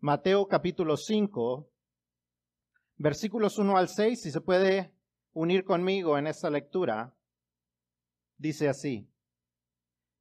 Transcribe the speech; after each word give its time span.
Mateo 0.00 0.46
capítulo 0.46 0.96
5, 0.96 1.68
versículos 2.98 3.58
1 3.58 3.76
al 3.76 3.88
6, 3.88 4.22
si 4.22 4.30
se 4.30 4.40
puede 4.40 4.94
unir 5.32 5.64
conmigo 5.64 6.16
en 6.16 6.28
esta 6.28 6.50
lectura, 6.50 7.16
dice 8.36 8.68
así, 8.68 9.10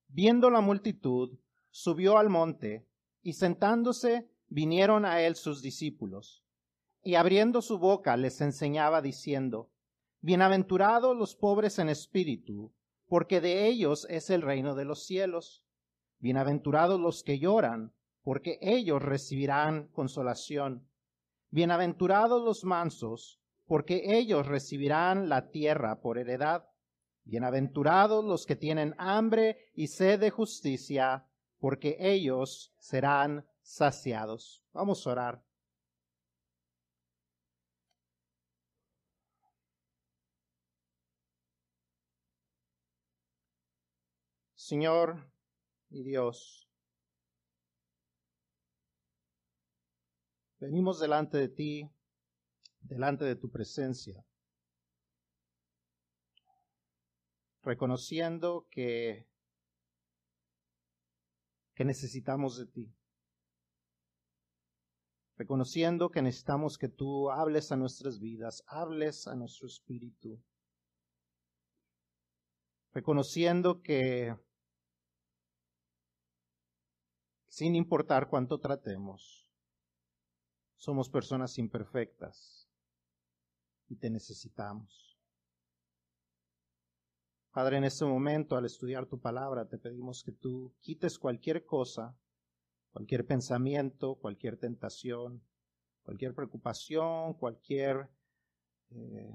viendo 0.07 0.49
la 0.49 0.61
multitud, 0.61 1.37
subió 1.69 2.17
al 2.17 2.31
monte 2.31 2.87
y 3.21 3.33
sentándose 3.33 4.27
vinieron 4.47 5.05
a 5.05 5.21
él 5.21 5.35
sus 5.35 5.61
discípulos, 5.61 6.43
y 7.03 7.13
abriendo 7.13 7.61
su 7.61 7.77
boca 7.77 8.17
les 8.17 8.41
enseñaba 8.41 9.03
diciendo, 9.03 9.69
Bienaventurados 10.21 11.15
los 11.15 11.35
pobres 11.35 11.77
en 11.77 11.89
espíritu, 11.89 12.73
porque 13.05 13.41
de 13.41 13.67
ellos 13.67 14.07
es 14.09 14.31
el 14.31 14.41
reino 14.41 14.73
de 14.73 14.85
los 14.85 15.05
cielos. 15.05 15.63
Bienaventurados 16.17 16.99
los 16.99 17.21
que 17.21 17.37
lloran, 17.37 17.93
porque 18.27 18.59
ellos 18.61 19.01
recibirán 19.01 19.87
consolación. 19.93 20.85
Bienaventurados 21.49 22.43
los 22.43 22.65
mansos, 22.65 23.39
porque 23.65 24.17
ellos 24.17 24.45
recibirán 24.47 25.29
la 25.29 25.49
tierra 25.49 26.01
por 26.01 26.17
heredad. 26.17 26.65
Bienaventurados 27.23 28.25
los 28.25 28.45
que 28.45 28.57
tienen 28.57 28.95
hambre 28.97 29.71
y 29.73 29.87
sed 29.87 30.19
de 30.19 30.29
justicia, 30.29 31.25
porque 31.57 31.95
ellos 32.01 32.73
serán 32.77 33.47
saciados. 33.61 34.61
Vamos 34.73 35.07
a 35.07 35.11
orar. 35.11 35.43
Señor 44.53 45.31
y 45.89 46.03
Dios, 46.03 46.66
Venimos 50.59 50.99
delante 50.99 51.37
de 51.37 51.49
ti, 51.49 51.89
delante 52.81 53.25
de 53.25 53.35
tu 53.35 53.51
presencia, 53.51 54.25
reconociendo 57.61 58.67
que, 58.71 59.27
que 61.75 61.85
necesitamos 61.85 62.57
de 62.57 62.65
ti, 62.65 62.95
reconociendo 65.35 66.09
que 66.09 66.23
necesitamos 66.23 66.79
que 66.79 66.89
tú 66.89 67.29
hables 67.29 67.71
a 67.71 67.75
nuestras 67.75 68.19
vidas, 68.19 68.63
hables 68.65 69.27
a 69.27 69.35
nuestro 69.35 69.67
espíritu, 69.67 70.41
reconociendo 72.93 73.83
que 73.83 74.35
sin 77.47 77.75
importar 77.75 78.27
cuánto 78.27 78.59
tratemos, 78.59 79.46
somos 80.77 81.09
personas 81.09 81.57
imperfectas 81.57 82.69
y 83.89 83.95
te 83.95 84.09
necesitamos. 84.09 85.17
Padre, 87.51 87.77
en 87.77 87.85
este 87.85 88.05
momento, 88.05 88.55
al 88.55 88.65
estudiar 88.65 89.07
tu 89.07 89.19
palabra, 89.19 89.67
te 89.67 89.79
pedimos 89.79 90.23
que 90.23 90.31
tú 90.31 90.75
quites 90.79 91.17
cualquier 91.17 91.65
cosa, 91.65 92.15
cualquier 92.91 93.25
pensamiento, 93.25 94.15
cualquier 94.15 94.57
tentación, 94.57 95.41
cualquier 96.03 96.35
preocupación, 96.35 97.33
cualquier, 97.33 98.09
eh, 98.91 99.33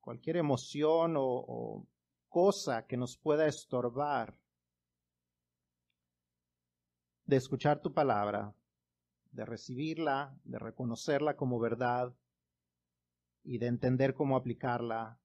cualquier 0.00 0.38
emoción 0.38 1.16
o, 1.16 1.22
o 1.22 1.86
cosa 2.28 2.86
que 2.86 2.96
nos 2.96 3.16
pueda 3.16 3.46
estorbar 3.46 4.36
de 7.24 7.36
escuchar 7.36 7.80
tu 7.80 7.92
palabra 7.92 8.52
de 9.36 9.44
recibirla, 9.44 10.34
de 10.44 10.58
reconocerla 10.58 11.36
como 11.36 11.60
verdad 11.60 12.16
y 13.44 13.58
de 13.58 13.66
entender 13.66 14.14
cómo 14.14 14.34
aplicarla 14.34 15.20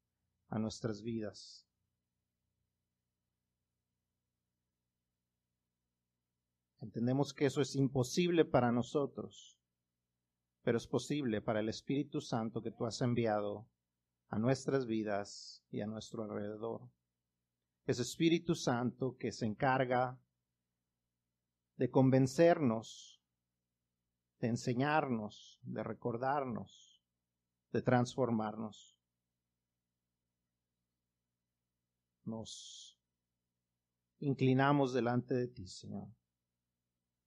a 0.49 0.59
nuestras 0.59 1.01
vidas. 1.01 1.65
Entendemos 6.81 7.33
que 7.33 7.45
eso 7.45 7.61
es 7.61 7.75
imposible 7.77 8.43
para 8.43 8.73
nosotros, 8.73 9.57
pero 10.61 10.77
es 10.77 10.87
posible 10.87 11.41
para 11.41 11.61
el 11.61 11.69
Espíritu 11.69 12.19
Santo 12.19 12.61
que 12.61 12.71
tú 12.71 12.85
has 12.85 12.99
enviado 13.01 13.65
a 14.27 14.37
nuestras 14.39 14.87
vidas 14.87 15.63
y 15.71 15.79
a 15.79 15.87
nuestro 15.87 16.23
alrededor. 16.23 16.81
Es 17.85 17.99
Espíritu 17.99 18.55
Santo 18.55 19.15
que 19.17 19.31
se 19.31 19.45
encarga 19.45 20.19
de 21.77 21.89
convencernos 21.89 23.20
de 24.41 24.47
enseñarnos, 24.47 25.59
de 25.61 25.83
recordarnos, 25.83 26.99
de 27.71 27.83
transformarnos. 27.83 28.97
Nos 32.23 32.99
inclinamos 34.19 34.93
delante 34.93 35.35
de 35.35 35.47
ti, 35.47 35.67
Señor, 35.67 36.07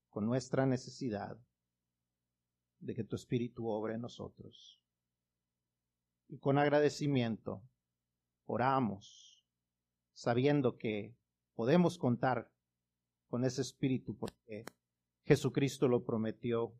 con 0.09 0.25
nuestra 0.25 0.65
necesidad 0.65 1.39
de 2.79 2.93
que 2.93 3.05
tu 3.05 3.15
Espíritu 3.15 3.69
obre 3.69 3.95
en 3.95 4.01
nosotros. 4.01 4.81
Y 6.27 6.37
con 6.39 6.57
agradecimiento 6.57 7.63
oramos, 8.45 9.45
sabiendo 10.13 10.77
que 10.77 11.15
podemos 11.53 11.97
contar 11.97 12.51
con 13.29 13.45
ese 13.45 13.61
Espíritu 13.61 14.17
porque 14.17 14.65
Jesucristo 15.23 15.87
lo 15.87 16.03
prometió 16.03 16.77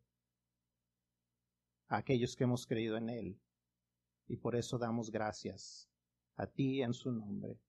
a 1.89 1.97
aquellos 1.97 2.35
que 2.35 2.43
hemos 2.43 2.65
creído 2.65 2.97
en 2.97 3.09
Él. 3.09 3.35
Y 4.27 4.37
por 4.37 4.55
eso 4.55 4.77
damos 4.77 5.09
gracias 5.11 5.87
a 6.37 6.47
ti 6.47 6.81
en 6.81 6.93
su 6.93 7.11
nombre. 7.11 7.59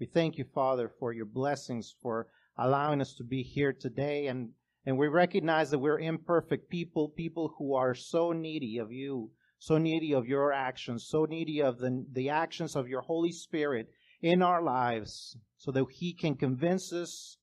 We 0.00 0.06
thank 0.06 0.36
you, 0.38 0.44
Father, 0.44 0.88
for 0.88 1.12
your 1.12 1.26
blessings, 1.26 1.94
for 2.02 2.26
allowing 2.56 3.00
us 3.00 3.14
to 3.14 3.24
be 3.24 3.42
here 3.42 3.72
today. 3.72 4.26
And, 4.26 4.50
and 4.84 4.98
we 4.98 5.06
recognize 5.06 5.70
that 5.70 5.78
we're 5.78 6.00
imperfect 6.00 6.68
people, 6.68 7.08
people 7.08 7.54
who 7.58 7.74
are 7.74 7.94
so 7.94 8.32
needy 8.32 8.78
of 8.78 8.90
you, 8.90 9.30
so 9.58 9.78
needy 9.78 10.12
of 10.12 10.26
your 10.26 10.52
actions, 10.52 11.06
so 11.08 11.26
needy 11.26 11.62
of 11.62 11.78
the, 11.78 12.04
the 12.12 12.28
actions 12.28 12.74
of 12.74 12.88
your 12.88 13.02
Holy 13.02 13.32
Spirit 13.32 13.88
in 14.20 14.42
our 14.42 14.62
lives, 14.62 15.36
so 15.56 15.70
that 15.70 15.86
He 15.90 16.12
can 16.12 16.34
convince 16.34 16.92
us, 16.92 17.38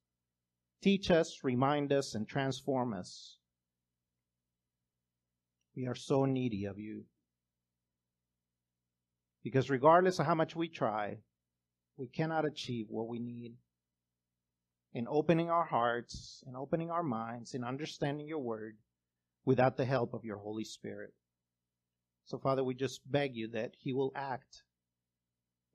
teach 0.82 1.10
us, 1.10 1.40
remind 1.44 1.94
us, 1.94 2.14
and 2.14 2.28
transform 2.28 2.94
us. 2.94 3.38
We 5.76 5.88
are 5.88 5.96
so 5.96 6.26
needy 6.26 6.66
of 6.66 6.78
you. 6.78 7.06
Because 9.44 9.70
regardless 9.70 10.20
of 10.20 10.26
how 10.26 10.36
much 10.36 10.56
we 10.56 10.68
try, 10.68 11.18
we 11.98 12.08
cannot 12.08 12.46
achieve 12.46 12.88
what 12.90 13.08
we 13.08 13.20
need. 13.20 13.56
In 14.94 15.08
opening 15.10 15.50
our 15.50 15.64
hearts, 15.64 16.44
in 16.46 16.56
opening 16.56 16.92
our 16.92 17.04
minds, 17.04 17.54
in 17.54 17.64
understanding 17.64 18.28
your 18.28 18.40
word 18.40 18.78
without 19.46 19.78
the 19.78 19.86
help 19.86 20.14
of 20.14 20.26
your 20.26 20.38
Holy 20.38 20.66
Spirit. 20.66 21.14
So, 22.26 22.38
Father, 22.38 22.64
we 22.64 22.76
just 22.76 23.02
beg 23.10 23.36
you 23.36 23.48
that 23.50 23.72
He 23.78 23.94
will 23.94 24.12
act 24.16 24.64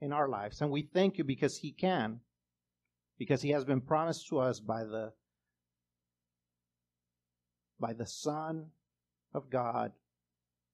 in 0.01 0.13
our 0.13 0.29
lives. 0.29 0.61
And 0.61 0.71
we 0.71 0.83
thank 0.83 1.19
you 1.19 1.25
because 1.25 1.57
He 1.57 1.73
can, 1.73 2.21
because 3.19 3.43
He 3.43 3.51
has 3.51 3.65
been 3.65 3.81
promised 3.81 4.29
to 4.29 4.39
us 4.39 4.61
by 4.61 4.85
the 4.85 5.13
by 7.79 7.93
the 7.93 8.07
Son 8.07 8.67
of 9.37 9.51
God, 9.51 9.93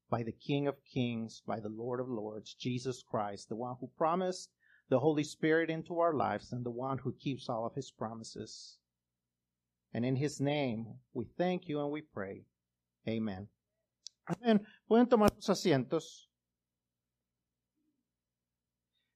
by 0.09 0.23
the 0.23 0.33
King 0.33 0.67
of 0.67 0.85
Kings, 0.85 1.43
by 1.47 1.61
the 1.61 1.69
Lord 1.69 2.01
of 2.01 2.09
Lords, 2.09 2.55
Jesus 2.55 3.03
Christ, 3.03 3.49
the 3.49 3.57
one 3.57 3.77
who 3.81 3.91
promised 3.97 4.51
the 4.89 5.01
Holy 5.01 5.25
Spirit 5.25 5.71
into 5.71 5.99
our 5.99 6.15
lives 6.15 6.53
and 6.53 6.65
the 6.65 6.71
one 6.71 6.99
who 6.99 7.13
keeps 7.13 7.49
all 7.49 7.67
of 7.67 7.75
his 7.75 7.91
promises. 7.91 8.79
And 9.95 10.05
in 10.05 10.17
his 10.17 10.41
name, 10.41 10.87
we 11.13 11.27
thank 11.37 11.69
you 11.69 11.81
and 11.81 11.91
we 11.91 12.03
pray. 12.03 12.45
Amen. 13.09 13.49
Amén. 14.29 14.61
Pueden 14.89 15.09
tomar 15.09 15.29
sus 15.39 15.59
asientos. 15.59 16.29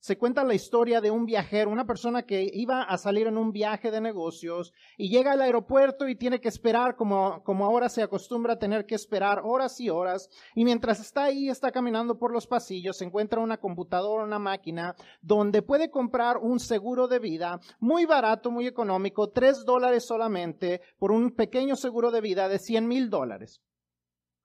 Se 0.07 0.17
cuenta 0.17 0.45
la 0.45 0.55
historia 0.55 1.01
de 1.01 1.11
un 1.11 1.27
viajero, 1.27 1.69
una 1.69 1.85
persona 1.85 2.23
que 2.23 2.49
iba 2.55 2.85
a 2.85 2.97
salir 2.97 3.27
en 3.27 3.37
un 3.37 3.51
viaje 3.51 3.91
de 3.91 4.01
negocios 4.01 4.73
y 4.97 5.09
llega 5.09 5.33
al 5.33 5.41
aeropuerto 5.41 6.07
y 6.07 6.15
tiene 6.15 6.41
que 6.41 6.47
esperar 6.47 6.95
como, 6.95 7.43
como 7.43 7.65
ahora 7.65 7.89
se 7.89 8.05
acostumbra 8.05 8.53
a 8.53 8.59
tener 8.61 8.87
que 8.87 8.95
esperar 8.95 9.41
horas 9.43 9.81
y 9.81 9.91
horas. 9.91 10.31
Y 10.55 10.65
mientras 10.65 11.01
está 11.01 11.25
ahí, 11.25 11.49
está 11.49 11.73
caminando 11.73 12.21
por 12.21 12.31
los 12.31 12.47
pasillos, 12.47 12.99
se 12.99 13.05
encuentra 13.05 13.41
una 13.41 13.57
computadora, 13.57 14.23
una 14.23 14.39
máquina 14.39 14.95
donde 15.23 15.61
puede 15.61 15.91
comprar 15.91 16.37
un 16.37 16.61
seguro 16.61 17.09
de 17.09 17.19
vida 17.19 17.59
muy 17.81 18.05
barato, 18.05 18.53
muy 18.53 18.69
económico, 18.69 19.31
tres 19.31 19.65
dólares 19.65 20.05
solamente 20.05 20.83
por 21.01 21.11
un 21.11 21.33
pequeño 21.33 21.75
seguro 21.75 22.13
de 22.13 22.21
vida 22.21 22.49
de 22.49 22.61
cien 22.61 22.87
mil 22.87 23.11
dólares. 23.11 23.61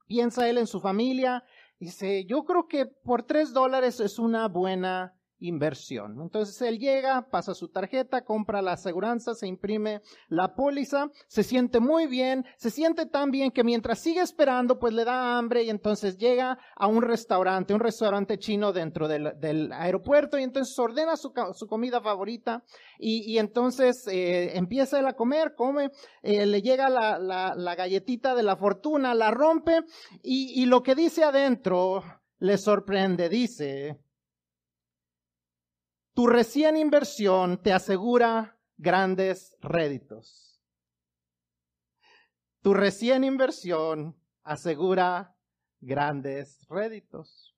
Piensa 0.07 0.49
él 0.49 0.57
en 0.57 0.65
su 0.65 0.79
familia, 0.79 1.43
y 1.77 1.85
dice, 1.85 2.25
yo 2.25 2.45
creo 2.45 2.67
que 2.67 2.87
por 2.87 3.21
tres 3.21 3.53
dólares 3.53 3.99
es 3.99 4.17
una 4.17 4.47
buena 4.47 5.15
inversión. 5.41 6.21
Entonces 6.21 6.61
él 6.61 6.79
llega, 6.79 7.27
pasa 7.29 7.53
su 7.53 7.67
tarjeta, 7.67 8.23
compra 8.23 8.61
la 8.61 8.73
aseguranza, 8.73 9.33
se 9.33 9.47
imprime 9.47 10.01
la 10.29 10.53
póliza, 10.55 11.09
se 11.27 11.43
siente 11.43 11.79
muy 11.79 12.07
bien, 12.07 12.45
se 12.57 12.69
siente 12.69 13.05
tan 13.05 13.31
bien 13.31 13.51
que 13.51 13.63
mientras 13.63 13.99
sigue 13.99 14.21
esperando, 14.21 14.79
pues 14.79 14.93
le 14.93 15.03
da 15.03 15.37
hambre 15.37 15.63
y 15.63 15.69
entonces 15.69 16.17
llega 16.17 16.57
a 16.75 16.87
un 16.87 17.01
restaurante, 17.01 17.73
un 17.73 17.79
restaurante 17.79 18.37
chino 18.37 18.71
dentro 18.71 19.07
del, 19.07 19.71
aeropuerto 19.73 20.37
y 20.37 20.43
entonces 20.43 20.77
ordena 20.77 21.17
su, 21.17 21.33
comida 21.67 22.01
favorita 22.01 22.63
y, 22.99 23.37
entonces 23.37 24.07
eh, 24.07 24.57
empieza 24.57 24.99
él 24.99 25.07
a 25.07 25.13
comer, 25.13 25.53
come, 25.55 25.89
eh, 26.21 26.45
le 26.45 26.61
llega 26.61 26.89
la, 26.89 27.75
galletita 27.75 28.35
de 28.35 28.43
la 28.43 28.55
fortuna, 28.55 29.15
la 29.15 29.31
rompe 29.31 29.79
y, 30.21 30.61
y 30.61 30.65
lo 30.65 30.83
que 30.83 30.93
dice 30.93 31.23
adentro 31.23 32.03
le 32.39 32.57
sorprende, 32.57 33.29
dice, 33.29 33.99
tu 36.21 36.27
recién 36.27 36.77
inversión 36.77 37.57
te 37.63 37.73
asegura 37.73 38.55
grandes 38.77 39.57
réditos. 39.59 40.61
Tu 42.61 42.75
recién 42.75 43.23
inversión 43.23 44.15
asegura 44.43 45.35
grandes 45.79 46.63
réditos. 46.69 47.55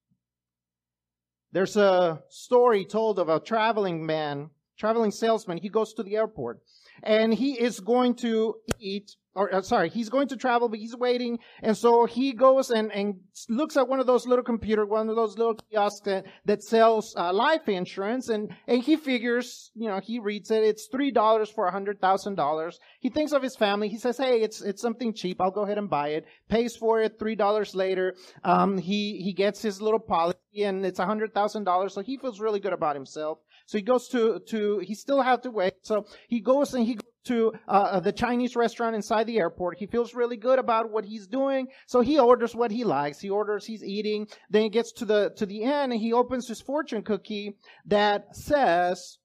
There's 1.51 1.75
a 1.75 2.23
story 2.29 2.85
told 2.85 3.19
of 3.19 3.27
a 3.27 3.41
traveling 3.41 4.05
man, 4.05 4.49
traveling 4.77 5.11
salesman. 5.11 5.57
He 5.57 5.67
goes 5.67 5.93
to 5.95 6.01
the 6.01 6.15
airport 6.15 6.63
and 7.01 7.33
he 7.33 7.59
is 7.59 7.79
going 7.79 8.15
to 8.15 8.55
eat 8.79 9.15
or 9.35 9.53
uh, 9.53 9.61
sorry, 9.61 9.89
he's 9.89 10.09
going 10.09 10.27
to 10.27 10.37
travel, 10.37 10.69
but 10.69 10.79
he's 10.79 10.95
waiting. 10.95 11.39
And 11.61 11.75
so 11.75 12.05
he 12.05 12.33
goes 12.33 12.69
and, 12.69 12.91
and 12.91 13.15
looks 13.49 13.77
at 13.77 13.87
one 13.87 13.99
of 13.99 14.05
those 14.05 14.27
little 14.27 14.43
computer, 14.43 14.85
one 14.85 15.09
of 15.09 15.15
those 15.15 15.37
little 15.37 15.55
kiosks 15.55 16.01
that, 16.05 16.25
that 16.45 16.63
sells 16.63 17.15
uh, 17.17 17.33
life 17.33 17.67
insurance. 17.67 18.29
And, 18.29 18.53
and 18.67 18.83
he 18.83 18.95
figures, 18.95 19.71
you 19.75 19.87
know, 19.87 19.99
he 19.99 20.19
reads 20.19 20.51
it. 20.51 20.63
It's 20.63 20.87
$3 20.93 21.53
for 21.53 21.67
a 21.67 21.71
$100,000. 21.71 22.73
He 22.99 23.09
thinks 23.09 23.31
of 23.31 23.41
his 23.41 23.55
family. 23.55 23.89
He 23.89 23.97
says, 23.97 24.17
Hey, 24.17 24.41
it's, 24.41 24.61
it's 24.61 24.81
something 24.81 25.13
cheap. 25.13 25.41
I'll 25.41 25.51
go 25.51 25.63
ahead 25.63 25.77
and 25.77 25.89
buy 25.89 26.09
it. 26.09 26.25
Pays 26.49 26.75
for 26.75 27.01
it. 27.01 27.19
$3 27.19 27.75
later. 27.75 28.15
Um, 28.43 28.77
he, 28.77 29.21
he 29.23 29.33
gets 29.33 29.61
his 29.61 29.81
little 29.81 29.99
policy 29.99 30.37
and 30.63 30.85
it's 30.85 30.99
a 30.99 31.05
$100,000. 31.05 31.91
So 31.91 32.01
he 32.01 32.17
feels 32.17 32.39
really 32.39 32.59
good 32.59 32.73
about 32.73 32.95
himself. 32.95 33.39
So 33.65 33.77
he 33.77 33.83
goes 33.83 34.07
to, 34.09 34.39
to, 34.47 34.79
he 34.79 34.95
still 34.95 35.21
have 35.21 35.41
to 35.41 35.51
wait. 35.51 35.73
So 35.83 36.05
he 36.27 36.41
goes 36.41 36.73
and 36.73 36.85
he 36.85 36.95
goes 36.95 37.03
to 37.25 37.53
uh, 37.67 37.71
uh, 37.71 37.99
the 38.01 38.11
Chinese 38.11 38.55
restaurant 38.55 38.95
inside 38.95 39.25
the 39.25 39.39
airport. 39.39 39.77
He 39.77 39.87
feels 39.87 40.13
really 40.13 40.35
good 40.35 40.59
about 40.59 40.91
what 40.91 41.05
he's 41.05 41.27
doing. 41.27 41.67
So 41.87 42.01
he 42.01 42.19
orders 42.19 42.53
what 42.53 42.71
he 42.71 42.83
likes. 42.83 43.19
He 43.19 43.29
orders, 43.29 43.65
he's 43.65 43.83
eating. 43.83 44.27
Then 44.49 44.63
he 44.63 44.69
gets 44.69 44.91
to 44.93 45.05
the, 45.05 45.31
to 45.37 45.45
the 45.45 45.63
end 45.63 45.93
and 45.93 46.01
he 46.01 46.11
opens 46.11 46.47
his 46.47 46.61
fortune 46.61 47.03
cookie 47.03 47.55
that 47.85 48.35
says, 48.35 49.17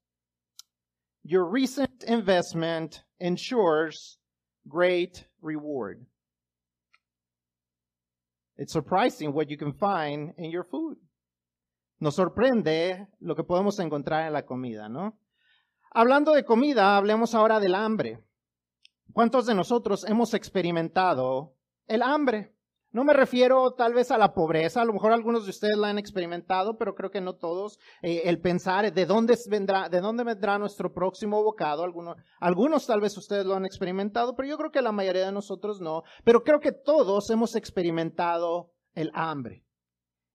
your 1.24 1.44
recent 1.44 2.04
investment 2.06 3.02
ensures 3.18 4.18
great 4.68 5.26
reward. 5.42 6.06
It's 8.56 8.72
surprising 8.72 9.32
what 9.32 9.50
you 9.50 9.56
can 9.56 9.72
find 9.72 10.32
in 10.38 10.50
your 10.50 10.64
food. 10.64 10.96
Nos 12.00 12.14
sorprende 12.14 13.08
lo 13.18 13.34
que 13.34 13.42
podemos 13.42 13.78
encontrar 13.80 14.26
en 14.26 14.32
la 14.32 14.46
comida, 14.46 14.88
¿no? 14.88 15.18
Hablando 15.90 16.32
de 16.32 16.44
comida, 16.44 16.96
hablemos 16.96 17.34
ahora 17.34 17.58
del 17.58 17.74
hambre. 17.74 18.22
¿Cuántos 19.12 19.46
de 19.46 19.54
nosotros 19.54 20.04
hemos 20.04 20.32
experimentado 20.32 21.56
el 21.88 22.02
hambre? 22.02 22.54
No 22.92 23.02
me 23.02 23.14
refiero 23.14 23.72
tal 23.72 23.94
vez 23.94 24.12
a 24.12 24.18
la 24.18 24.32
pobreza, 24.32 24.80
a 24.80 24.84
lo 24.84 24.92
mejor 24.92 25.12
algunos 25.12 25.44
de 25.44 25.50
ustedes 25.50 25.76
la 25.76 25.88
han 25.88 25.98
experimentado, 25.98 26.78
pero 26.78 26.94
creo 26.94 27.10
que 27.10 27.20
no 27.20 27.34
todos. 27.34 27.78
Eh, 28.00 28.22
el 28.24 28.40
pensar 28.40 28.92
de 28.92 29.04
dónde 29.04 29.36
vendrá, 29.50 29.88
de 29.88 30.00
dónde 30.00 30.24
vendrá 30.24 30.58
nuestro 30.58 30.94
próximo 30.94 31.42
bocado. 31.42 31.82
Algunos, 31.82 32.16
algunos 32.38 32.86
tal 32.86 33.00
vez 33.00 33.16
ustedes 33.16 33.44
lo 33.44 33.54
han 33.56 33.66
experimentado, 33.66 34.36
pero 34.36 34.48
yo 34.48 34.56
creo 34.56 34.70
que 34.70 34.82
la 34.82 34.92
mayoría 34.92 35.26
de 35.26 35.32
nosotros 35.32 35.80
no. 35.80 36.04
Pero 36.24 36.44
creo 36.44 36.60
que 36.60 36.72
todos 36.72 37.28
hemos 37.30 37.56
experimentado 37.56 38.70
el 38.94 39.10
hambre 39.14 39.67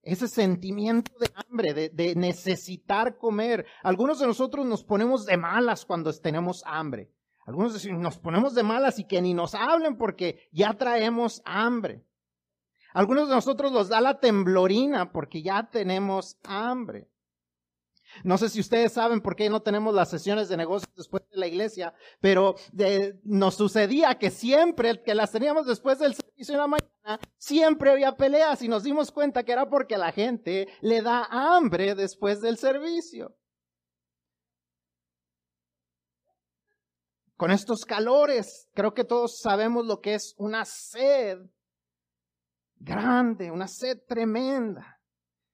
ese 0.04 0.28
sentimiento 0.28 1.12
de 1.18 1.32
hambre, 1.36 1.74
de, 1.74 2.16
necesitar 2.16 3.18
comer. 3.18 3.66
Algunos 3.82 4.20
de 4.20 4.28
nosotros 4.28 4.66
nos 4.66 4.84
ponemos 4.84 5.26
de 5.26 5.38
malas 5.38 5.86
cuando 5.86 6.14
tenemos 6.14 6.62
hambre. 6.66 7.10
Algunos 7.46 7.86
nos 7.86 8.20
ponemos 8.20 8.54
de 8.54 8.64
malas 8.64 9.00
y 9.00 9.06
que 9.06 9.22
ni 9.22 9.34
nos 9.34 9.56
hablen 9.56 9.98
porque 9.98 10.48
ya 10.52 10.74
traemos 10.74 11.42
hambre. 11.46 12.06
Algunos 12.94 13.28
de 13.28 13.36
nosotros 13.36 13.72
nos 13.72 13.90
da 13.90 14.02
la 14.02 14.20
temblorina 14.20 15.12
porque 15.12 15.42
ya 15.42 15.70
tenemos 15.70 16.38
hambre. 16.44 17.10
No 18.24 18.38
sé 18.38 18.50
si 18.50 18.60
ustedes 18.60 18.94
saben 18.94 19.22
por 19.22 19.36
qué 19.36 19.50
no 19.50 19.62
tenemos 19.62 19.96
las 19.96 20.10
sesiones 20.10 20.48
de 20.48 20.58
negocios 20.58 20.94
después 20.96 21.24
de 21.32 21.38
la 21.38 21.48
iglesia, 21.48 21.96
pero 22.22 22.56
nos 23.24 23.56
sucedía 23.56 24.20
que 24.20 24.30
siempre 24.30 25.02
que 25.02 25.16
las 25.16 25.32
teníamos 25.32 25.66
después 25.66 25.98
del 26.00 26.14
de 26.52 26.58
la 26.58 26.68
mañana, 26.68 27.20
siempre 27.38 27.92
había 27.92 28.16
peleas 28.16 28.62
y 28.62 28.68
nos 28.68 28.84
dimos 28.84 29.12
cuenta 29.12 29.44
que 29.44 29.54
era 29.54 29.70
porque 29.70 29.98
la 29.98 30.12
gente 30.12 30.68
le 30.82 31.02
da 31.02 31.26
hambre 31.30 31.96
después 31.96 32.42
del 32.42 32.58
servicio. 32.58 33.36
Con 37.38 37.52
estos 37.52 37.86
calores, 37.86 38.70
creo 38.74 38.94
que 38.94 39.04
todos 39.04 39.40
sabemos 39.40 39.86
lo 39.86 40.02
que 40.02 40.16
es 40.16 40.36
una 40.38 40.66
sed 40.66 41.40
grande, 42.76 43.52
una 43.52 43.68
sed 43.68 44.00
tremenda. 44.08 45.00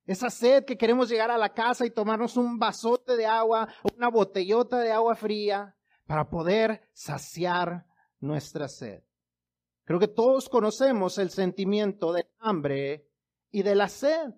Esa 0.05 0.29
sed 0.29 0.65
que 0.65 0.77
queremos 0.77 1.07
llegar 1.07 1.29
a 1.29 1.37
la 1.37 1.53
casa 1.53 1.85
y 1.85 1.91
tomarnos 1.91 2.35
un 2.35 2.57
vasote 2.57 3.15
de 3.15 3.27
agua 3.27 3.67
una 3.95 4.09
botellota 4.09 4.79
de 4.79 4.91
agua 4.91 5.15
fría 5.15 5.75
para 6.07 6.27
poder 6.27 6.89
saciar 6.93 7.85
nuestra 8.19 8.67
sed. 8.67 9.03
Creo 9.89 9.99
que 9.99 10.07
todos 10.07 10.49
conocemos 10.49 11.17
el 11.17 11.31
sentimiento 11.31 12.13
de 12.13 12.29
hambre 12.37 13.09
y 13.49 13.63
de 13.63 13.73
la 13.73 13.89
sed. 13.89 14.35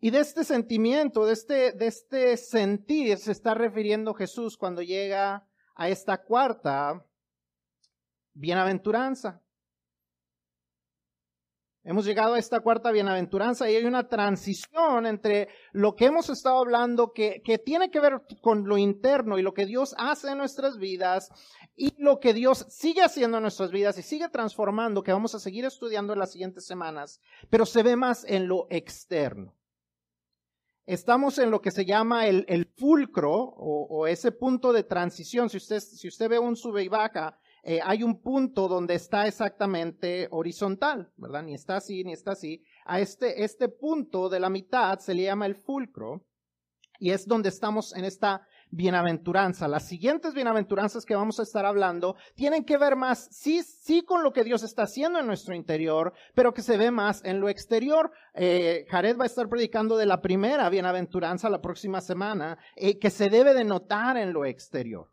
Y 0.00 0.10
de 0.10 0.18
este 0.18 0.42
sentimiento, 0.42 1.24
de 1.24 1.34
este, 1.34 1.70
de 1.70 1.86
este 1.86 2.36
sentir, 2.36 3.16
se 3.18 3.30
está 3.30 3.54
refiriendo 3.54 4.12
Jesús 4.12 4.56
cuando 4.56 4.82
llega 4.82 5.46
a 5.76 5.88
esta 5.88 6.24
cuarta 6.24 7.06
bienaventuranza. 8.34 9.40
Hemos 11.90 12.04
llegado 12.04 12.34
a 12.34 12.38
esta 12.38 12.60
cuarta 12.60 12.92
bienaventuranza 12.92 13.68
y 13.68 13.74
hay 13.74 13.84
una 13.84 14.06
transición 14.06 15.06
entre 15.06 15.48
lo 15.72 15.96
que 15.96 16.04
hemos 16.04 16.30
estado 16.30 16.60
hablando 16.60 17.12
que, 17.12 17.42
que, 17.44 17.58
tiene 17.58 17.90
que 17.90 17.98
ver 17.98 18.22
con 18.40 18.68
lo 18.68 18.78
interno 18.78 19.40
y 19.40 19.42
lo 19.42 19.52
que 19.52 19.66
Dios 19.66 19.96
hace 19.98 20.30
en 20.30 20.38
nuestras 20.38 20.78
vidas 20.78 21.30
y 21.74 21.92
lo 21.98 22.20
que 22.20 22.32
Dios 22.32 22.64
sigue 22.68 23.02
haciendo 23.02 23.38
en 23.38 23.42
nuestras 23.42 23.72
vidas 23.72 23.98
y 23.98 24.02
sigue 24.02 24.28
transformando, 24.28 25.02
que 25.02 25.10
vamos 25.10 25.34
a 25.34 25.40
seguir 25.40 25.64
estudiando 25.64 26.12
en 26.12 26.20
las 26.20 26.30
siguientes 26.30 26.64
semanas, 26.64 27.20
pero 27.50 27.66
se 27.66 27.82
ve 27.82 27.96
más 27.96 28.24
en 28.24 28.46
lo 28.46 28.68
externo. 28.70 29.56
Estamos 30.86 31.38
en 31.38 31.50
lo 31.50 31.60
que 31.60 31.72
se 31.72 31.84
llama 31.84 32.28
el, 32.28 32.44
el 32.46 32.66
fulcro 32.66 33.32
o, 33.32 34.06
ese 34.06 34.30
punto 34.30 34.72
de 34.72 34.84
transición. 34.84 35.50
Si 35.50 35.56
usted, 35.56 35.80
si 35.80 36.06
usted 36.06 36.28
ve 36.28 36.38
un 36.38 36.54
sube 36.54 36.84
y 36.84 36.88
baja, 36.88 37.39
eh, 37.62 37.80
hay 37.82 38.02
un 38.02 38.20
punto 38.20 38.68
donde 38.68 38.94
está 38.94 39.26
exactamente 39.26 40.28
horizontal, 40.30 41.12
¿verdad? 41.16 41.42
Ni 41.42 41.54
está 41.54 41.76
así, 41.76 42.04
ni 42.04 42.12
está 42.12 42.32
así. 42.32 42.62
A 42.84 43.00
este, 43.00 43.44
este 43.44 43.68
punto 43.68 44.28
de 44.28 44.40
la 44.40 44.50
mitad 44.50 44.98
se 44.98 45.14
le 45.14 45.24
llama 45.24 45.46
el 45.46 45.56
fulcro 45.56 46.24
y 46.98 47.10
es 47.10 47.26
donde 47.26 47.48
estamos 47.48 47.94
en 47.94 48.04
esta 48.04 48.46
bienaventuranza. 48.70 49.68
Las 49.68 49.86
siguientes 49.86 50.34
bienaventuranzas 50.34 51.04
que 51.04 51.14
vamos 51.14 51.40
a 51.40 51.42
estar 51.42 51.66
hablando 51.66 52.16
tienen 52.34 52.64
que 52.64 52.78
ver 52.78 52.96
más, 52.96 53.28
sí, 53.30 53.62
sí 53.62 54.02
con 54.02 54.22
lo 54.22 54.32
que 54.32 54.44
Dios 54.44 54.62
está 54.62 54.82
haciendo 54.84 55.18
en 55.18 55.26
nuestro 55.26 55.54
interior, 55.54 56.12
pero 56.34 56.54
que 56.54 56.62
se 56.62 56.76
ve 56.76 56.90
más 56.90 57.24
en 57.24 57.40
lo 57.40 57.48
exterior. 57.48 58.12
Eh, 58.34 58.86
Jared 58.88 59.18
va 59.18 59.24
a 59.24 59.26
estar 59.26 59.48
predicando 59.48 59.96
de 59.96 60.06
la 60.06 60.20
primera 60.20 60.68
bienaventuranza 60.70 61.50
la 61.50 61.60
próxima 61.60 62.00
semana, 62.00 62.58
eh, 62.76 62.98
que 62.98 63.10
se 63.10 63.28
debe 63.28 63.54
de 63.54 63.64
notar 63.64 64.16
en 64.16 64.32
lo 64.32 64.44
exterior. 64.44 65.10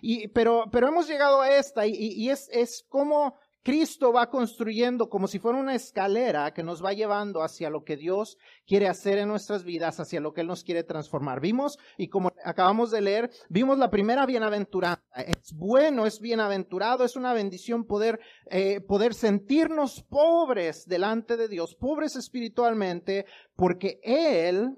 Y, 0.00 0.28
pero, 0.28 0.64
pero 0.70 0.88
hemos 0.88 1.08
llegado 1.08 1.40
a 1.40 1.50
esta 1.50 1.86
y, 1.86 2.28
es, 2.30 2.48
es 2.52 2.84
como 2.88 3.38
Cristo 3.62 4.12
va 4.12 4.28
construyendo 4.28 5.08
como 5.08 5.28
si 5.28 5.38
fuera 5.38 5.58
una 5.58 5.76
escalera 5.76 6.52
que 6.52 6.64
nos 6.64 6.84
va 6.84 6.92
llevando 6.92 7.42
hacia 7.42 7.70
lo 7.70 7.84
que 7.84 7.96
Dios 7.96 8.36
quiere 8.66 8.88
hacer 8.88 9.18
en 9.18 9.28
nuestras 9.28 9.62
vidas, 9.62 10.00
hacia 10.00 10.20
lo 10.20 10.32
que 10.32 10.40
Él 10.40 10.48
nos 10.48 10.64
quiere 10.64 10.82
transformar. 10.82 11.40
Vimos, 11.40 11.78
y 11.96 12.08
como 12.08 12.32
acabamos 12.44 12.90
de 12.90 13.00
leer, 13.00 13.30
vimos 13.48 13.78
la 13.78 13.88
primera 13.88 14.26
bienaventuranza. 14.26 15.02
Es 15.14 15.52
bueno, 15.54 16.06
es 16.06 16.18
bienaventurado, 16.20 17.04
es 17.04 17.14
una 17.14 17.32
bendición 17.34 17.84
poder, 17.84 18.18
eh, 18.50 18.80
poder 18.80 19.14
sentirnos 19.14 20.02
pobres 20.02 20.84
delante 20.86 21.36
de 21.36 21.46
Dios, 21.46 21.76
pobres 21.76 22.16
espiritualmente, 22.16 23.26
porque 23.54 24.00
Él 24.02 24.76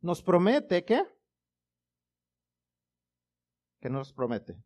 nos 0.00 0.20
promete 0.22 0.84
que 0.84 1.02
¿Qué 3.80 3.90
nos 3.90 4.12
promete? 4.12 4.56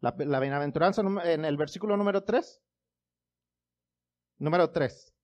La, 0.00 0.14
la 0.18 0.40
bienaventuranza 0.40 1.02
en 1.24 1.44
el 1.44 1.56
versículo 1.56 1.96
número 1.96 2.24
3. 2.24 2.62
Número 4.38 4.70
3. 4.70 5.14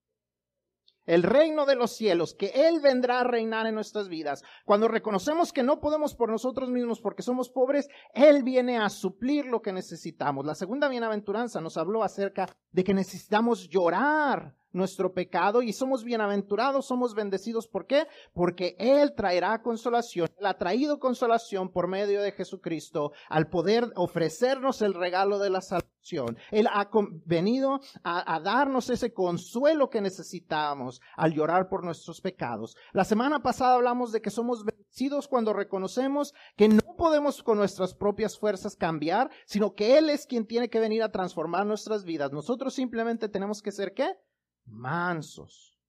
el 1.05 1.23
reino 1.23 1.65
de 1.65 1.75
los 1.75 1.91
cielos, 1.91 2.33
que 2.33 2.47
Él 2.47 2.79
vendrá 2.79 3.19
a 3.19 3.23
reinar 3.23 3.65
en 3.67 3.75
nuestras 3.75 4.07
vidas, 4.07 4.43
cuando 4.65 4.87
reconocemos 4.87 5.51
que 5.51 5.63
no 5.63 5.79
podemos 5.81 6.15
por 6.15 6.29
nosotros 6.29 6.69
mismos 6.69 7.01
porque 7.01 7.23
somos 7.23 7.49
pobres, 7.49 7.89
Él 8.13 8.43
viene 8.43 8.77
a 8.77 8.89
suplir 8.89 9.45
lo 9.45 9.61
que 9.61 9.73
necesitamos. 9.73 10.45
La 10.45 10.55
segunda 10.55 10.87
bienaventuranza 10.87 11.59
nos 11.59 11.77
habló 11.77 12.03
acerca 12.03 12.47
de 12.71 12.83
que 12.83 12.93
necesitamos 12.93 13.67
llorar 13.67 14.55
nuestro 14.73 15.13
pecado 15.13 15.61
y 15.61 15.73
somos 15.73 16.03
bienaventurados, 16.03 16.85
somos 16.85 17.13
bendecidos. 17.13 17.67
¿Por 17.67 17.85
qué? 17.85 18.07
Porque 18.33 18.75
Él 18.79 19.13
traerá 19.15 19.61
consolación. 19.61 20.29
Él 20.37 20.45
ha 20.45 20.57
traído 20.57 20.99
consolación 20.99 21.69
por 21.71 21.87
medio 21.87 22.21
de 22.21 22.31
Jesucristo 22.31 23.11
al 23.29 23.49
poder 23.49 23.91
ofrecernos 23.95 24.81
el 24.81 24.93
regalo 24.93 25.39
de 25.39 25.49
la 25.49 25.61
salvación. 25.61 26.37
Él 26.51 26.67
ha 26.67 26.89
venido 27.25 27.79
a, 28.03 28.35
a 28.35 28.39
darnos 28.39 28.89
ese 28.89 29.13
consuelo 29.13 29.89
que 29.89 30.01
necesitamos 30.01 31.01
al 31.15 31.33
llorar 31.33 31.69
por 31.69 31.83
nuestros 31.83 32.21
pecados. 32.21 32.75
La 32.93 33.03
semana 33.03 33.41
pasada 33.43 33.75
hablamos 33.75 34.11
de 34.11 34.21
que 34.21 34.29
somos 34.29 34.65
bendecidos 34.65 35.27
cuando 35.27 35.53
reconocemos 35.53 36.33
que 36.55 36.67
no 36.67 36.95
podemos 36.97 37.43
con 37.43 37.57
nuestras 37.57 37.93
propias 37.93 38.37
fuerzas 38.37 38.75
cambiar, 38.75 39.29
sino 39.45 39.73
que 39.73 39.97
Él 39.97 40.09
es 40.09 40.25
quien 40.25 40.45
tiene 40.45 40.69
que 40.69 40.79
venir 40.79 41.03
a 41.03 41.11
transformar 41.11 41.65
nuestras 41.65 42.03
vidas. 42.03 42.31
Nosotros 42.31 42.73
simplemente 42.73 43.29
tenemos 43.29 43.61
que 43.61 43.71
ser 43.71 43.93
¿qué? 43.93 44.15
Mansos. 44.65 45.79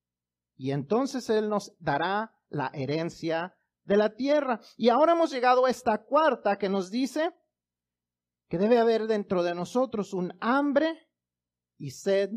Y 0.57 0.71
entonces 0.71 1.29
Él 1.31 1.49
nos 1.49 1.75
dará 1.79 2.37
la 2.49 2.71
herencia 2.75 3.57
de 3.85 3.97
la 3.97 4.14
tierra. 4.14 4.61
Y 4.76 4.88
ahora 4.88 5.12
hemos 5.12 5.31
llegado 5.31 5.67
a 5.67 5.71
esta 5.71 6.05
cuarta 6.05 6.59
que 6.59 6.69
nos 6.69 6.91
dice 6.91 7.35
que 8.49 8.59
debe 8.59 8.79
haber 8.79 9.07
dentro 9.07 9.43
de 9.43 9.55
nosotros 9.55 10.12
un 10.12 10.37
hambre 10.41 11.09
y 11.79 11.91
sed 11.91 12.31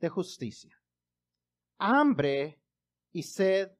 de 0.00 0.08
justicia. 0.08 0.76
Hambre 1.78 2.60
y 3.12 3.22
sed 3.22 3.70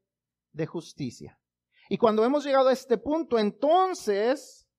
de 0.52 0.66
justicia. 0.66 1.40
Y 1.88 1.98
cuando 1.98 2.24
hemos 2.24 2.44
llegado 2.44 2.68
a 2.68 2.72
este 2.72 2.98
punto, 2.98 3.38
entonces 3.38 4.69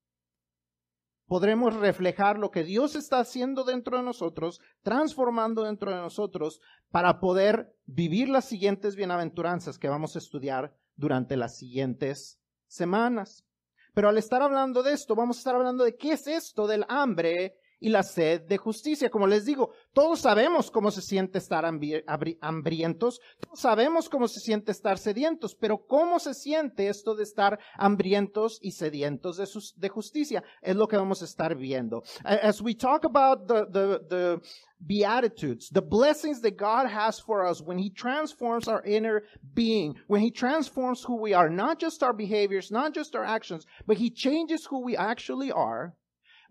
podremos 1.31 1.73
reflejar 1.75 2.37
lo 2.37 2.51
que 2.51 2.65
Dios 2.65 2.93
está 2.93 3.19
haciendo 3.19 3.63
dentro 3.63 3.95
de 3.95 4.03
nosotros, 4.03 4.59
transformando 4.81 5.63
dentro 5.63 5.89
de 5.89 5.95
nosotros, 5.95 6.59
para 6.89 7.21
poder 7.21 7.73
vivir 7.85 8.27
las 8.27 8.43
siguientes 8.43 8.97
bienaventuranzas 8.97 9.79
que 9.79 9.87
vamos 9.87 10.13
a 10.13 10.19
estudiar 10.19 10.75
durante 10.97 11.37
las 11.37 11.55
siguientes 11.55 12.37
semanas. 12.67 13.45
Pero 13.93 14.09
al 14.09 14.17
estar 14.17 14.41
hablando 14.41 14.83
de 14.83 14.91
esto, 14.91 15.15
vamos 15.15 15.37
a 15.37 15.39
estar 15.39 15.55
hablando 15.55 15.85
de 15.85 15.95
qué 15.95 16.11
es 16.11 16.27
esto 16.27 16.67
del 16.67 16.83
hambre 16.89 17.55
y 17.81 17.89
la 17.89 18.03
sed 18.03 18.43
de 18.43 18.57
justicia. 18.57 19.09
Como 19.09 19.27
les 19.27 19.43
digo, 19.43 19.71
todos 19.91 20.21
sabemos 20.21 20.71
cómo 20.71 20.91
se 20.91 21.01
siente 21.01 21.39
estar 21.39 21.65
hambrientos, 21.65 23.19
todos 23.39 23.59
sabemos 23.59 24.07
cómo 24.07 24.27
se 24.27 24.39
siente 24.39 24.71
estar 24.71 24.97
sedientos, 24.97 25.55
pero 25.55 25.85
cómo 25.85 26.19
se 26.19 26.33
siente 26.33 26.87
esto 26.87 27.15
de 27.15 27.23
estar 27.23 27.59
hambrientos 27.75 28.59
y 28.61 28.71
sedientos 28.71 29.37
de, 29.37 29.47
de 29.75 29.89
justicia 29.89 30.43
es 30.61 30.75
lo 30.75 30.87
que 30.87 30.95
vamos 30.95 31.21
a 31.21 31.25
estar 31.25 31.55
viendo. 31.55 32.03
As 32.23 32.61
we 32.61 32.75
talk 32.75 33.03
about 33.03 33.47
the, 33.47 33.65
the, 33.65 33.99
the 34.07 34.41
beatitudes, 34.79 35.69
the 35.69 35.81
blessings 35.81 36.41
that 36.41 36.57
God 36.57 36.87
has 36.87 37.19
for 37.19 37.45
us 37.45 37.61
when 37.61 37.79
He 37.79 37.89
transforms 37.89 38.67
our 38.67 38.83
inner 38.85 39.23
being, 39.55 39.95
when 40.07 40.21
He 40.21 40.31
transforms 40.31 41.03
who 41.03 41.19
we 41.19 41.33
are, 41.33 41.49
not 41.49 41.79
just 41.79 42.03
our 42.03 42.13
behaviors, 42.13 42.71
not 42.71 42.93
just 42.93 43.15
our 43.15 43.25
actions, 43.25 43.65
but 43.87 43.97
He 43.97 44.11
changes 44.11 44.67
who 44.67 44.83
we 44.83 44.95
actually 44.95 45.51
are 45.51 45.95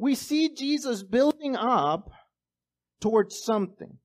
we 0.00 0.14
see 0.14 0.48
Jesus 0.54 1.02
building 1.02 1.56
up 1.56 2.10
towards 3.00 3.42
something. 3.42 3.98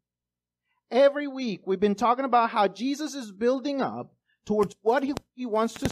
Every 0.92 1.25
week, 1.25 1.62
we've 1.66 1.80
been 1.80 1.96
talking 1.96 2.25
about 2.25 2.50
how 2.50 2.68
Jesus 2.68 3.16
is 3.16 3.32
building 3.32 3.82
up 3.82 4.14
towards 4.46 4.75
what 4.82 5.04
he, 5.04 5.14
he 5.36 5.46
wants 5.46 5.74
to 5.75 5.90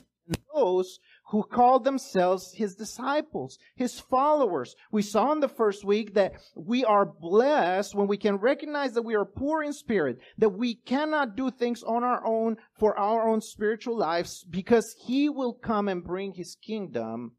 those 0.53 0.99
who 1.31 1.43
call 1.43 1.79
themselves 1.79 2.53
his 2.53 2.75
disciples, 2.75 3.57
his 3.75 3.99
followers. 3.99 4.75
We 4.91 5.01
saw 5.01 5.31
in 5.31 5.39
the 5.39 5.47
first 5.47 5.83
week 5.83 6.13
that 6.13 6.33
we 6.55 6.85
are 6.85 7.05
blessed 7.05 7.95
when 7.95 8.07
we 8.07 8.17
can 8.17 8.37
recognize 8.37 8.93
that 8.93 9.03
we 9.03 9.15
are 9.15 9.25
poor 9.25 9.63
in 9.63 9.73
spirit, 9.73 10.19
that 10.37 10.49
we 10.49 10.75
cannot 10.75 11.35
do 11.35 11.49
things 11.49 11.81
on 11.83 12.03
our 12.03 12.25
own 12.25 12.57
for 12.77 12.97
our 12.97 13.27
own 13.27 13.41
spiritual 13.41 13.97
lives 13.97 14.45
because 14.49 14.95
he 15.05 15.29
will 15.29 15.53
come 15.53 15.87
and 15.87 16.03
bring 16.03 16.33
his 16.33 16.55
kingdom 16.55 17.33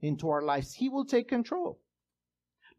into 0.00 0.28
our 0.28 0.42
lives. 0.42 0.74
He 0.74 0.88
will 0.88 1.04
take 1.04 1.28
control. 1.28 1.78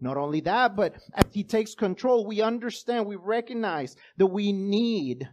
Not 0.01 0.17
only 0.17 0.41
that, 0.41 0.75
but 0.75 0.95
as 1.13 1.25
He 1.31 1.43
takes 1.43 1.75
control, 1.75 2.25
we 2.25 2.41
understand, 2.41 3.05
we 3.05 3.15
recognize 3.15 3.95
that 4.17 4.27
we 4.27 4.51
need, 4.51 5.29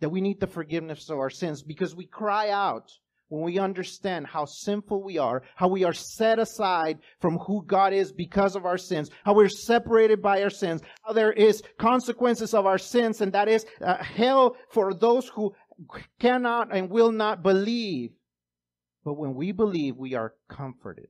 that 0.00 0.10
we 0.10 0.20
need 0.20 0.38
the 0.38 0.46
forgiveness 0.46 1.08
of 1.08 1.18
our 1.18 1.30
sins 1.30 1.62
because 1.62 1.96
we 1.96 2.06
cry 2.06 2.50
out 2.50 2.90
when 3.30 3.42
we 3.42 3.58
understand 3.58 4.26
how 4.26 4.44
sinful 4.44 5.02
we 5.02 5.16
are, 5.16 5.42
how 5.54 5.68
we 5.68 5.84
are 5.84 5.92
set 5.94 6.38
aside 6.38 6.98
from 7.20 7.38
who 7.38 7.64
God 7.64 7.92
is 7.92 8.12
because 8.12 8.54
of 8.56 8.66
our 8.66 8.76
sins, 8.76 9.08
how 9.24 9.34
we're 9.34 9.48
separated 9.48 10.20
by 10.20 10.42
our 10.42 10.50
sins, 10.50 10.82
how 11.02 11.12
there 11.12 11.32
is 11.32 11.62
consequences 11.78 12.52
of 12.54 12.66
our 12.66 12.78
sins, 12.78 13.20
and 13.20 13.32
that 13.32 13.48
is 13.48 13.64
uh, 13.82 14.02
hell 14.02 14.56
for 14.68 14.92
those 14.92 15.28
who 15.28 15.54
cannot 16.18 16.74
and 16.76 16.90
will 16.90 17.12
not 17.12 17.42
believe. 17.42 18.10
But 19.04 19.14
when 19.14 19.34
we 19.34 19.52
believe, 19.52 19.96
we 19.96 20.14
are 20.14 20.34
comforted. 20.48 21.08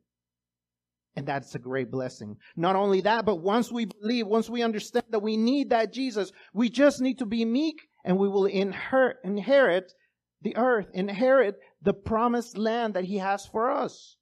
And 1.17 1.27
that's 1.27 1.55
a 1.55 1.59
great 1.59 1.91
blessing. 1.91 2.37
Not 2.57 2.77
only 2.77 3.01
that, 3.03 3.25
but 3.25 3.37
once 3.37 3.73
we 3.73 3.85
believe, 3.85 4.27
once 4.27 4.49
we 4.49 4.63
understand 4.63 5.07
that 5.11 5.23
we 5.23 5.37
need 5.37 5.71
that 5.71 5.93
Jesus, 5.93 6.33
we 6.55 6.69
just 6.69 7.01
need 7.01 7.19
to 7.19 7.27
be 7.27 7.45
meek 7.45 7.89
and 8.05 8.17
we 8.17 8.29
will 8.29 8.47
inherit, 8.47 9.17
inherit 9.25 9.93
the 10.41 10.57
earth, 10.57 10.87
inherit 10.95 11.57
the 11.83 11.93
promised 11.93 12.57
land 12.57 12.95
that 12.95 13.05
he 13.05 13.19
has 13.19 13.45
for 13.47 13.71
us. 13.71 14.17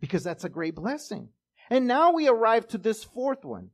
Because 0.00 0.22
that's 0.22 0.44
a 0.44 0.48
great 0.48 0.74
blessing. 0.74 1.30
And 1.70 1.86
now 1.86 2.12
we 2.12 2.28
arrive 2.28 2.68
to 2.68 2.78
this 2.78 3.02
fourth 3.02 3.44
one, 3.44 3.70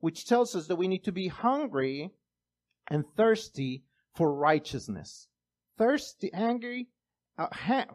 which 0.00 0.26
tells 0.26 0.54
us 0.54 0.66
that 0.66 0.76
we 0.76 0.88
need 0.88 1.04
to 1.04 1.12
be 1.12 1.28
hungry 1.28 2.10
and 2.88 3.04
thirsty 3.16 3.84
for 4.14 4.34
righteousness. 4.34 5.28
Thirsty, 5.78 6.30
angry, 6.34 6.88
uh, 7.38 7.46
ha- 7.50 7.86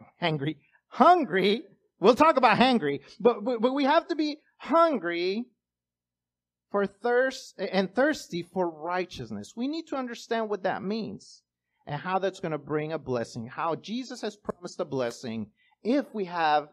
hungry 0.88 1.62
We'll 2.00 2.14
talk 2.14 2.36
about 2.36 2.58
hungry, 2.58 3.00
but, 3.18 3.44
but, 3.44 3.60
but 3.60 3.74
we 3.74 3.84
have 3.84 4.06
to 4.08 4.16
be 4.16 4.38
hungry 4.58 5.46
for 6.70 6.86
thirst 6.86 7.58
and 7.58 7.92
thirsty 7.92 8.42
for 8.42 8.70
righteousness. 8.70 9.54
We 9.56 9.68
need 9.68 9.86
to 9.88 9.96
understand 9.96 10.48
what 10.48 10.62
that 10.62 10.82
means 10.82 11.42
and 11.86 12.00
how 12.00 12.18
that's 12.18 12.40
going 12.40 12.52
to 12.52 12.58
bring 12.58 12.92
a 12.92 12.98
blessing, 12.98 13.46
how 13.46 13.74
Jesus 13.74 14.20
has 14.20 14.36
promised 14.36 14.78
a 14.78 14.84
blessing 14.84 15.50
if 15.82 16.06
we 16.14 16.26
have 16.26 16.68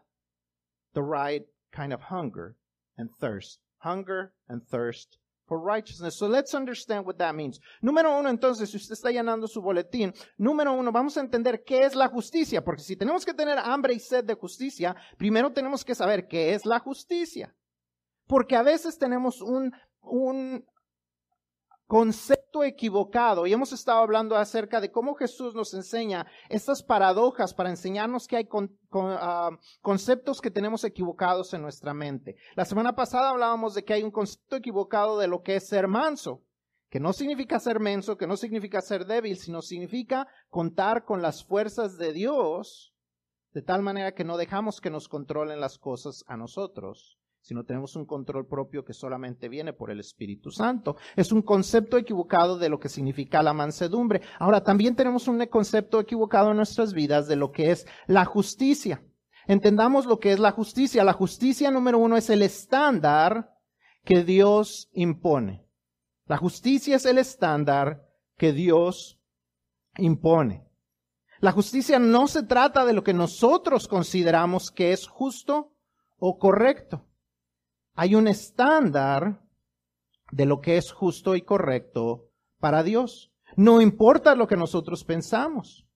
the 0.94 1.02
right 1.02 1.42
kind 1.72 1.92
of 1.92 2.02
hunger 2.02 2.56
and 2.96 3.10
thirst. 3.20 3.58
Hunger 3.78 4.32
and 4.48 4.62
thirst 4.66 5.18
for 5.46 5.58
righteousness. 5.58 6.16
So 6.16 6.28
let's 6.28 6.54
understand 6.54 7.06
what 7.06 7.16
that 7.18 7.34
means. 7.34 7.60
Número 7.80 8.18
uno, 8.18 8.28
entonces, 8.28 8.70
si 8.70 8.76
usted 8.76 8.94
está 8.94 9.10
llenando 9.10 9.46
su 9.46 9.60
boletín, 9.62 10.12
número 10.38 10.72
uno, 10.72 10.92
vamos 10.92 11.16
a 11.16 11.20
entender 11.20 11.62
qué 11.64 11.84
es 11.84 11.94
la 11.94 12.08
justicia, 12.08 12.62
porque 12.62 12.82
si 12.82 12.96
tenemos 12.96 13.24
que 13.24 13.34
tener 13.34 13.58
hambre 13.58 13.94
y 13.94 14.00
sed 14.00 14.24
de 14.24 14.34
justicia, 14.34 14.94
primero 15.16 15.52
tenemos 15.52 15.84
que 15.84 15.94
saber 15.94 16.26
qué 16.28 16.54
es 16.54 16.66
la 16.66 16.80
justicia. 16.80 17.54
Porque 18.26 18.56
a 18.56 18.62
veces 18.62 18.98
tenemos 18.98 19.40
un, 19.40 19.72
un 20.00 20.64
concepto 21.86 22.45
equivocado 22.64 23.46
y 23.46 23.52
hemos 23.52 23.72
estado 23.72 23.98
hablando 23.98 24.36
acerca 24.36 24.80
de 24.80 24.90
cómo 24.90 25.14
Jesús 25.14 25.54
nos 25.54 25.74
enseña 25.74 26.26
estas 26.48 26.82
paradojas 26.82 27.54
para 27.54 27.70
enseñarnos 27.70 28.26
que 28.26 28.36
hay 28.36 28.48
ah, 28.92 29.50
conceptos 29.80 30.40
que 30.40 30.50
tenemos 30.50 30.84
equivocados 30.84 31.52
en 31.54 31.62
nuestra 31.62 31.94
mente. 31.94 32.36
La 32.54 32.64
semana 32.64 32.94
pasada 32.94 33.30
hablábamos 33.30 33.74
de 33.74 33.84
que 33.84 33.94
hay 33.94 34.02
un 34.02 34.10
concepto 34.10 34.56
equivocado 34.56 35.18
de 35.18 35.28
lo 35.28 35.42
que 35.42 35.56
es 35.56 35.68
ser 35.68 35.88
manso, 35.88 36.42
que 36.88 37.00
no 37.00 37.12
significa 37.12 37.58
ser 37.58 37.80
menso, 37.80 38.16
que 38.16 38.26
no 38.26 38.36
significa 38.36 38.80
ser 38.80 39.06
débil, 39.06 39.36
sino 39.36 39.62
significa 39.62 40.28
contar 40.48 41.04
con 41.04 41.22
las 41.22 41.44
fuerzas 41.44 41.96
de 41.98 42.12
Dios 42.12 42.94
de 43.52 43.62
tal 43.62 43.82
manera 43.82 44.12
que 44.12 44.24
no 44.24 44.36
dejamos 44.36 44.80
que 44.80 44.90
nos 44.90 45.08
controlen 45.08 45.60
las 45.60 45.78
cosas 45.78 46.24
a 46.26 46.36
nosotros 46.36 47.18
sino 47.46 47.62
tenemos 47.62 47.94
un 47.94 48.06
control 48.06 48.48
propio 48.48 48.84
que 48.84 48.92
solamente 48.92 49.48
viene 49.48 49.72
por 49.72 49.92
el 49.92 50.00
Espíritu 50.00 50.50
Santo. 50.50 50.96
Es 51.14 51.30
un 51.30 51.42
concepto 51.42 51.96
equivocado 51.96 52.58
de 52.58 52.68
lo 52.68 52.80
que 52.80 52.88
significa 52.88 53.40
la 53.40 53.52
mansedumbre. 53.52 54.20
Ahora, 54.40 54.64
también 54.64 54.96
tenemos 54.96 55.28
un 55.28 55.46
concepto 55.46 56.00
equivocado 56.00 56.50
en 56.50 56.56
nuestras 56.56 56.92
vidas 56.92 57.28
de 57.28 57.36
lo 57.36 57.52
que 57.52 57.70
es 57.70 57.86
la 58.08 58.24
justicia. 58.24 59.00
Entendamos 59.46 60.06
lo 60.06 60.18
que 60.18 60.32
es 60.32 60.40
la 60.40 60.50
justicia. 60.50 61.04
La 61.04 61.12
justicia 61.12 61.70
número 61.70 62.00
uno 62.00 62.16
es 62.16 62.30
el 62.30 62.42
estándar 62.42 63.54
que 64.04 64.24
Dios 64.24 64.90
impone. 64.92 65.64
La 66.24 66.38
justicia 66.38 66.96
es 66.96 67.06
el 67.06 67.18
estándar 67.18 68.02
que 68.36 68.52
Dios 68.52 69.20
impone. 69.98 70.66
La 71.38 71.52
justicia 71.52 72.00
no 72.00 72.26
se 72.26 72.42
trata 72.42 72.84
de 72.84 72.92
lo 72.92 73.04
que 73.04 73.14
nosotros 73.14 73.86
consideramos 73.86 74.72
que 74.72 74.90
es 74.90 75.06
justo 75.06 75.76
o 76.18 76.38
correcto 76.38 77.06
hay 77.96 78.14
un 78.14 78.28
estándar 78.28 79.40
de 80.30 80.44
lo 80.44 80.60
que 80.60 80.76
es 80.76 80.92
justo 80.92 81.34
y 81.34 81.42
correcto 81.42 82.28
para 82.60 82.82
Dios. 82.82 83.32
No 83.56 83.80
importa 83.80 84.34
lo 84.34 84.46
que 84.46 84.56
nosotros 84.56 85.02
pensamos. 85.02 85.86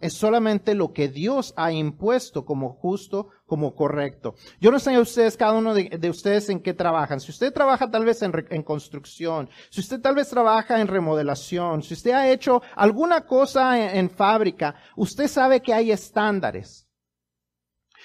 Es 0.00 0.14
solamente 0.14 0.74
lo 0.74 0.92
que 0.92 1.08
Dios 1.08 1.54
ha 1.56 1.70
impuesto 1.70 2.44
como 2.44 2.74
justo, 2.74 3.28
como 3.46 3.76
correcto. 3.76 4.34
Yo 4.60 4.72
no 4.72 4.80
sé 4.80 4.94
a 4.94 5.00
ustedes, 5.00 5.36
cada 5.36 5.52
uno 5.52 5.72
de, 5.72 6.10
ustedes 6.10 6.48
en 6.48 6.60
qué 6.60 6.74
trabajan. 6.74 7.20
Si 7.20 7.30
usted 7.30 7.52
trabaja 7.52 7.88
tal 7.88 8.04
vez 8.04 8.20
en, 8.22 8.62
construcción, 8.64 9.48
si 9.70 9.80
usted 9.80 10.00
tal 10.00 10.16
vez 10.16 10.28
trabaja 10.28 10.80
en 10.80 10.88
remodelación, 10.88 11.82
si 11.82 11.94
usted 11.94 12.10
ha 12.10 12.28
hecho 12.28 12.60
alguna 12.74 13.24
cosa 13.24 13.94
en 13.94 14.10
fábrica, 14.10 14.74
usted 14.96 15.28
sabe 15.28 15.62
que 15.62 15.72
hay 15.72 15.92
estándares. 15.92 16.83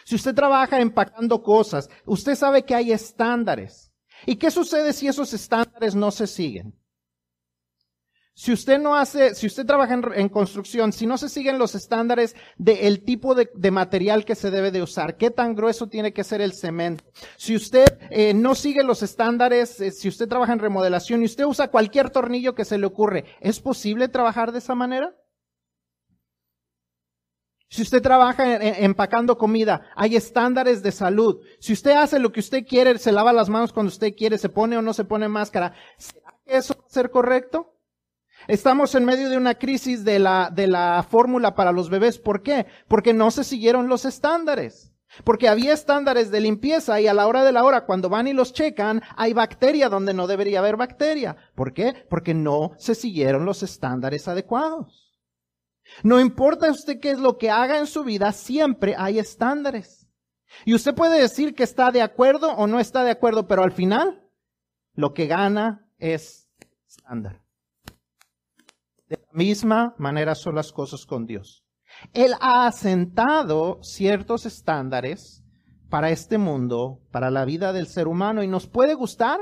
Si 0.10 0.16
usted 0.16 0.34
trabaja 0.34 0.82
empacando 0.82 1.44
cosas, 1.44 1.88
usted 2.04 2.34
sabe 2.34 2.66
que 2.66 2.74
hay 2.74 2.92
estándares. 2.92 3.92
¿Y 4.26 4.38
qué 4.38 4.50
sucede 4.50 4.92
si 4.92 5.08
esos 5.08 5.32
estándares 5.36 5.94
no 5.94 6.10
se 6.10 6.26
siguen? 6.26 6.74
Si 8.34 8.52
usted 8.52 8.80
no 8.80 8.96
hace, 8.96 9.36
si 9.36 9.46
usted 9.46 9.68
trabaja 9.68 9.94
en, 10.16 10.30
construcción, 10.30 10.94
si 10.94 11.06
no 11.06 11.20
se 11.20 11.30
siguen 11.30 11.60
los 11.60 11.76
estándares 11.76 12.36
del 12.58 13.04
tipo 13.04 13.36
de, 13.36 13.70
material 13.70 14.26
que 14.26 14.34
se 14.34 14.50
debe 14.50 14.72
de 14.72 14.82
usar, 14.82 15.16
qué 15.16 15.30
tan 15.30 15.54
grueso 15.54 15.90
tiene 15.90 16.12
que 16.12 16.24
ser 16.24 16.42
el 16.42 16.54
cemento, 16.54 17.04
si 17.38 17.56
usted 17.56 17.86
eh, 18.10 18.34
no 18.34 18.56
sigue 18.56 18.84
los 18.84 19.04
estándares, 19.04 19.80
eh, 19.80 19.92
si 19.92 20.08
usted 20.08 20.28
trabaja 20.28 20.54
en 20.54 20.60
remodelación 20.60 21.22
y 21.22 21.26
usted 21.26 21.46
usa 21.46 21.70
cualquier 21.70 22.10
tornillo 22.10 22.56
que 22.56 22.66
se 22.66 22.80
le 22.80 22.88
ocurre, 22.88 23.26
¿es 23.42 23.60
posible 23.60 24.08
trabajar 24.08 24.54
de 24.54 24.58
esa 24.58 24.74
manera? 24.74 25.16
Si 27.70 27.84
usted 27.84 28.02
trabaja 28.02 28.56
empacando 28.84 29.38
comida, 29.38 29.92
hay 29.96 30.16
estándares 30.16 30.82
de 30.82 30.92
salud. 30.92 31.42
Si 31.60 31.72
usted 31.72 31.92
hace 31.92 32.18
lo 32.18 32.32
que 32.32 32.40
usted 32.40 32.66
quiere, 32.66 32.98
se 32.98 33.12
lava 33.12 33.32
las 33.32 33.48
manos 33.48 33.72
cuando 33.72 33.90
usted 33.90 34.16
quiere, 34.16 34.40
se 34.40 34.50
pone 34.50 34.76
o 34.76 34.82
no 34.82 34.92
se 34.92 35.06
pone 35.06 35.28
máscara, 35.28 35.74
¿será 35.98 36.34
que 36.46 36.58
eso 36.58 36.74
va 36.76 36.86
a 36.86 36.90
ser 36.90 37.12
correcto? 37.12 37.76
Estamos 38.48 38.96
en 38.96 39.06
medio 39.06 39.30
de 39.30 39.38
una 39.38 39.54
crisis 39.54 40.04
de 40.04 40.18
la, 40.18 40.50
de 40.52 40.66
la 40.66 41.06
fórmula 41.08 41.54
para 41.54 41.72
los 41.72 41.92
bebés. 41.92 42.18
¿Por 42.18 42.42
qué? 42.42 42.66
Porque 42.88 43.14
no 43.14 43.30
se 43.30 43.44
siguieron 43.44 43.88
los 43.88 44.04
estándares. 44.04 44.92
Porque 45.24 45.48
había 45.48 45.74
estándares 45.74 46.32
de 46.32 46.42
limpieza 46.42 47.00
y 47.00 47.06
a 47.08 47.14
la 47.14 47.28
hora 47.28 47.44
de 47.44 47.52
la 47.52 47.64
hora, 47.64 47.86
cuando 47.86 48.10
van 48.10 48.28
y 48.28 48.34
los 48.34 48.54
checan, 48.54 49.04
hay 49.16 49.34
bacteria 49.34 49.90
donde 49.90 50.16
no 50.16 50.26
debería 50.26 50.60
haber 50.60 50.76
bacteria. 50.76 51.36
¿Por 51.54 51.74
qué? 51.74 52.06
Porque 52.10 52.34
no 52.34 52.72
se 52.78 52.96
siguieron 52.96 53.46
los 53.46 53.62
estándares 53.62 54.28
adecuados. 54.28 55.09
No 56.04 56.20
importa 56.20 56.72
usted 56.72 57.00
qué 57.00 57.12
es 57.12 57.20
lo 57.20 57.38
que 57.38 57.50
haga 57.50 57.80
en 57.80 57.88
su 57.88 58.04
vida, 58.04 58.32
siempre 58.32 58.96
hay 58.98 59.20
estándares. 59.20 60.08
Y 60.66 60.74
usted 60.74 60.96
puede 60.96 61.22
decir 61.22 61.54
que 61.54 61.64
está 61.64 61.92
de 61.92 62.02
acuerdo 62.02 62.52
o 62.54 62.68
no 62.68 62.80
está 62.80 63.04
de 63.04 63.12
acuerdo, 63.12 63.48
pero 63.48 63.64
al 63.64 63.72
final, 63.72 64.24
lo 64.94 65.14
que 65.14 65.28
gana 65.28 65.88
es 65.98 66.50
estándar. 66.88 67.42
De 69.08 69.18
la 69.18 69.34
misma 69.34 69.96
manera 69.98 70.36
son 70.36 70.56
las 70.56 70.72
cosas 70.72 71.06
con 71.06 71.26
Dios. 71.26 71.64
Él 72.14 72.34
ha 72.40 72.68
asentado 72.68 73.80
ciertos 73.84 74.46
estándares 74.46 75.44
para 75.90 76.12
este 76.12 76.38
mundo, 76.38 77.02
para 77.12 77.32
la 77.32 77.46
vida 77.46 77.74
del 77.74 77.88
ser 77.88 78.08
humano, 78.08 78.44
y 78.44 78.48
nos 78.48 78.68
puede 78.68 78.94
gustar 78.94 79.40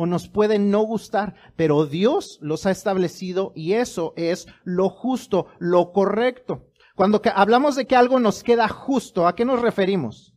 o 0.00 0.06
nos 0.06 0.28
puede 0.28 0.60
no 0.60 0.82
gustar, 0.82 1.34
pero 1.56 1.84
Dios 1.84 2.38
los 2.40 2.66
ha 2.66 2.70
establecido 2.70 3.52
y 3.56 3.72
eso 3.72 4.14
es 4.16 4.46
lo 4.62 4.90
justo, 4.90 5.48
lo 5.58 5.90
correcto. 5.90 6.68
Cuando 6.94 7.20
hablamos 7.34 7.74
de 7.74 7.88
que 7.88 7.96
algo 7.96 8.20
nos 8.20 8.44
queda 8.44 8.68
justo, 8.68 9.26
¿a 9.26 9.34
qué 9.34 9.44
nos 9.44 9.60
referimos? 9.60 10.36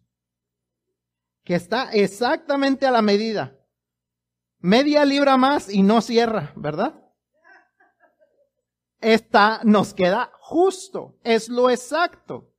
Que 1.43 1.53
está 1.53 1.91
exactamente 1.91 2.87
a 2.87 2.91
la 2.91 3.03
medida. 3.03 3.55
Media 4.57 5.05
libra 5.05 5.37
más 5.37 5.71
y 5.71 5.83
no 5.83 6.01
cierra, 6.01 6.53
¿verdad? 6.55 6.95
esta 8.99 9.61
nos 9.63 9.93
queda 9.93 10.31
justo, 10.39 11.17
es 11.23 11.49
lo 11.49 11.69
exacto. 11.69 12.50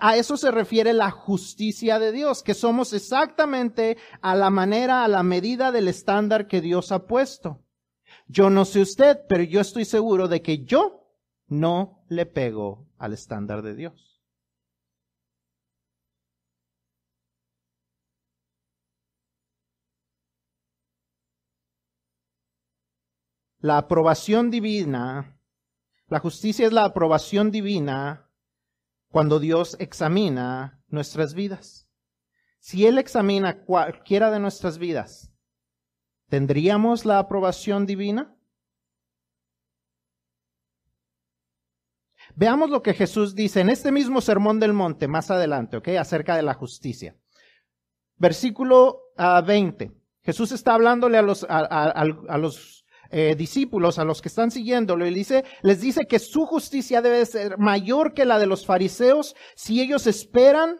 A 0.00 0.16
eso 0.16 0.36
se 0.36 0.50
refiere 0.50 0.92
la 0.92 1.10
justicia 1.10 1.98
de 1.98 2.12
Dios, 2.12 2.42
que 2.42 2.54
somos 2.54 2.92
exactamente 2.92 3.96
a 4.20 4.34
la 4.34 4.50
manera, 4.50 5.04
a 5.04 5.08
la 5.08 5.22
medida 5.22 5.72
del 5.72 5.88
estándar 5.88 6.46
que 6.46 6.60
Dios 6.60 6.92
ha 6.92 7.06
puesto. 7.06 7.64
Yo 8.26 8.50
no 8.50 8.64
sé 8.64 8.82
usted, 8.82 9.18
pero 9.28 9.42
yo 9.42 9.60
estoy 9.60 9.84
seguro 9.86 10.28
de 10.28 10.42
que 10.42 10.64
yo 10.64 11.06
no 11.46 12.04
le 12.08 12.26
pego 12.26 12.86
al 12.98 13.14
estándar 13.14 13.62
de 13.62 13.74
Dios. 13.74 14.22
La 23.60 23.78
aprobación 23.78 24.50
divina 24.50 25.38
la 26.08 26.20
justicia 26.20 26.66
es 26.66 26.72
la 26.72 26.84
aprobación 26.84 27.50
divina 27.50 28.27
cuando 29.10 29.38
Dios 29.38 29.76
examina 29.80 30.82
nuestras 30.88 31.34
vidas. 31.34 31.88
Si 32.58 32.86
Él 32.86 32.98
examina 32.98 33.64
cualquiera 33.64 34.30
de 34.30 34.40
nuestras 34.40 34.78
vidas, 34.78 35.32
¿tendríamos 36.28 37.04
la 37.04 37.18
aprobación 37.18 37.86
divina? 37.86 38.34
Veamos 42.34 42.70
lo 42.70 42.82
que 42.82 42.94
Jesús 42.94 43.34
dice 43.34 43.60
en 43.60 43.70
este 43.70 43.90
mismo 43.90 44.20
sermón 44.20 44.60
del 44.60 44.72
monte, 44.72 45.08
más 45.08 45.30
adelante, 45.30 45.76
¿ok? 45.78 45.88
Acerca 45.98 46.36
de 46.36 46.42
la 46.42 46.54
justicia. 46.54 47.16
Versículo 48.16 49.00
20. 49.16 49.84
Ah, 49.84 49.94
Jesús 50.22 50.52
está 50.52 50.74
hablándole 50.74 51.16
a 51.16 51.22
los, 51.22 51.46
a 51.48 52.38
los 52.38 52.84
eh, 53.10 53.34
discípulos, 53.36 53.98
a 53.98 54.04
los 54.04 54.20
que 54.20 54.28
están 54.28 54.50
siguiéndolo, 54.50 55.06
y 55.06 55.14
dice, 55.14 55.44
les 55.62 55.80
dice 55.80 56.06
que 56.06 56.18
su 56.18 56.46
justicia 56.46 57.00
debe 57.00 57.24
ser 57.26 57.58
mayor 57.58 58.14
que 58.14 58.24
la 58.24 58.38
de 58.38 58.46
los 58.46 58.66
fariseos 58.66 59.34
si 59.54 59.80
ellos 59.80 60.06
esperan 60.06 60.76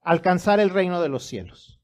alcanzar 0.00 0.60
el 0.60 0.70
reino 0.70 1.02
de 1.02 1.08
los 1.08 1.24
cielos. 1.24 1.80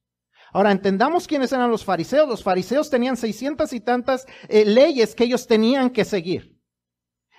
Ahora, 0.53 0.73
entendamos 0.73 1.27
quiénes 1.27 1.53
eran 1.53 1.71
los 1.71 1.85
fariseos. 1.85 2.29
Los 2.29 2.43
fariseos 2.43 2.91
tenían 2.91 3.17
seiscientas 3.17 3.73
y 3.73 3.81
tantas 3.81 4.27
eh, 4.49 4.65
leyes 4.65 5.15
que 5.15 5.25
ellos 5.25 5.47
tenían 5.47 5.91
que 5.91 6.05
seguir, 6.05 6.59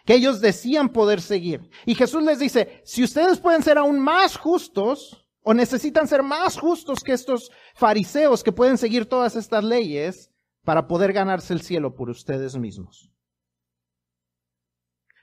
que 0.06 0.15
ellos 0.15 0.39
decían 0.39 0.89
poder 0.89 1.21
seguir. 1.21 1.69
Y 1.86 1.95
Jesús 1.95 2.24
les 2.24 2.39
dice, 2.39 2.82
si 2.86 3.04
ustedes 3.04 3.39
pueden 3.39 3.63
ser 3.63 3.78
aún 3.78 4.00
más 4.00 4.38
justos, 4.38 5.17
o 5.43 5.54
necesitan 5.54 6.08
ser 6.08 6.24
más 6.24 6.58
justos 6.58 7.04
que 7.04 7.13
estos 7.13 7.52
fariseos 7.74 8.43
que 8.43 8.52
pueden 8.52 8.78
seguir 8.78 9.08
todas 9.08 9.36
estas 9.36 9.63
leyes, 9.63 10.31
para 10.63 10.88
poder 10.88 11.13
ganarse 11.13 11.54
el 11.54 11.62
cielo 11.62 11.95
por 11.95 12.10
ustedes 12.10 12.58
mismos. 12.58 13.12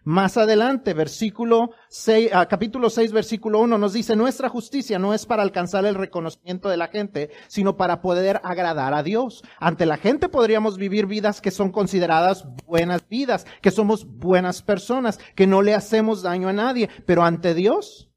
Más 0.04 0.38
adelante, 0.38 0.94
versículo 0.94 1.72
6, 1.90 2.30
ah, 2.32 2.46
capítulo 2.46 2.88
6, 2.88 3.12
versículo 3.12 3.60
1 3.60 3.76
nos 3.76 3.92
dice, 3.92 4.16
nuestra 4.16 4.48
justicia 4.48 4.98
no 4.98 5.12
es 5.12 5.26
para 5.26 5.42
alcanzar 5.42 5.84
el 5.84 5.96
reconocimiento 5.96 6.70
de 6.70 6.78
la 6.78 6.88
gente, 6.88 7.30
sino 7.46 7.76
para 7.76 8.00
poder 8.00 8.40
agradar 8.42 8.94
a 8.94 9.02
Dios. 9.02 9.42
Ante 9.58 9.84
la 9.84 9.98
gente 9.98 10.30
podríamos 10.30 10.78
vivir 10.78 11.06
vidas 11.06 11.42
que 11.42 11.50
son 11.50 11.70
consideradas 11.72 12.46
buenas 12.64 13.06
vidas, 13.06 13.44
que 13.60 13.70
somos 13.70 14.06
buenas 14.06 14.62
personas, 14.62 15.18
que 15.36 15.46
no 15.46 15.60
le 15.60 15.74
hacemos 15.74 16.22
daño 16.22 16.48
a 16.48 16.54
nadie, 16.54 16.88
pero 17.04 17.22
ante 17.22 17.52
Dios 17.52 18.07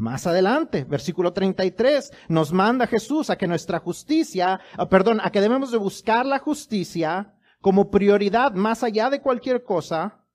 Más 0.00 0.26
adelante, 0.26 0.84
versículo 0.84 1.34
33, 1.34 2.10
nos 2.28 2.54
manda 2.54 2.86
Jesús 2.86 3.28
a 3.28 3.36
que 3.36 3.46
nuestra 3.46 3.80
justicia, 3.80 4.58
ah, 4.78 4.88
perdón, 4.88 5.20
a 5.22 5.30
que 5.30 5.42
debemos 5.42 5.70
de 5.72 5.76
buscar 5.76 6.24
la 6.24 6.38
justicia 6.38 7.38
como 7.60 7.90
prioridad 7.90 8.54
más 8.54 8.82
allá 8.82 9.10
de 9.10 9.20
cualquier 9.20 9.62
cosa, 9.62 10.26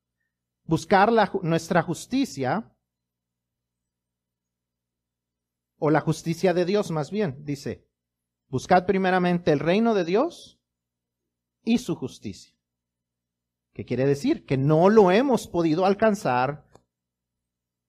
buscar 0.66 1.12
la, 1.12 1.32
nuestra 1.42 1.82
justicia, 1.82 2.72
o 5.80 5.90
la 5.90 6.02
justicia 6.02 6.54
de 6.54 6.66
Dios 6.66 6.92
más 6.92 7.10
bien, 7.10 7.44
dice, 7.44 7.88
buscad 8.50 8.86
primeramente 8.86 9.52
el 9.52 9.58
reino 9.58 9.96
de 9.96 10.06
Dios 10.06 10.62
y 11.64 11.80
su 11.80 11.96
justicia. 11.96 12.56
¿Qué 13.74 13.84
quiere 13.84 14.06
decir? 14.06 14.46
Que 14.46 14.58
no 14.58 14.90
lo 14.90 15.10
hemos 15.10 15.48
podido 15.48 15.88
alcanzar 15.88 16.68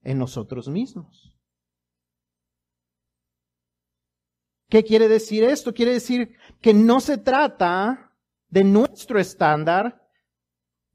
en 0.00 0.18
nosotros 0.18 0.68
mismos. 0.70 1.35
¿Qué 4.68 4.82
quiere 4.82 5.08
decir 5.08 5.44
esto? 5.44 5.72
Quiere 5.72 5.92
decir 5.92 6.36
que 6.60 6.74
no 6.74 7.00
se 7.00 7.18
trata 7.18 8.12
de 8.48 8.64
nuestro 8.64 9.20
estándar, 9.20 10.02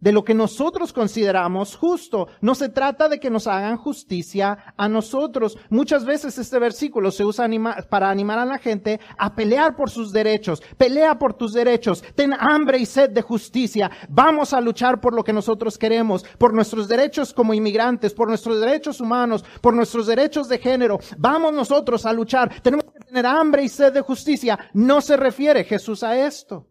de 0.02 0.12
lo 0.12 0.26
que 0.26 0.34
nosotros 0.34 0.92
consideramos 0.92 1.76
justo. 1.76 2.28
No 2.42 2.56
se 2.56 2.70
trata 2.70 3.08
de 3.08 3.20
que 3.20 3.30
nos 3.30 3.48
hagan 3.48 3.78
justicia 3.78 4.74
a 4.76 4.90
nosotros. 4.90 5.58
Muchas 5.70 6.06
veces 6.06 6.38
este 6.38 6.60
versículo 6.60 7.12
se 7.12 7.24
usa 7.24 7.48
para 7.88 8.10
animar 8.10 8.40
a 8.40 8.46
la 8.46 8.58
gente 8.58 9.00
a 9.18 9.36
pelear 9.36 9.76
por 9.76 9.90
sus 9.90 10.12
derechos. 10.12 10.62
Pelea 10.78 11.18
por 11.20 11.36
tus 11.36 11.54
derechos. 11.54 12.04
Ten 12.16 12.34
hambre 12.34 12.80
y 12.80 12.86
sed 12.86 13.12
de 13.12 13.22
justicia. 13.22 13.92
Vamos 14.10 14.54
a 14.54 14.60
luchar 14.60 15.00
por 15.00 15.14
lo 15.14 15.24
que 15.24 15.34
nosotros 15.34 15.78
queremos, 15.78 16.24
por 16.40 16.54
nuestros 16.54 16.88
derechos 16.88 17.32
como 17.32 17.54
inmigrantes, 17.54 18.14
por 18.14 18.28
nuestros 18.28 18.60
derechos 18.60 19.00
humanos, 19.00 19.46
por 19.62 19.76
nuestros 19.76 20.08
derechos 20.08 20.50
de 20.50 20.58
género. 20.58 21.00
Vamos 21.18 21.54
nosotros 21.54 22.08
a 22.08 22.12
luchar. 22.12 22.62
Tenemos 22.64 22.91
tener 23.12 23.26
hambre 23.26 23.64
y 23.64 23.70
sed 23.70 23.92
de 23.92 24.02
justicia. 24.02 24.58
No 24.74 25.02
se 25.02 25.18
refiere 25.18 25.66
Jesús 25.66 26.02
a 26.02 26.18
esto. 26.26 26.71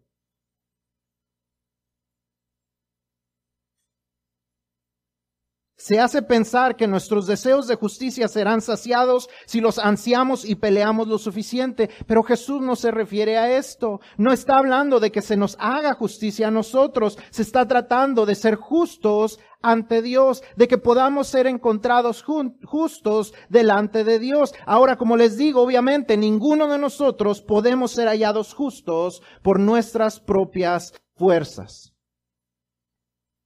Se 5.81 5.99
hace 5.99 6.21
pensar 6.21 6.75
que 6.75 6.85
nuestros 6.85 7.25
deseos 7.25 7.65
de 7.65 7.73
justicia 7.73 8.27
serán 8.27 8.61
saciados 8.61 9.29
si 9.47 9.61
los 9.61 9.79
ansiamos 9.79 10.45
y 10.45 10.53
peleamos 10.53 11.07
lo 11.07 11.17
suficiente. 11.17 11.89
Pero 12.05 12.21
Jesús 12.21 12.61
no 12.61 12.75
se 12.75 12.91
refiere 12.91 13.39
a 13.39 13.57
esto. 13.57 13.99
No 14.15 14.31
está 14.31 14.59
hablando 14.59 14.99
de 14.99 15.11
que 15.11 15.23
se 15.23 15.35
nos 15.35 15.57
haga 15.59 15.95
justicia 15.95 16.49
a 16.49 16.51
nosotros. 16.51 17.17
Se 17.31 17.41
está 17.41 17.67
tratando 17.67 18.27
de 18.27 18.35
ser 18.35 18.57
justos 18.57 19.39
ante 19.63 20.03
Dios, 20.03 20.43
de 20.55 20.67
que 20.67 20.77
podamos 20.77 21.27
ser 21.27 21.47
encontrados 21.47 22.23
justos 22.63 23.33
delante 23.49 24.03
de 24.03 24.19
Dios. 24.19 24.53
Ahora, 24.67 24.97
como 24.97 25.17
les 25.17 25.35
digo, 25.35 25.63
obviamente 25.63 26.15
ninguno 26.15 26.67
de 26.67 26.77
nosotros 26.77 27.41
podemos 27.41 27.91
ser 27.91 28.07
hallados 28.07 28.53
justos 28.53 29.23
por 29.41 29.59
nuestras 29.59 30.19
propias 30.19 30.93
fuerzas. 31.15 31.91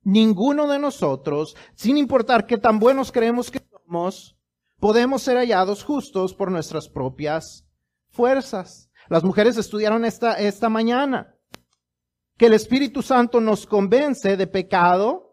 Ninguno 0.05 0.67
de 0.67 0.77
nosotros, 0.77 1.57
sin 1.73 1.97
importar 1.97 2.45
qué 2.45 2.57
tan 2.57 2.79
buenos 2.79 3.11
creemos 3.11 3.49
que 3.49 3.59
somos, 3.69 4.37
podemos 4.79 5.23
ser 5.23 5.37
hallados 5.37 5.83
justos 5.83 6.35
por 6.35 6.51
nuestras 6.51 6.87
propias 6.87 7.65
fuerzas. 8.09 8.91
Las 9.09 9.23
mujeres 9.23 9.57
estudiaron 9.57 10.05
esta, 10.05 10.35
esta 10.35 10.69
mañana 10.69 11.35
que 12.37 12.45
el 12.45 12.53
Espíritu 12.53 13.01
Santo 13.01 13.41
nos 13.41 13.65
convence 13.65 14.37
de 14.37 14.45
pecado, 14.45 15.24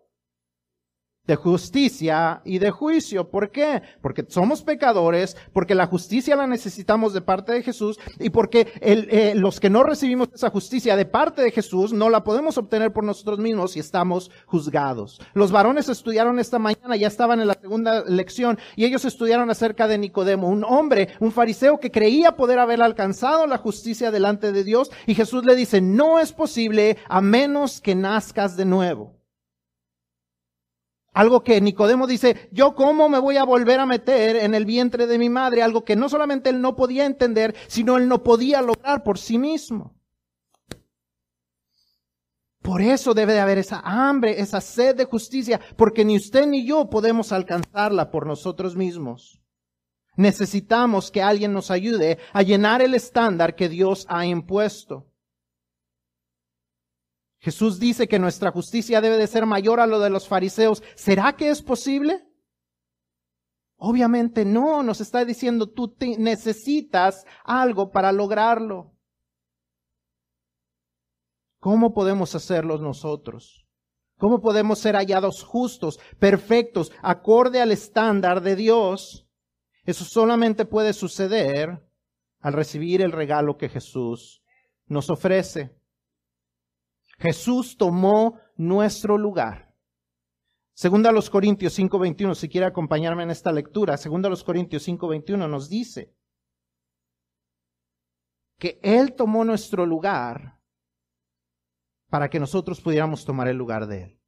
de 1.26 1.37
justicia 1.37 2.42
y 2.44 2.58
de 2.58 2.70
juicio. 2.70 3.30
¿Por 3.30 3.50
qué? 3.50 3.82
Porque 4.00 4.24
somos 4.28 4.62
pecadores, 4.62 5.37
porque 5.52 5.74
la 5.74 5.87
justicia 5.87 6.35
la 6.35 6.46
necesitamos 6.46 7.14
de 7.14 7.20
parte 7.20 7.52
de 7.52 7.62
Jesús 7.62 7.98
y 8.18 8.30
porque 8.30 8.72
eh, 8.80 9.35
los 9.37 9.61
que 9.61 9.70
no 9.70 9.85
recibimos 9.85 10.28
esa 10.35 10.50
justicia 10.50 10.96
de 10.96 11.04
parte 11.04 11.42
de 11.42 11.52
Jesús 11.52 11.92
no 11.92 12.11
la 12.11 12.24
podemos 12.24 12.58
obtener 12.58 12.92
por 12.92 13.04
nosotros 13.04 13.38
mismos 13.38 13.76
y 13.76 13.80
estamos 13.80 14.30
juzgados. 14.46 15.20
Los 15.35 15.52
varones 15.52 15.88
estudiaron 15.88 16.40
esta 16.40 16.58
mañana, 16.58 16.96
ya 16.96 17.06
estaban 17.06 17.40
en 17.40 17.46
la 17.46 17.54
segunda 17.54 18.04
lección 18.04 18.58
y 18.74 18.85
ellos 18.85 19.04
estudiaron 19.04 19.48
acerca 19.50 19.87
de 19.87 19.98
Nicodemo, 19.98 20.48
un 20.48 20.64
hombre, 20.64 21.08
un 21.20 21.30
fariseo 21.30 21.78
que 21.78 21.92
creía 21.92 22.37
poder 22.37 22.58
haber 22.58 22.82
alcanzado 22.82 23.46
la 23.46 23.58
justicia 23.58 24.11
delante 24.11 24.50
de 24.50 24.64
Dios 24.64 24.90
y 25.06 25.14
Jesús 25.14 25.44
le 25.44 25.54
dice, 25.54 25.80
no 25.80 26.18
es 26.18 26.32
posible 26.32 26.96
a 27.08 27.20
menos 27.20 27.80
que 27.80 27.94
nazcas 27.94 28.56
de 28.56 28.64
nuevo. 28.64 29.21
Algo 31.12 31.44
que 31.44 31.61
Nicodemo 31.61 32.07
dice, 32.07 32.48
yo 32.53 32.75
cómo 32.75 33.09
me 33.09 33.18
voy 33.18 33.37
a 33.37 33.44
volver 33.44 33.81
a 33.81 33.87
meter 33.87 34.37
en 34.37 34.55
el 34.55 34.64
vientre 34.64 35.07
de 35.07 35.18
mi 35.18 35.29
madre, 35.29 35.62
algo 35.62 35.85
que 35.85 35.94
no 35.94 36.09
solamente 36.09 36.48
él 36.48 36.62
no 36.62 36.75
podía 36.75 37.05
entender, 37.05 37.55
sino 37.68 37.98
él 37.98 38.09
no 38.09 38.22
podía 38.22 38.62
lograr 38.62 39.03
por 39.03 39.18
sí 39.18 39.37
mismo. 39.37 39.94
Por 42.62 42.81
eso 42.81 43.12
debe 43.12 43.35
de 43.35 43.40
haber 43.40 43.59
esa 43.59 43.81
hambre, 43.85 44.40
esa 44.40 44.61
sed 44.61 44.96
de 44.96 45.05
justicia, 45.05 45.61
porque 45.77 46.05
ni 46.05 46.16
usted 46.16 46.46
ni 46.46 46.64
yo 46.64 46.88
podemos 46.88 47.33
alcanzarla 47.33 48.11
por 48.11 48.27
nosotros 48.27 48.77
mismos. 48.77 49.42
Necesitamos 50.16 51.11
que 51.11 51.22
alguien 51.22 51.53
nos 51.53 51.70
ayude 51.70 52.18
a 52.33 52.42
llenar 52.42 52.81
el 52.81 52.94
estándar 52.94 53.57
que 53.57 53.68
Dios 53.68 54.07
ha 54.09 54.25
impuesto. 54.25 55.12
Jesús 57.42 57.81
dice 57.81 58.07
que 58.07 58.20
nuestra 58.20 58.52
justicia 58.52 59.00
debe 59.00 59.18
de 59.18 59.26
ser 59.26 59.46
mayor 59.46 59.81
a 59.81 59.88
lo 59.88 59.98
de 59.98 60.11
los 60.11 60.28
fariseos. 60.28 60.81
¿Será 60.94 61.33
que 61.33 61.50
es 61.50 61.61
posible? 61.61 62.24
Obviamente 63.76 64.44
no, 64.44 64.85
nos 64.85 65.00
está 65.00 65.24
diciendo 65.24 65.68
tú 65.68 65.96
necesitas 66.18 67.26
algo 67.42 67.90
para 67.90 68.12
lograrlo. 68.12 68.92
¿Cómo 71.59 71.92
podemos 71.92 72.37
hacerlo 72.37 72.78
nosotros? 72.78 73.66
¿Cómo 74.18 74.40
podemos 74.40 74.78
ser 74.78 74.94
hallados 74.94 75.42
justos, 75.42 75.98
perfectos, 76.20 76.92
acorde 77.02 77.61
al 77.61 77.72
estándar 77.72 78.42
de 78.42 78.55
Dios? 78.55 79.26
Eso 79.83 80.05
solamente 80.05 80.64
puede 80.64 80.92
suceder 80.92 81.85
al 82.38 82.52
recibir 82.52 83.02
el 83.02 83.11
regalo 83.11 83.57
que 83.57 83.68
Jesús 83.68 84.44
nos 84.87 85.11
ofrece. 85.11 85.82
Jesús 87.22 87.76
tomó 87.76 88.40
nuestro 88.56 89.16
lugar. 89.16 89.72
Segunda 90.74 91.11
a 91.11 91.12
los 91.12 91.30
Corintios 91.30 91.72
5:21, 91.78 92.35
si 92.35 92.48
quiere 92.48 92.66
acompañarme 92.66 93.22
en 93.22 93.30
esta 93.30 93.52
lectura, 93.52 93.96
segunda 93.96 94.26
a 94.26 94.30
los 94.30 94.42
Corintios 94.42 94.82
5:21 94.82 95.46
nos 95.46 95.68
dice 95.68 96.16
que 98.58 98.80
Él 98.82 99.14
tomó 99.14 99.44
nuestro 99.44 99.87
lugar 99.87 100.58
para 102.11 102.28
que 102.28 102.40
nosotros 102.40 102.80
pudiéramos 102.80 103.24
tomar 103.24 103.46
el 103.46 103.56
lugar 103.56 103.87
de 103.87 104.02
Él. 104.02 104.18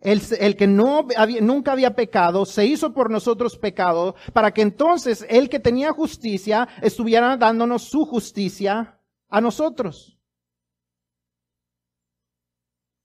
El, 0.00 0.56
que 0.56 0.66
no 0.66 1.06
nunca 1.42 1.72
había 1.72 1.94
pecado, 1.94 2.46
se 2.46 2.64
hizo 2.64 2.94
por 2.94 3.10
nosotros 3.10 3.58
pecado, 3.58 4.14
para 4.32 4.52
que 4.52 4.62
entonces 4.62 5.26
el 5.28 5.50
que 5.50 5.60
tenía 5.60 5.92
justicia 5.92 6.68
estuviera 6.80 7.36
dándonos 7.36 7.82
su 7.82 8.06
justicia 8.06 8.98
a 9.28 9.40
nosotros. 9.42 10.17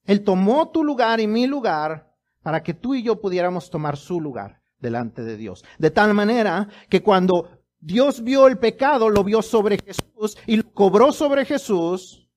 Él 0.05 0.23
tomó 0.23 0.69
tu 0.69 0.83
lugar 0.83 1.19
y 1.19 1.27
mi 1.27 1.47
lugar 1.47 2.13
para 2.41 2.61
que 2.61 2.73
tú 2.73 2.93
y 2.93 3.03
yo 3.03 3.21
pudiéramos 3.21 3.69
tomar 3.69 3.97
su 3.97 4.19
lugar 4.19 4.61
delante 4.79 5.23
de 5.23 5.37
Dios. 5.37 5.63
De 5.79 5.91
tal 5.91 6.13
manera 6.13 6.67
que 6.89 7.01
cuando 7.01 7.49
Dios 7.79 8.23
vio 8.23 8.47
el 8.47 8.57
pecado, 8.57 9.09
lo 9.09 9.23
vio 9.23 9.41
sobre 9.41 9.77
Jesús 9.77 10.37
y 10.45 10.57
lo 10.57 10.71
cobró 10.73 11.11
sobre 11.11 11.45
Jesús. 11.45 12.29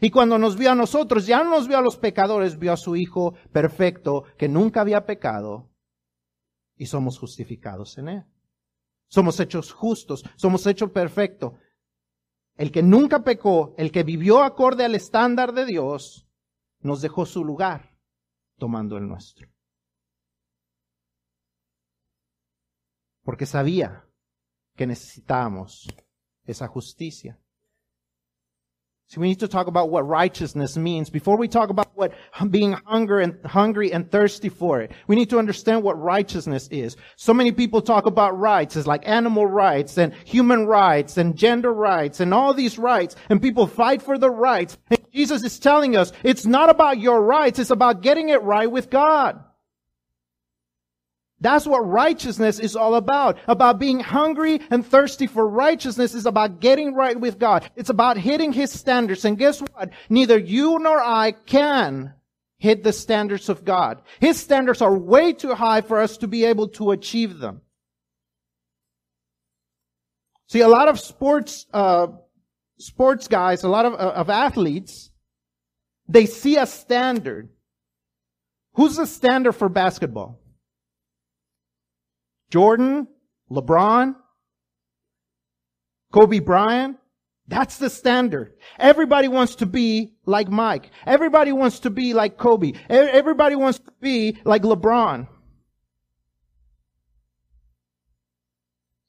Y 0.00 0.10
cuando 0.10 0.38
nos 0.38 0.56
vio 0.56 0.70
a 0.70 0.74
nosotros, 0.74 1.26
ya 1.26 1.42
no 1.42 1.50
nos 1.50 1.68
vio 1.68 1.78
a 1.78 1.82
los 1.82 1.96
pecadores, 1.96 2.58
vio 2.58 2.72
a 2.72 2.76
su 2.76 2.96
Hijo 2.96 3.34
perfecto 3.52 4.24
que 4.36 4.48
nunca 4.48 4.82
había 4.82 5.06
pecado 5.06 5.70
y 6.76 6.86
somos 6.86 7.18
justificados 7.18 7.96
en 7.98 8.08
Él. 8.08 8.24
Somos 9.08 9.40
hechos 9.40 9.72
justos, 9.72 10.24
somos 10.36 10.66
hechos 10.66 10.90
perfectos. 10.90 11.54
El 12.56 12.72
que 12.72 12.82
nunca 12.82 13.24
pecó, 13.24 13.74
el 13.78 13.92
que 13.92 14.02
vivió 14.02 14.42
acorde 14.42 14.84
al 14.84 14.94
estándar 14.94 15.52
de 15.52 15.64
Dios, 15.64 16.25
nos 16.86 17.02
dejó 17.02 17.26
su 17.26 17.44
lugar 17.44 17.96
tomando 18.58 18.96
el 18.96 19.06
nuestro. 19.06 19.48
Porque 23.22 23.44
sabía 23.44 24.04
que 24.76 24.86
necesitábamos 24.86 25.88
esa 26.46 26.68
justicia. 26.68 27.38
So 29.08 29.20
we 29.20 29.28
need 29.28 29.38
to 29.38 29.46
talk 29.46 29.68
about 29.68 29.88
what 29.88 30.04
righteousness 30.08 30.76
means 30.76 31.10
before 31.10 31.36
we 31.36 31.46
talk 31.46 31.70
about 31.70 31.86
what 31.94 32.12
being 32.50 32.72
hungry 32.72 33.22
and 33.22 33.38
hungry 33.44 33.92
and 33.92 34.10
thirsty 34.10 34.48
for 34.48 34.80
it. 34.80 34.90
We 35.06 35.14
need 35.14 35.30
to 35.30 35.38
understand 35.38 35.84
what 35.84 36.00
righteousness 36.00 36.68
is. 36.72 36.96
So 37.14 37.32
many 37.32 37.52
people 37.52 37.80
talk 37.82 38.06
about 38.06 38.36
rights 38.36 38.76
as 38.76 38.84
like 38.84 39.08
animal 39.08 39.46
rights 39.46 39.96
and 39.96 40.12
human 40.24 40.66
rights 40.66 41.18
and 41.18 41.36
gender 41.36 41.72
rights 41.72 42.18
and 42.18 42.34
all 42.34 42.52
these 42.52 42.80
rights 42.80 43.14
and 43.30 43.40
people 43.40 43.68
fight 43.68 44.02
for 44.02 44.18
the 44.18 44.30
rights. 44.30 44.76
Jesus 45.16 45.42
is 45.42 45.58
telling 45.58 45.96
us 45.96 46.12
it's 46.22 46.44
not 46.44 46.68
about 46.68 47.00
your 47.00 47.22
rights, 47.22 47.58
it's 47.58 47.70
about 47.70 48.02
getting 48.02 48.28
it 48.28 48.42
right 48.42 48.70
with 48.70 48.90
God. 48.90 49.42
That's 51.40 51.66
what 51.66 51.80
righteousness 51.80 52.58
is 52.58 52.76
all 52.76 52.94
about. 52.94 53.38
About 53.46 53.78
being 53.78 54.00
hungry 54.00 54.60
and 54.70 54.86
thirsty 54.86 55.26
for 55.26 55.46
righteousness 55.46 56.14
is 56.14 56.26
about 56.26 56.60
getting 56.60 56.94
right 56.94 57.18
with 57.18 57.38
God. 57.38 57.70
It's 57.76 57.90
about 57.90 58.16
hitting 58.16 58.52
His 58.52 58.70
standards. 58.70 59.24
And 59.24 59.36
guess 59.36 59.60
what? 59.60 59.90
Neither 60.08 60.38
you 60.38 60.78
nor 60.78 60.98
I 60.98 61.32
can 61.32 62.14
hit 62.58 62.82
the 62.82 62.92
standards 62.92 63.50
of 63.50 63.64
God. 63.64 64.00
His 64.18 64.40
standards 64.40 64.80
are 64.80 64.96
way 64.96 65.34
too 65.34 65.54
high 65.54 65.82
for 65.82 66.00
us 66.00 66.18
to 66.18 66.26
be 66.26 66.44
able 66.44 66.68
to 66.68 66.90
achieve 66.90 67.38
them. 67.38 67.60
See, 70.48 70.60
a 70.60 70.68
lot 70.68 70.88
of 70.88 70.98
sports, 71.00 71.66
uh, 71.72 72.06
sports 72.78 73.28
guys, 73.28 73.64
a 73.64 73.68
lot 73.68 73.84
of, 73.84 73.94
uh, 73.94 74.12
of 74.14 74.30
athletes, 74.30 75.10
they 76.08 76.26
see 76.26 76.56
a 76.56 76.66
standard. 76.66 77.50
Who's 78.74 78.96
the 78.96 79.06
standard 79.06 79.52
for 79.52 79.68
basketball? 79.68 80.40
Jordan, 82.50 83.08
LeBron, 83.50 84.14
Kobe 86.12 86.38
Bryant. 86.38 86.98
That's 87.48 87.78
the 87.78 87.90
standard. 87.90 88.54
Everybody 88.78 89.28
wants 89.28 89.56
to 89.56 89.66
be 89.66 90.14
like 90.24 90.48
Mike. 90.48 90.90
Everybody 91.06 91.52
wants 91.52 91.80
to 91.80 91.90
be 91.90 92.12
like 92.12 92.38
Kobe. 92.38 92.72
Everybody 92.88 93.54
wants 93.54 93.78
to 93.78 93.92
be 94.00 94.38
like 94.44 94.62
LeBron. 94.62 95.28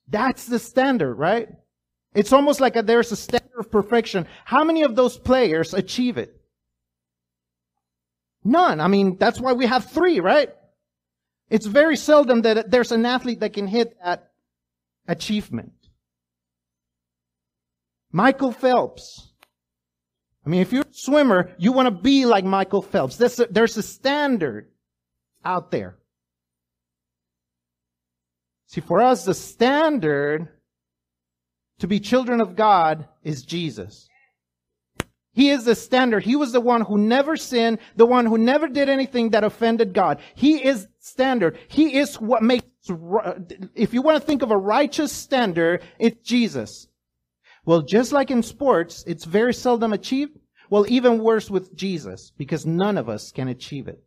That's 0.07 0.45
the 0.45 0.59
standard, 0.59 1.15
right? 1.15 1.49
It's 2.17 2.33
almost 2.33 2.59
like 2.59 2.75
a, 2.75 2.81
there's 2.81 3.11
a 3.11 3.15
standard 3.15 3.59
of 3.59 3.69
perfection. 3.69 4.25
How 4.43 4.63
many 4.63 4.81
of 4.81 4.95
those 4.95 5.19
players 5.19 5.75
achieve 5.75 6.17
it? 6.17 6.41
None. 8.43 8.79
I 8.79 8.87
mean, 8.87 9.17
that's 9.19 9.39
why 9.39 9.53
we 9.53 9.67
have 9.67 9.91
three, 9.91 10.19
right? 10.19 10.49
It's 11.51 11.67
very 11.67 11.95
seldom 11.95 12.41
that 12.41 12.71
there's 12.71 12.91
an 12.91 13.05
athlete 13.05 13.41
that 13.41 13.53
can 13.53 13.67
hit 13.67 13.95
that 14.03 14.31
achievement. 15.07 15.73
Michael 18.11 18.51
Phelps. 18.51 19.31
I 20.43 20.49
mean, 20.49 20.61
if 20.61 20.73
you're 20.73 20.81
a 20.81 20.93
swimmer, 20.93 21.51
you 21.59 21.71
want 21.71 21.85
to 21.85 22.01
be 22.01 22.25
like 22.25 22.43
Michael 22.45 22.81
Phelps. 22.81 23.17
There's 23.17 23.39
a, 23.39 23.45
there's 23.45 23.77
a 23.77 23.83
standard 23.83 24.71
out 25.45 25.69
there. 25.69 25.99
See, 28.65 28.81
for 28.81 29.01
us, 29.01 29.23
the 29.23 29.35
standard 29.35 30.49
to 31.79 31.87
be 31.87 31.99
children 31.99 32.41
of 32.41 32.55
God 32.55 33.07
is 33.23 33.43
Jesus. 33.43 34.07
He 35.33 35.51
is 35.51 35.65
the 35.65 35.75
standard. 35.75 36.23
He 36.23 36.35
was 36.35 36.51
the 36.51 36.61
one 36.61 36.81
who 36.81 36.97
never 36.97 37.37
sinned, 37.37 37.77
the 37.95 38.07
one 38.07 38.25
who 38.25 38.39
never 38.39 38.67
did 38.67 38.89
anything 38.89 39.29
that 39.29 39.43
offended 39.43 39.93
God. 39.93 40.19
He 40.33 40.65
is 40.65 40.87
standard. 40.99 41.59
He 41.67 41.97
is 41.97 42.15
what 42.19 42.41
makes, 42.41 42.65
if 43.75 43.93
you 43.93 44.01
want 44.01 44.19
to 44.19 44.25
think 44.25 44.41
of 44.41 44.49
a 44.49 44.57
righteous 44.57 45.11
standard, 45.11 45.83
it's 45.99 46.27
Jesus. 46.27 46.87
Well, 47.65 47.83
just 47.83 48.11
like 48.11 48.31
in 48.31 48.41
sports, 48.41 49.03
it's 49.05 49.25
very 49.25 49.53
seldom 49.53 49.93
achieved. 49.93 50.39
Well, 50.71 50.85
even 50.89 51.19
worse 51.23 51.51
with 51.51 51.75
Jesus, 51.75 52.31
because 52.35 52.65
none 52.65 52.97
of 52.97 53.07
us 53.07 53.31
can 53.31 53.47
achieve 53.47 53.87
it. 53.87 54.03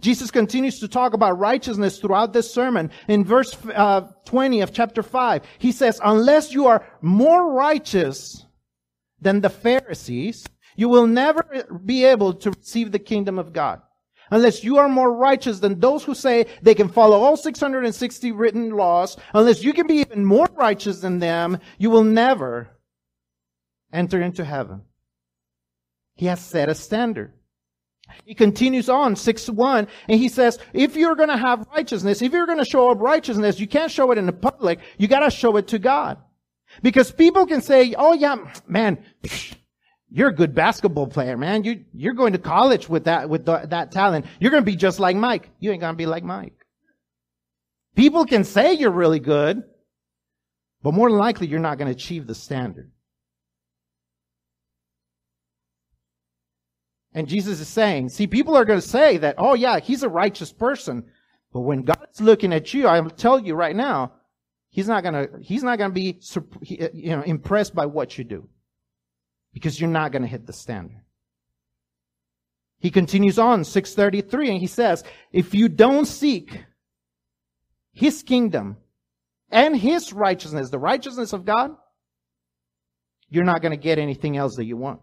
Jesus 0.00 0.30
continues 0.30 0.78
to 0.80 0.88
talk 0.88 1.14
about 1.14 1.38
righteousness 1.38 1.98
throughout 1.98 2.32
this 2.32 2.52
sermon. 2.52 2.90
In 3.08 3.24
verse 3.24 3.56
uh, 3.74 4.02
20 4.24 4.60
of 4.60 4.72
chapter 4.72 5.02
5, 5.02 5.42
he 5.58 5.72
says, 5.72 6.00
unless 6.02 6.52
you 6.52 6.66
are 6.66 6.86
more 7.00 7.52
righteous 7.52 8.46
than 9.20 9.40
the 9.40 9.50
Pharisees, 9.50 10.46
you 10.76 10.88
will 10.88 11.06
never 11.06 11.44
be 11.84 12.04
able 12.04 12.34
to 12.34 12.50
receive 12.50 12.92
the 12.92 12.98
kingdom 12.98 13.38
of 13.38 13.52
God. 13.52 13.82
Unless 14.30 14.62
you 14.62 14.78
are 14.78 14.88
more 14.88 15.12
righteous 15.12 15.58
than 15.58 15.80
those 15.80 16.04
who 16.04 16.14
say 16.14 16.46
they 16.62 16.74
can 16.74 16.88
follow 16.88 17.20
all 17.20 17.36
660 17.36 18.32
written 18.32 18.70
laws, 18.70 19.16
unless 19.34 19.62
you 19.62 19.72
can 19.72 19.88
be 19.88 19.94
even 19.94 20.24
more 20.24 20.48
righteous 20.54 21.00
than 21.00 21.18
them, 21.18 21.58
you 21.78 21.90
will 21.90 22.04
never 22.04 22.68
enter 23.92 24.22
into 24.22 24.44
heaven. 24.44 24.82
He 26.14 26.26
has 26.26 26.40
set 26.40 26.68
a 26.68 26.74
standard. 26.74 27.32
He 28.24 28.34
continues 28.34 28.88
on, 28.88 29.14
6-1, 29.14 29.88
and 30.08 30.20
he 30.20 30.28
says, 30.28 30.58
if 30.72 30.96
you're 30.96 31.14
gonna 31.14 31.36
have 31.36 31.66
righteousness, 31.74 32.22
if 32.22 32.32
you're 32.32 32.46
gonna 32.46 32.64
show 32.64 32.90
up 32.90 33.00
righteousness, 33.00 33.60
you 33.60 33.66
can't 33.66 33.90
show 33.90 34.10
it 34.10 34.18
in 34.18 34.26
the 34.26 34.32
public, 34.32 34.80
you 34.98 35.08
gotta 35.08 35.30
show 35.30 35.56
it 35.56 35.68
to 35.68 35.78
God. 35.78 36.18
Because 36.82 37.10
people 37.10 37.46
can 37.46 37.60
say, 37.60 37.94
oh 37.96 38.12
yeah, 38.12 38.36
man, 38.66 39.04
you're 40.10 40.28
a 40.28 40.34
good 40.34 40.54
basketball 40.54 41.06
player, 41.06 41.36
man. 41.36 41.64
You, 41.64 41.84
you're 41.92 42.14
going 42.14 42.32
to 42.32 42.38
college 42.38 42.88
with 42.88 43.04
that, 43.04 43.28
with 43.28 43.44
the, 43.44 43.66
that 43.70 43.92
talent. 43.92 44.26
You're 44.38 44.50
gonna 44.50 44.62
be 44.62 44.76
just 44.76 45.00
like 45.00 45.16
Mike. 45.16 45.50
You 45.58 45.72
ain't 45.72 45.80
gonna 45.80 45.96
be 45.96 46.06
like 46.06 46.24
Mike. 46.24 46.54
People 47.96 48.24
can 48.24 48.44
say 48.44 48.74
you're 48.74 48.90
really 48.90 49.20
good, 49.20 49.62
but 50.82 50.94
more 50.94 51.10
than 51.10 51.18
likely 51.18 51.46
you're 51.48 51.60
not 51.60 51.78
gonna 51.78 51.90
achieve 51.90 52.26
the 52.26 52.34
standard. 52.34 52.90
And 57.12 57.28
Jesus 57.28 57.60
is 57.60 57.68
saying, 57.68 58.10
see, 58.10 58.26
people 58.26 58.56
are 58.56 58.64
going 58.64 58.80
to 58.80 58.86
say 58.86 59.16
that, 59.18 59.34
oh 59.38 59.54
yeah, 59.54 59.80
he's 59.80 60.02
a 60.02 60.08
righteous 60.08 60.52
person. 60.52 61.04
But 61.52 61.60
when 61.60 61.82
God's 61.82 62.20
looking 62.20 62.52
at 62.52 62.72
you, 62.72 62.86
I'm 62.86 63.10
tell 63.10 63.38
you 63.38 63.54
right 63.54 63.74
now, 63.74 64.12
he's 64.70 64.86
not 64.86 65.02
going 65.02 65.14
to, 65.14 65.28
he's 65.40 65.64
not 65.64 65.78
going 65.78 65.90
to 65.90 65.94
be, 65.94 66.20
uh, 66.36 66.88
you 66.92 67.16
know, 67.16 67.22
impressed 67.22 67.74
by 67.74 67.86
what 67.86 68.16
you 68.16 68.24
do. 68.24 68.48
Because 69.52 69.80
you're 69.80 69.90
not 69.90 70.12
going 70.12 70.22
to 70.22 70.28
hit 70.28 70.46
the 70.46 70.52
standard. 70.52 71.00
He 72.78 72.90
continues 72.90 73.38
on, 73.38 73.64
633, 73.64 74.50
and 74.50 74.60
he 74.60 74.68
says, 74.68 75.04
if 75.32 75.54
you 75.54 75.68
don't 75.68 76.06
seek 76.06 76.64
his 77.92 78.22
kingdom 78.22 78.76
and 79.50 79.76
his 79.76 80.12
righteousness, 80.12 80.70
the 80.70 80.78
righteousness 80.78 81.32
of 81.32 81.44
God, 81.44 81.72
you're 83.28 83.44
not 83.44 83.60
going 83.60 83.72
to 83.72 83.76
get 83.76 83.98
anything 83.98 84.36
else 84.36 84.56
that 84.56 84.64
you 84.64 84.76
want. 84.76 85.00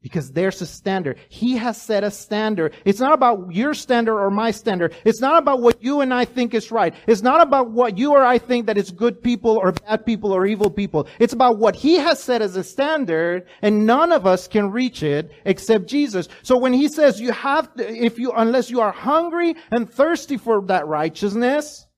Because 0.00 0.30
there's 0.30 0.62
a 0.62 0.66
standard. 0.66 1.18
He 1.28 1.56
has 1.56 1.80
set 1.80 2.04
a 2.04 2.10
standard. 2.12 2.72
It's 2.84 3.00
not 3.00 3.14
about 3.14 3.52
your 3.52 3.74
standard 3.74 4.16
or 4.16 4.30
my 4.30 4.52
standard. 4.52 4.94
It's 5.04 5.20
not 5.20 5.42
about 5.42 5.60
what 5.60 5.82
you 5.82 6.02
and 6.02 6.14
I 6.14 6.24
think 6.24 6.54
is 6.54 6.70
right. 6.70 6.94
It's 7.08 7.22
not 7.22 7.40
about 7.40 7.72
what 7.72 7.98
you 7.98 8.12
or 8.12 8.24
I 8.24 8.38
think 8.38 8.66
that 8.66 8.78
is 8.78 8.92
good 8.92 9.20
people 9.20 9.56
or 9.56 9.72
bad 9.72 10.06
people 10.06 10.30
or 10.32 10.46
evil 10.46 10.70
people. 10.70 11.08
It's 11.18 11.32
about 11.32 11.58
what 11.58 11.74
He 11.74 11.96
has 11.96 12.22
set 12.22 12.42
as 12.42 12.54
a 12.54 12.62
standard 12.62 13.48
and 13.60 13.86
none 13.86 14.12
of 14.12 14.24
us 14.24 14.46
can 14.46 14.70
reach 14.70 15.02
it 15.02 15.32
except 15.44 15.88
Jesus. 15.88 16.28
So 16.42 16.56
when 16.56 16.72
He 16.72 16.86
says 16.88 17.20
you 17.20 17.32
have 17.32 17.74
to, 17.74 17.92
if 17.92 18.20
you, 18.20 18.30
unless 18.30 18.70
you 18.70 18.80
are 18.80 18.92
hungry 18.92 19.56
and 19.72 19.90
thirsty 19.90 20.36
for 20.36 20.62
that 20.66 20.86
righteousness, 20.86 21.88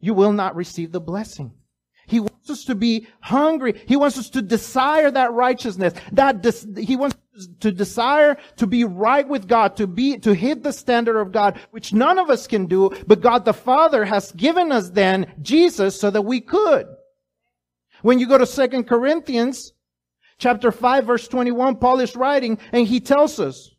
you 0.00 0.14
will 0.14 0.32
not 0.32 0.56
receive 0.56 0.92
the 0.92 1.00
blessing. 1.00 1.52
He 2.06 2.20
wants 2.20 2.50
us 2.50 2.64
to 2.64 2.74
be 2.74 3.08
hungry. 3.20 3.80
He 3.86 3.96
wants 3.96 4.18
us 4.18 4.30
to 4.30 4.42
desire 4.42 5.10
that 5.10 5.32
righteousness. 5.32 5.94
That 6.12 6.42
des- 6.42 6.82
he 6.82 6.96
wants 6.96 7.16
to 7.60 7.72
desire 7.72 8.36
to 8.56 8.66
be 8.66 8.84
right 8.84 9.28
with 9.28 9.48
God, 9.48 9.76
to 9.76 9.86
be, 9.86 10.18
to 10.18 10.34
hit 10.34 10.62
the 10.62 10.72
standard 10.72 11.18
of 11.18 11.32
God, 11.32 11.60
which 11.70 11.92
none 11.92 12.18
of 12.18 12.30
us 12.30 12.46
can 12.46 12.66
do, 12.66 12.90
but 13.06 13.20
God 13.20 13.44
the 13.44 13.52
Father 13.52 14.04
has 14.04 14.32
given 14.32 14.72
us 14.72 14.90
then 14.90 15.32
Jesus 15.42 16.00
so 16.00 16.10
that 16.10 16.22
we 16.22 16.40
could. 16.40 16.86
When 18.02 18.18
you 18.18 18.28
go 18.28 18.38
to 18.38 18.46
Second 18.46 18.84
Corinthians 18.84 19.72
chapter 20.38 20.70
5 20.70 21.06
verse 21.06 21.28
21, 21.28 21.76
Paul 21.76 22.00
is 22.00 22.16
writing 22.16 22.58
and 22.72 22.86
he 22.86 23.00
tells 23.00 23.40
us, 23.40 23.74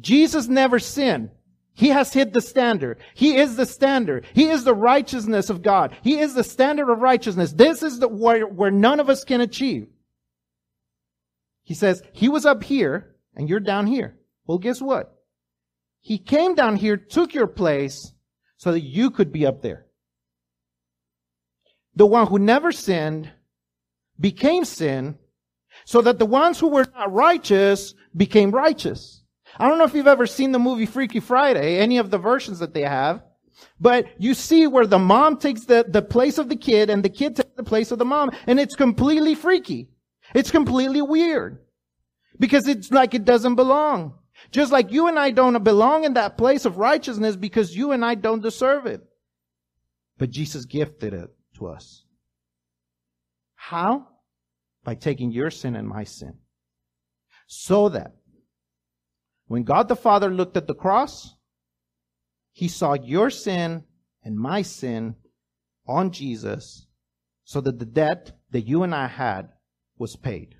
Jesus 0.00 0.46
never 0.48 0.78
sinned. 0.78 1.30
He 1.74 1.88
has 1.88 2.12
hit 2.12 2.32
the 2.32 2.40
standard. 2.40 2.98
He 3.14 3.36
is 3.36 3.56
the 3.56 3.66
standard. 3.66 4.26
He 4.32 4.48
is 4.48 4.62
the 4.62 4.74
righteousness 4.74 5.50
of 5.50 5.62
God. 5.62 5.96
He 6.02 6.20
is 6.20 6.34
the 6.34 6.44
standard 6.44 6.88
of 6.88 7.00
righteousness. 7.00 7.52
This 7.52 7.82
is 7.82 7.98
the 7.98 8.06
where, 8.06 8.46
where 8.46 8.70
none 8.70 9.00
of 9.00 9.10
us 9.10 9.24
can 9.24 9.40
achieve. 9.40 9.88
He 11.64 11.74
says, 11.74 12.02
he 12.12 12.28
was 12.28 12.46
up 12.46 12.62
here 12.62 13.16
and 13.34 13.48
you're 13.48 13.58
down 13.58 13.88
here. 13.88 14.16
Well, 14.46 14.58
guess 14.58 14.80
what? 14.80 15.16
He 16.00 16.18
came 16.18 16.54
down 16.54 16.76
here, 16.76 16.96
took 16.96 17.34
your 17.34 17.48
place 17.48 18.12
so 18.56 18.70
that 18.70 18.82
you 18.82 19.10
could 19.10 19.32
be 19.32 19.44
up 19.44 19.62
there. 19.62 19.86
The 21.96 22.06
one 22.06 22.28
who 22.28 22.38
never 22.38 22.70
sinned 22.70 23.32
became 24.20 24.64
sin 24.64 25.18
so 25.86 26.02
that 26.02 26.20
the 26.20 26.26
ones 26.26 26.60
who 26.60 26.68
were 26.68 26.86
not 26.94 27.12
righteous 27.12 27.94
became 28.16 28.52
righteous. 28.52 29.23
I 29.58 29.68
don't 29.68 29.78
know 29.78 29.84
if 29.84 29.94
you've 29.94 30.06
ever 30.06 30.26
seen 30.26 30.52
the 30.52 30.58
movie 30.58 30.86
Freaky 30.86 31.20
Friday, 31.20 31.78
any 31.78 31.98
of 31.98 32.10
the 32.10 32.18
versions 32.18 32.58
that 32.58 32.74
they 32.74 32.82
have, 32.82 33.22
but 33.80 34.06
you 34.18 34.34
see 34.34 34.66
where 34.66 34.86
the 34.86 34.98
mom 34.98 35.38
takes 35.38 35.64
the, 35.64 35.84
the 35.86 36.02
place 36.02 36.38
of 36.38 36.48
the 36.48 36.56
kid 36.56 36.90
and 36.90 37.04
the 37.04 37.08
kid 37.08 37.36
takes 37.36 37.54
the 37.56 37.62
place 37.62 37.90
of 37.90 37.98
the 37.98 38.04
mom, 38.04 38.30
and 38.46 38.58
it's 38.58 38.74
completely 38.74 39.34
freaky. 39.34 39.90
It's 40.34 40.50
completely 40.50 41.02
weird. 41.02 41.58
Because 42.38 42.66
it's 42.66 42.90
like 42.90 43.14
it 43.14 43.24
doesn't 43.24 43.54
belong. 43.54 44.14
Just 44.50 44.72
like 44.72 44.90
you 44.90 45.06
and 45.06 45.18
I 45.18 45.30
don't 45.30 45.62
belong 45.62 46.04
in 46.04 46.14
that 46.14 46.36
place 46.36 46.64
of 46.64 46.78
righteousness 46.78 47.36
because 47.36 47.76
you 47.76 47.92
and 47.92 48.04
I 48.04 48.16
don't 48.16 48.42
deserve 48.42 48.86
it. 48.86 49.02
But 50.18 50.30
Jesus 50.30 50.64
gifted 50.64 51.14
it 51.14 51.30
to 51.58 51.68
us. 51.68 52.04
How? 53.54 54.08
By 54.82 54.96
taking 54.96 55.30
your 55.30 55.50
sin 55.50 55.76
and 55.76 55.88
my 55.88 56.04
sin. 56.04 56.34
So 57.46 57.88
that 57.90 58.14
when 59.46 59.64
God 59.64 59.88
the 59.88 59.96
Father 59.96 60.30
looked 60.30 60.56
at 60.56 60.66
the 60.66 60.74
cross, 60.74 61.34
he 62.52 62.68
saw 62.68 62.94
your 62.94 63.30
sin 63.30 63.84
and 64.22 64.36
my 64.38 64.62
sin 64.62 65.16
on 65.86 66.12
Jesus 66.12 66.86
so 67.44 67.60
that 67.60 67.78
the 67.78 67.84
debt 67.84 68.32
that 68.50 68.66
you 68.66 68.82
and 68.82 68.94
I 68.94 69.06
had 69.06 69.50
was 69.98 70.16
paid. 70.16 70.54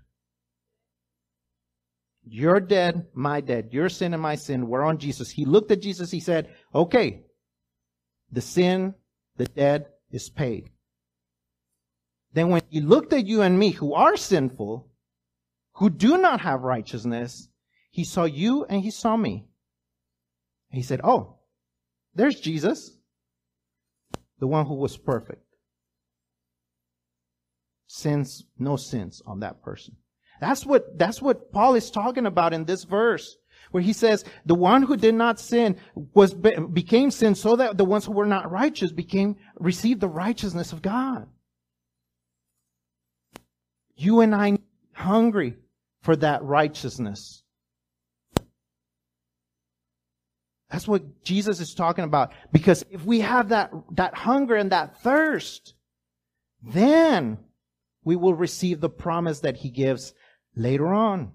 Your 2.26 2.60
debt, 2.60 2.96
my 3.14 3.40
debt, 3.40 3.72
your 3.72 3.88
sin 3.88 4.12
and 4.12 4.22
my 4.22 4.34
sin 4.34 4.66
were 4.66 4.82
on 4.82 4.98
Jesus. 4.98 5.30
He 5.30 5.44
looked 5.44 5.70
at 5.70 5.82
Jesus, 5.82 6.10
he 6.10 6.20
said, 6.20 6.50
okay, 6.74 7.22
the 8.32 8.40
sin, 8.40 8.94
the 9.36 9.46
debt 9.46 9.90
is 10.10 10.28
paid. 10.30 10.70
Then 12.32 12.48
when 12.48 12.62
he 12.68 12.80
looked 12.80 13.12
at 13.12 13.26
you 13.26 13.42
and 13.42 13.58
me 13.58 13.70
who 13.70 13.94
are 13.94 14.16
sinful, 14.16 14.90
who 15.74 15.90
do 15.90 16.18
not 16.18 16.40
have 16.40 16.62
righteousness, 16.62 17.48
he 17.94 18.02
saw 18.02 18.24
you 18.24 18.64
and 18.64 18.82
he 18.82 18.90
saw 18.90 19.16
me. 19.16 19.46
And 20.72 20.76
he 20.76 20.82
said, 20.82 21.00
Oh, 21.04 21.36
there's 22.12 22.40
Jesus, 22.40 22.90
the 24.40 24.48
one 24.48 24.66
who 24.66 24.74
was 24.74 24.96
perfect. 24.96 25.44
Sins, 27.86 28.46
no 28.58 28.74
sins 28.74 29.22
on 29.24 29.38
that 29.40 29.62
person. 29.62 29.94
That's 30.40 30.66
what, 30.66 30.98
that's 30.98 31.22
what 31.22 31.52
Paul 31.52 31.76
is 31.76 31.88
talking 31.88 32.26
about 32.26 32.52
in 32.52 32.64
this 32.64 32.82
verse 32.82 33.36
where 33.70 33.82
he 33.82 33.92
says 33.92 34.24
the 34.44 34.56
one 34.56 34.82
who 34.82 34.96
did 34.96 35.14
not 35.14 35.38
sin 35.38 35.76
was 36.14 36.34
became 36.34 37.12
sin 37.12 37.36
so 37.36 37.54
that 37.54 37.78
the 37.78 37.84
ones 37.84 38.06
who 38.06 38.12
were 38.12 38.26
not 38.26 38.50
righteous 38.50 38.90
became 38.90 39.36
received 39.60 40.00
the 40.00 40.08
righteousness 40.08 40.72
of 40.72 40.82
God. 40.82 41.28
You 43.94 44.20
and 44.20 44.34
I 44.34 44.58
hungry 44.94 45.58
for 46.02 46.16
that 46.16 46.42
righteousness. 46.42 47.43
That's 50.74 50.88
what 50.88 51.22
Jesus 51.22 51.60
is 51.60 51.72
talking 51.72 52.02
about. 52.02 52.32
Because 52.50 52.84
if 52.90 53.04
we 53.04 53.20
have 53.20 53.50
that, 53.50 53.70
that 53.92 54.12
hunger 54.12 54.56
and 54.56 54.72
that 54.72 55.00
thirst, 55.02 55.74
then 56.64 57.38
we 58.02 58.16
will 58.16 58.34
receive 58.34 58.80
the 58.80 58.88
promise 58.88 59.38
that 59.42 59.58
he 59.58 59.70
gives 59.70 60.14
later 60.56 60.92
on. 60.92 61.30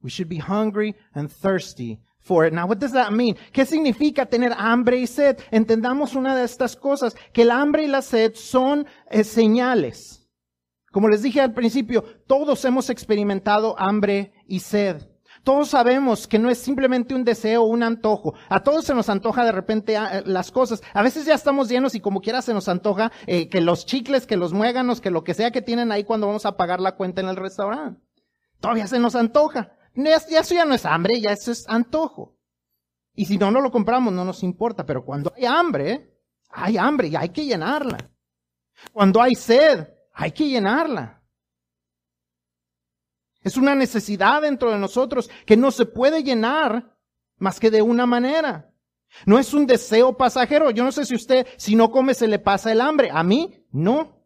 We 0.00 0.10
should 0.10 0.28
be 0.28 0.38
hungry 0.38 0.94
and 1.12 1.28
thirsty 1.28 1.98
for 2.20 2.46
it. 2.46 2.52
Now, 2.52 2.68
what 2.68 2.78
does 2.78 2.92
that 2.92 3.12
mean? 3.12 3.36
¿Qué 3.52 3.66
significa 3.66 4.30
tener 4.30 4.52
hambre 4.52 5.00
y 5.00 5.06
sed? 5.06 5.42
Entendamos 5.50 6.14
una 6.14 6.36
de 6.36 6.44
estas 6.44 6.76
cosas, 6.76 7.16
que 7.32 7.42
el 7.42 7.50
hambre 7.50 7.82
y 7.82 7.88
la 7.88 8.02
sed 8.02 8.36
son 8.36 8.86
eh, 9.10 9.24
señales. 9.24 10.24
Como 10.92 11.08
les 11.08 11.22
dije 11.22 11.40
al 11.40 11.52
principio, 11.52 12.04
todos 12.28 12.64
hemos 12.64 12.90
experimentado 12.90 13.74
hambre 13.76 14.32
y 14.46 14.60
sed. 14.60 15.11
Todos 15.44 15.70
sabemos 15.70 16.28
que 16.28 16.38
no 16.38 16.50
es 16.50 16.58
simplemente 16.58 17.14
un 17.14 17.24
deseo 17.24 17.62
un 17.62 17.82
antojo. 17.82 18.34
A 18.48 18.62
todos 18.62 18.84
se 18.84 18.94
nos 18.94 19.08
antoja 19.08 19.44
de 19.44 19.50
repente 19.50 19.96
ah, 19.96 20.22
las 20.24 20.52
cosas. 20.52 20.82
A 20.94 21.02
veces 21.02 21.24
ya 21.24 21.34
estamos 21.34 21.68
llenos 21.68 21.96
y 21.96 22.00
como 22.00 22.20
quiera 22.20 22.42
se 22.42 22.54
nos 22.54 22.68
antoja 22.68 23.10
eh, 23.26 23.48
que 23.48 23.60
los 23.60 23.84
chicles, 23.84 24.26
que 24.26 24.36
los 24.36 24.52
muéganos, 24.52 25.00
que 25.00 25.10
lo 25.10 25.24
que 25.24 25.34
sea 25.34 25.50
que 25.50 25.60
tienen 25.60 25.90
ahí 25.90 26.04
cuando 26.04 26.28
vamos 26.28 26.46
a 26.46 26.56
pagar 26.56 26.80
la 26.80 26.96
cuenta 26.96 27.20
en 27.20 27.28
el 27.28 27.36
restaurante. 27.36 28.00
Todavía 28.60 28.86
se 28.86 29.00
nos 29.00 29.16
antoja. 29.16 29.72
Ya, 29.94 30.16
eso 30.16 30.54
ya 30.54 30.64
no 30.64 30.74
es 30.74 30.86
hambre, 30.86 31.20
ya 31.20 31.32
eso 31.32 31.50
es 31.50 31.68
antojo. 31.68 32.36
Y 33.14 33.26
si 33.26 33.36
no, 33.36 33.50
no 33.50 33.60
lo 33.60 33.72
compramos, 33.72 34.12
no 34.12 34.24
nos 34.24 34.44
importa. 34.44 34.86
Pero 34.86 35.04
cuando 35.04 35.32
hay 35.36 35.44
hambre, 35.46 36.14
hay 36.50 36.76
hambre 36.76 37.08
y 37.08 37.16
hay 37.16 37.30
que 37.30 37.44
llenarla. 37.44 37.98
Cuando 38.92 39.20
hay 39.20 39.34
sed, 39.34 39.88
hay 40.12 40.30
que 40.30 40.46
llenarla. 40.48 41.21
Es 43.42 43.56
una 43.56 43.74
necesidad 43.74 44.42
dentro 44.42 44.70
de 44.70 44.78
nosotros 44.78 45.28
que 45.46 45.56
no 45.56 45.70
se 45.70 45.86
puede 45.86 46.22
llenar 46.22 46.96
más 47.38 47.58
que 47.58 47.70
de 47.70 47.82
una 47.82 48.06
manera. 48.06 48.72
No 49.26 49.38
es 49.38 49.52
un 49.52 49.66
deseo 49.66 50.16
pasajero. 50.16 50.70
Yo 50.70 50.84
no 50.84 50.92
sé 50.92 51.04
si 51.04 51.14
usted, 51.14 51.46
si 51.56 51.74
no 51.74 51.90
come, 51.90 52.14
se 52.14 52.28
le 52.28 52.38
pasa 52.38 52.72
el 52.72 52.80
hambre. 52.80 53.10
A 53.12 53.22
mí, 53.22 53.66
no. 53.70 54.22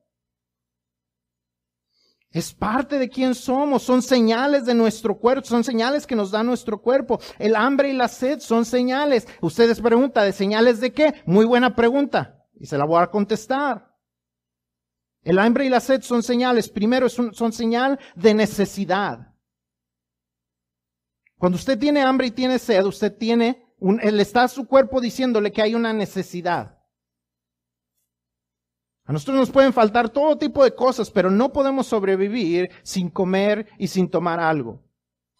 Es 2.31 2.53
parte 2.53 2.99
de 2.99 3.09
quién 3.09 3.35
somos, 3.35 3.83
son 3.83 4.03
señales 4.03 4.67
de 4.67 4.75
nuestro 4.75 5.19
cuerpo, 5.19 5.47
son 5.47 5.65
señales 5.65 6.07
que 6.07 6.15
nos 6.15 6.31
da 6.31 6.43
nuestro 6.43 6.83
cuerpo. 6.83 7.19
El 7.39 7.57
hambre 7.57 7.89
y 7.89 7.95
la 7.95 8.09
sed 8.09 8.41
son 8.41 8.67
señales. 8.67 9.27
Ustedes 9.41 9.81
preguntan, 9.81 10.25
¿de 10.25 10.33
señales 10.33 10.81
de 10.81 10.93
qué? 10.93 11.23
Muy 11.25 11.47
buena 11.47 11.75
pregunta. 11.75 12.45
Y 12.61 12.67
se 12.67 12.77
la 12.77 12.85
voy 12.85 13.03
a 13.03 13.07
contestar. 13.07 13.86
El 15.27 15.41
hambre 15.41 15.67
y 15.67 15.69
la 15.69 15.81
sed 15.81 16.03
son 16.03 16.23
señales. 16.23 16.69
Primero, 16.69 17.09
son 17.09 17.53
señal 17.53 17.99
de 18.15 18.33
necesidad. 18.33 19.35
Cuando 21.37 21.57
usted 21.57 21.77
tiene 21.77 22.01
hambre 22.01 22.29
y 22.29 22.31
tiene 22.31 22.61
sed, 22.61 22.85
usted 22.85 23.12
tiene, 23.19 23.75
un, 23.81 23.99
él 24.01 24.21
está 24.21 24.45
a 24.45 24.49
su 24.49 24.69
cuerpo 24.69 25.01
diciéndole 25.01 25.51
que 25.51 25.62
hay 25.62 25.75
una 25.75 25.93
necesidad. 25.93 26.79
A 29.05 29.12
nosotros 29.12 29.37
nos 29.37 29.51
pueden 29.51 29.73
faltar 29.73 30.11
todo 30.11 30.39
tipo 30.39 30.62
de 30.62 30.77
cosas, 30.77 31.11
pero 31.11 31.29
no 31.29 31.53
podemos 31.53 31.89
sobrevivir 31.89 32.71
sin 32.85 33.11
comer 33.11 33.67
y 33.79 33.89
sin 33.89 34.09
tomar 34.09 34.39
algo. 34.39 34.85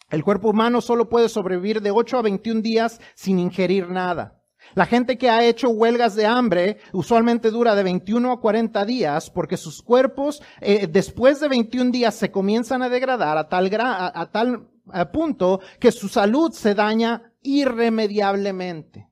El 0.09 0.21
cuerpo 0.21 0.49
humano 0.49 0.81
solo 0.81 1.07
puede 1.07 1.29
sobrevivir 1.29 1.81
de 1.81 1.91
8 1.91 2.17
a 2.17 2.21
21 2.23 2.59
días 2.59 2.99
sin 3.15 3.39
ingerir 3.39 3.89
nada. 3.89 4.43
La 4.75 4.85
gente 4.85 5.17
que 5.17 5.29
ha 5.29 5.43
hecho 5.43 5.69
huelgas 5.69 6.15
de 6.15 6.25
hambre 6.25 6.77
usualmente 6.93 7.51
dura 7.51 7.75
de 7.75 7.83
21 7.83 8.31
a 8.31 8.41
40 8.41 8.85
días 8.85 9.29
porque 9.29 9.57
sus 9.57 9.81
cuerpos 9.81 10.41
eh, 10.61 10.87
después 10.87 11.39
de 11.39 11.47
21 11.47 11.91
días 11.91 12.15
se 12.15 12.31
comienzan 12.31 12.81
a 12.81 12.89
degradar 12.89 13.37
a 13.37 13.49
tal, 13.49 13.69
a 13.73 14.29
tal 14.31 14.69
punto 15.11 15.61
que 15.79 15.91
su 15.91 16.07
salud 16.07 16.51
se 16.51 16.73
daña 16.73 17.33
irremediablemente. 17.41 19.09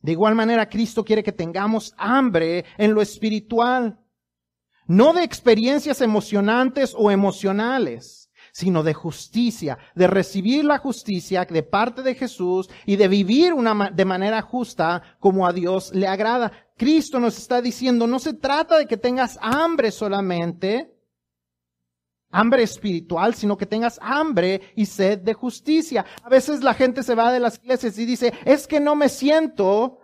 De 0.00 0.12
igual 0.12 0.34
manera, 0.34 0.68
Cristo 0.68 1.04
quiere 1.04 1.22
que 1.22 1.32
tengamos 1.32 1.92
hambre 1.96 2.64
en 2.76 2.94
lo 2.94 3.02
espiritual, 3.02 3.98
no 4.86 5.12
de 5.12 5.24
experiencias 5.24 6.00
emocionantes 6.00 6.94
o 6.96 7.10
emocionales, 7.10 8.27
sino 8.58 8.82
de 8.82 8.92
justicia, 8.92 9.78
de 9.94 10.08
recibir 10.08 10.64
la 10.64 10.78
justicia 10.78 11.44
de 11.44 11.62
parte 11.62 12.02
de 12.02 12.16
Jesús 12.16 12.68
y 12.86 12.96
de 12.96 13.06
vivir 13.06 13.52
una, 13.52 13.88
de 13.90 14.04
manera 14.04 14.42
justa 14.42 15.00
como 15.20 15.46
a 15.46 15.52
Dios 15.52 15.94
le 15.94 16.08
agrada. 16.08 16.50
Cristo 16.76 17.20
nos 17.20 17.38
está 17.38 17.62
diciendo, 17.62 18.08
no 18.08 18.18
se 18.18 18.34
trata 18.34 18.76
de 18.76 18.88
que 18.88 18.96
tengas 18.96 19.38
hambre 19.40 19.92
solamente, 19.92 20.92
hambre 22.32 22.64
espiritual, 22.64 23.36
sino 23.36 23.56
que 23.56 23.66
tengas 23.66 24.00
hambre 24.02 24.72
y 24.74 24.86
sed 24.86 25.20
de 25.20 25.34
justicia. 25.34 26.04
A 26.24 26.28
veces 26.28 26.64
la 26.64 26.74
gente 26.74 27.04
se 27.04 27.14
va 27.14 27.30
de 27.30 27.38
las 27.38 27.58
iglesias 27.58 27.96
y 27.96 28.06
dice, 28.06 28.34
es 28.44 28.66
que 28.66 28.80
no 28.80 28.96
me 28.96 29.08
siento, 29.08 30.00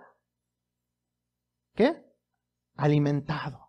¿qué? 1.74 2.04
Alimentado. 2.76 3.63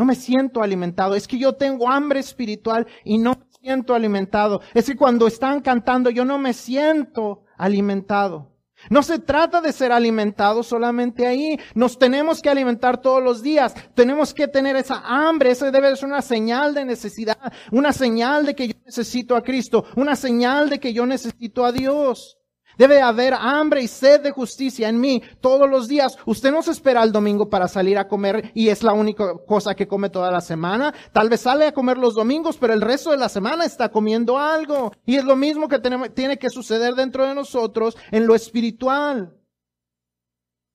No 0.00 0.06
me 0.06 0.14
siento 0.14 0.62
alimentado. 0.62 1.14
Es 1.14 1.28
que 1.28 1.36
yo 1.36 1.56
tengo 1.56 1.90
hambre 1.90 2.20
espiritual 2.20 2.86
y 3.04 3.18
no 3.18 3.32
me 3.32 3.44
siento 3.60 3.94
alimentado. 3.94 4.62
Es 4.72 4.86
que 4.86 4.96
cuando 4.96 5.26
están 5.26 5.60
cantando 5.60 6.08
yo 6.08 6.24
no 6.24 6.38
me 6.38 6.54
siento 6.54 7.42
alimentado. 7.58 8.50
No 8.88 9.02
se 9.02 9.18
trata 9.18 9.60
de 9.60 9.74
ser 9.74 9.92
alimentados 9.92 10.68
solamente 10.68 11.26
ahí. 11.26 11.60
Nos 11.74 11.98
tenemos 11.98 12.40
que 12.40 12.48
alimentar 12.48 13.02
todos 13.02 13.22
los 13.22 13.42
días. 13.42 13.74
Tenemos 13.92 14.32
que 14.32 14.48
tener 14.48 14.74
esa 14.74 15.02
hambre. 15.04 15.50
Esa 15.50 15.70
debe 15.70 15.94
ser 15.94 16.08
una 16.08 16.22
señal 16.22 16.72
de 16.72 16.86
necesidad. 16.86 17.52
Una 17.70 17.92
señal 17.92 18.46
de 18.46 18.54
que 18.54 18.68
yo 18.68 18.74
necesito 18.86 19.36
a 19.36 19.42
Cristo. 19.42 19.84
Una 19.96 20.16
señal 20.16 20.70
de 20.70 20.80
que 20.80 20.94
yo 20.94 21.04
necesito 21.04 21.66
a 21.66 21.72
Dios. 21.72 22.39
Debe 22.80 23.02
haber 23.02 23.34
hambre 23.34 23.82
y 23.82 23.88
sed 23.88 24.22
de 24.22 24.30
justicia 24.30 24.88
en 24.88 24.98
mí 24.98 25.22
todos 25.42 25.68
los 25.68 25.86
días. 25.86 26.16
Usted 26.24 26.50
no 26.50 26.62
se 26.62 26.70
espera 26.70 27.02
el 27.02 27.12
domingo 27.12 27.50
para 27.50 27.68
salir 27.68 27.98
a 27.98 28.08
comer 28.08 28.52
y 28.54 28.70
es 28.70 28.82
la 28.82 28.94
única 28.94 29.34
cosa 29.46 29.74
que 29.74 29.86
come 29.86 30.08
toda 30.08 30.30
la 30.30 30.40
semana. 30.40 30.94
Tal 31.12 31.28
vez 31.28 31.42
sale 31.42 31.66
a 31.66 31.74
comer 31.74 31.98
los 31.98 32.14
domingos, 32.14 32.56
pero 32.56 32.72
el 32.72 32.80
resto 32.80 33.10
de 33.10 33.18
la 33.18 33.28
semana 33.28 33.66
está 33.66 33.90
comiendo 33.90 34.38
algo. 34.38 34.92
Y 35.04 35.16
es 35.16 35.24
lo 35.26 35.36
mismo 35.36 35.68
que 35.68 35.78
tiene 36.14 36.38
que 36.38 36.48
suceder 36.48 36.94
dentro 36.94 37.26
de 37.26 37.34
nosotros 37.34 37.98
en 38.10 38.26
lo 38.26 38.34
espiritual. 38.34 39.36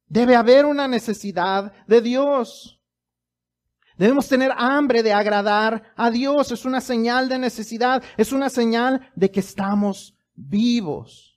Debe 0.05 0.35
haber 0.35 0.67
una 0.67 0.87
necesidad 0.87 1.73
de 1.87 2.01
Dios. 2.01 2.79
Debemos 3.97 4.27
tener 4.27 4.51
hambre 4.55 5.01
de 5.01 5.11
agradar 5.11 5.81
a 5.95 6.11
Dios. 6.11 6.51
Es 6.51 6.65
una 6.65 6.81
señal 6.81 7.29
de 7.29 7.39
necesidad. 7.39 8.03
Es 8.15 8.31
una 8.31 8.51
señal 8.51 9.11
de 9.15 9.31
que 9.31 9.39
estamos 9.39 10.15
vivos. 10.35 11.34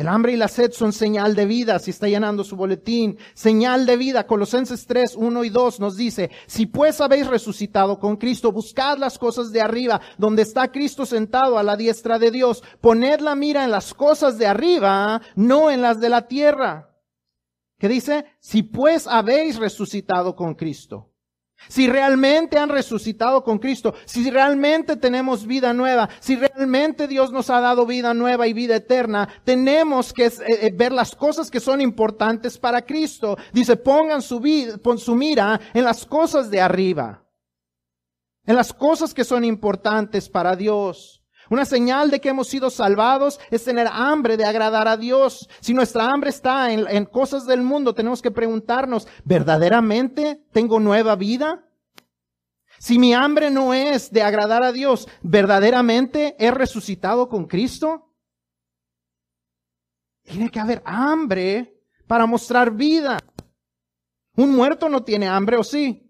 El 0.00 0.08
hambre 0.08 0.32
y 0.32 0.36
la 0.36 0.48
sed 0.48 0.72
son 0.72 0.94
señal 0.94 1.34
de 1.34 1.44
vida, 1.44 1.78
si 1.78 1.90
está 1.90 2.08
llenando 2.08 2.42
su 2.42 2.56
boletín. 2.56 3.18
Señal 3.34 3.84
de 3.84 3.98
vida. 3.98 4.26
Colosenses 4.26 4.86
3, 4.86 5.14
1 5.14 5.44
y 5.44 5.50
2 5.50 5.78
nos 5.78 5.94
dice, 5.94 6.30
si 6.46 6.64
pues 6.64 7.02
habéis 7.02 7.26
resucitado 7.26 7.98
con 7.98 8.16
Cristo, 8.16 8.50
buscad 8.50 8.96
las 8.96 9.18
cosas 9.18 9.52
de 9.52 9.60
arriba, 9.60 10.00
donde 10.16 10.40
está 10.40 10.72
Cristo 10.72 11.04
sentado 11.04 11.58
a 11.58 11.62
la 11.62 11.76
diestra 11.76 12.18
de 12.18 12.30
Dios. 12.30 12.62
Poned 12.80 13.20
la 13.20 13.34
mira 13.34 13.62
en 13.62 13.70
las 13.70 13.92
cosas 13.92 14.38
de 14.38 14.46
arriba, 14.46 15.20
no 15.34 15.70
en 15.70 15.82
las 15.82 16.00
de 16.00 16.08
la 16.08 16.26
tierra. 16.26 16.96
¿Qué 17.78 17.86
dice? 17.86 18.24
Si 18.40 18.62
pues 18.62 19.06
habéis 19.06 19.58
resucitado 19.58 20.34
con 20.34 20.54
Cristo. 20.54 21.09
Si 21.68 21.86
realmente 21.88 22.58
han 22.58 22.68
resucitado 22.68 23.44
con 23.44 23.58
Cristo, 23.58 23.94
si 24.04 24.30
realmente 24.30 24.96
tenemos 24.96 25.46
vida 25.46 25.72
nueva, 25.72 26.08
si 26.18 26.36
realmente 26.36 27.06
Dios 27.06 27.30
nos 27.30 27.50
ha 27.50 27.60
dado 27.60 27.86
vida 27.86 28.14
nueva 28.14 28.46
y 28.46 28.52
vida 28.52 28.76
eterna, 28.76 29.28
tenemos 29.44 30.12
que 30.12 30.26
eh, 30.26 30.32
eh, 30.48 30.72
ver 30.74 30.92
las 30.92 31.14
cosas 31.14 31.50
que 31.50 31.60
son 31.60 31.80
importantes 31.80 32.58
para 32.58 32.82
Cristo. 32.82 33.36
Dice, 33.52 33.76
pongan 33.76 34.22
su, 34.22 34.40
vida, 34.40 34.78
su 34.96 35.14
mira 35.14 35.60
en 35.74 35.84
las 35.84 36.04
cosas 36.06 36.50
de 36.50 36.60
arriba, 36.60 37.24
en 38.44 38.56
las 38.56 38.72
cosas 38.72 39.14
que 39.14 39.24
son 39.24 39.44
importantes 39.44 40.28
para 40.28 40.56
Dios. 40.56 41.19
Una 41.50 41.64
señal 41.64 42.12
de 42.12 42.20
que 42.20 42.28
hemos 42.28 42.46
sido 42.46 42.70
salvados 42.70 43.40
es 43.50 43.64
tener 43.64 43.88
hambre 43.90 44.36
de 44.36 44.44
agradar 44.44 44.86
a 44.86 44.96
Dios. 44.96 45.48
Si 45.60 45.74
nuestra 45.74 46.06
hambre 46.06 46.30
está 46.30 46.72
en, 46.72 47.04
cosas 47.06 47.44
del 47.44 47.62
mundo, 47.62 47.92
tenemos 47.92 48.22
que 48.22 48.30
preguntarnos, 48.30 49.08
¿verdaderamente 49.24 50.44
tengo 50.52 50.78
nueva 50.78 51.16
vida? 51.16 51.68
Si 52.78 53.00
mi 53.00 53.14
hambre 53.14 53.50
no 53.50 53.74
es 53.74 54.12
de 54.12 54.22
agradar 54.22 54.62
a 54.62 54.70
Dios, 54.70 55.08
¿verdaderamente 55.22 56.36
he 56.38 56.52
resucitado 56.52 57.28
con 57.28 57.46
Cristo? 57.46 58.14
Tiene 60.22 60.50
que 60.50 60.60
haber 60.60 60.82
hambre 60.84 61.82
para 62.06 62.26
mostrar 62.26 62.70
vida. 62.70 63.18
Un 64.36 64.54
muerto 64.54 64.88
no 64.88 65.02
tiene 65.02 65.26
hambre, 65.26 65.56
¿o 65.56 65.64
sí? 65.64 66.09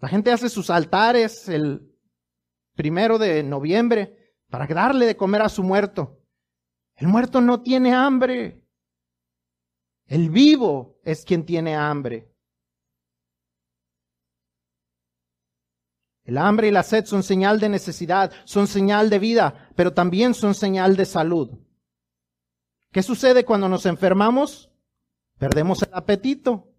La 0.00 0.08
gente 0.08 0.32
hace 0.32 0.48
sus 0.48 0.70
altares 0.70 1.48
el 1.48 1.94
primero 2.74 3.18
de 3.18 3.42
noviembre 3.42 4.34
para 4.48 4.66
darle 4.66 5.06
de 5.06 5.16
comer 5.16 5.42
a 5.42 5.48
su 5.48 5.62
muerto. 5.62 6.18
El 6.96 7.08
muerto 7.08 7.40
no 7.40 7.62
tiene 7.62 7.94
hambre. 7.94 8.64
El 10.06 10.30
vivo 10.30 10.98
es 11.04 11.24
quien 11.24 11.44
tiene 11.44 11.76
hambre. 11.76 12.34
El 16.24 16.38
hambre 16.38 16.68
y 16.68 16.70
la 16.70 16.82
sed 16.82 17.04
son 17.06 17.22
señal 17.22 17.60
de 17.60 17.68
necesidad, 17.68 18.32
son 18.44 18.66
señal 18.66 19.10
de 19.10 19.18
vida, 19.18 19.70
pero 19.76 19.92
también 19.92 20.32
son 20.34 20.54
señal 20.54 20.96
de 20.96 21.04
salud. 21.04 21.58
¿Qué 22.92 23.02
sucede 23.02 23.44
cuando 23.44 23.68
nos 23.68 23.86
enfermamos? 23.86 24.70
Perdemos 25.38 25.82
el 25.82 25.90
apetito. 25.92 26.69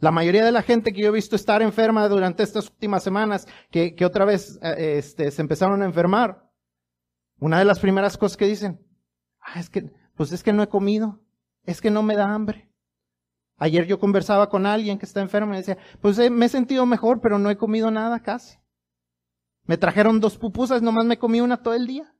La 0.00 0.10
mayoría 0.10 0.44
de 0.44 0.52
la 0.52 0.62
gente 0.62 0.92
que 0.92 1.02
yo 1.02 1.08
he 1.08 1.12
visto 1.12 1.36
estar 1.36 1.60
enferma 1.60 2.08
durante 2.08 2.42
estas 2.42 2.68
últimas 2.68 3.02
semanas, 3.02 3.46
que, 3.70 3.94
que 3.94 4.06
otra 4.06 4.24
vez 4.24 4.58
eh, 4.62 4.96
este, 4.98 5.30
se 5.30 5.42
empezaron 5.42 5.82
a 5.82 5.84
enfermar, 5.84 6.50
una 7.38 7.58
de 7.58 7.66
las 7.66 7.78
primeras 7.78 8.16
cosas 8.16 8.36
que 8.36 8.46
dicen, 8.46 8.80
ah, 9.40 9.60
es 9.60 9.68
que, 9.68 9.92
pues 10.14 10.32
es 10.32 10.42
que 10.42 10.52
no 10.52 10.62
he 10.62 10.68
comido, 10.68 11.20
es 11.64 11.80
que 11.80 11.90
no 11.90 12.02
me 12.02 12.16
da 12.16 12.32
hambre. 12.32 12.70
Ayer 13.56 13.86
yo 13.86 14.00
conversaba 14.00 14.48
con 14.48 14.64
alguien 14.64 14.98
que 14.98 15.04
está 15.04 15.20
enfermo 15.20 15.52
y 15.52 15.58
decía, 15.58 15.76
pues 16.00 16.18
eh, 16.18 16.30
me 16.30 16.46
he 16.46 16.48
sentido 16.48 16.86
mejor, 16.86 17.20
pero 17.20 17.38
no 17.38 17.50
he 17.50 17.58
comido 17.58 17.90
nada 17.90 18.20
casi. 18.20 18.58
Me 19.64 19.76
trajeron 19.76 20.18
dos 20.18 20.38
pupusas, 20.38 20.80
nomás 20.80 21.04
me 21.04 21.18
comí 21.18 21.42
una 21.42 21.62
todo 21.62 21.74
el 21.74 21.86
día. 21.86 22.14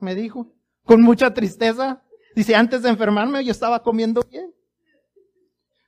Me 0.00 0.14
dijo, 0.14 0.52
con 0.84 1.00
mucha 1.00 1.32
tristeza. 1.32 2.02
Dice, 2.36 2.54
antes 2.54 2.82
de 2.82 2.90
enfermarme 2.90 3.42
yo 3.42 3.52
estaba 3.52 3.82
comiendo 3.82 4.22
bien. 4.30 4.53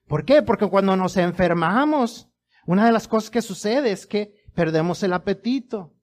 ¿Por 0.06 0.24
qué? 0.24 0.42
Porque 0.42 0.68
cuando 0.68 0.96
nos 0.96 1.16
enfermamos, 1.16 2.28
una 2.66 2.86
de 2.86 2.92
las 2.92 3.08
cosas 3.08 3.30
que 3.30 3.42
sucede 3.42 3.90
es 3.92 4.06
que 4.06 4.44
perdemos 4.54 5.02
el 5.02 5.12
apetito. 5.12 5.94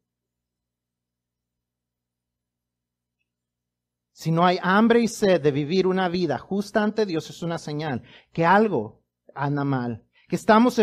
Si 4.11 4.31
no 4.31 4.45
hay 4.45 4.59
hambre 4.61 5.01
y 5.01 5.07
sed 5.07 5.41
de 5.41 5.51
vivir 5.51 5.87
una 5.87 6.07
vida 6.07 6.37
justa 6.37 6.83
ante 6.83 7.05
Dios, 7.05 7.29
es 7.29 7.41
una 7.41 7.57
señal 7.57 8.03
que 8.31 8.45
algo 8.45 9.03
anda 9.33 9.63
mal, 9.63 10.05
que 10.27 10.35
estamos 10.35 10.79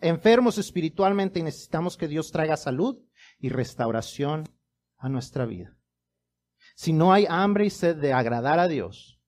enfermos 0.00 0.58
espiritualmente 0.58 1.40
y 1.40 1.42
necesitamos 1.42 1.96
que 1.96 2.08
Dios 2.08 2.32
traiga 2.32 2.56
salud 2.56 2.98
y 3.38 3.48
restauración 3.48 4.44
a 4.96 5.08
nuestra 5.08 5.44
vida. 5.44 5.76
Si 6.74 6.92
no 6.92 7.12
hay 7.12 7.26
hambre 7.28 7.66
y 7.66 7.70
sed 7.70 7.96
de 7.96 8.12
agradar 8.12 8.58
a 8.58 8.68
Dios, 8.68 9.20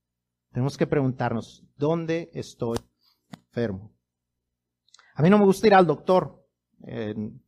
tenemos 0.53 0.76
que 0.76 0.86
preguntarnos, 0.86 1.64
¿dónde 1.76 2.30
estoy 2.34 2.78
enfermo. 3.53 3.93
A 5.15 5.23
mí 5.23 5.29
no 5.29 5.39
me 5.39 5.45
gusta 5.45 5.67
ir 5.67 5.75
al 5.75 5.87
doctor. 5.87 6.43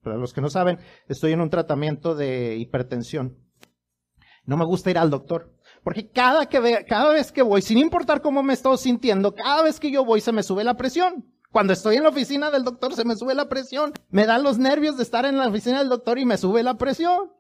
para 0.03 0.17
los 0.17 0.33
que 0.33 0.41
no 0.41 0.51
saben, 0.51 0.79
estoy 1.09 1.33
en 1.33 1.41
un 1.41 1.51
tratamiento 1.51 2.15
de 2.15 2.57
hipertensión. 2.57 3.39
No 4.45 4.59
me 4.59 4.67
gusta 4.67 4.91
ir 4.91 4.99
al 4.99 5.11
doctor. 5.11 5.55
Porque 5.83 6.11
cada, 6.11 6.47
que 6.47 6.85
cada 6.87 7.13
vez 7.13 7.33
que 7.33 7.43
voy, 7.43 7.63
sin 7.63 7.79
importar 7.79 8.21
cómo 8.21 8.43
me 8.43 8.53
estoy 8.53 8.77
sintiendo, 8.77 9.35
cada 9.35 9.63
vez 9.63 9.81
que 9.81 9.91
yo 9.91 10.05
voy 10.05 10.21
se 10.21 10.33
me 10.33 10.43
sube 10.43 10.63
la 10.63 10.77
presión. 10.77 11.27
Cuando 11.51 11.73
estoy 11.73 11.97
en 11.97 12.03
la 12.03 12.09
oficina 12.11 12.51
del 12.51 12.65
doctor 12.65 12.95
se 12.95 13.05
me 13.05 13.17
sube 13.17 13.35
la 13.35 13.49
presión. 13.49 13.93
Me 14.11 14.27
dan 14.27 14.43
los 14.43 14.59
nervios 14.59 14.97
de 14.97 15.05
estar 15.05 15.25
en 15.25 15.39
la 15.39 15.49
oficina 15.49 15.79
del 15.79 15.89
doctor 15.89 16.19
y 16.19 16.27
me 16.27 16.37
sube 16.37 16.63
la 16.63 16.75
presión. 16.75 17.33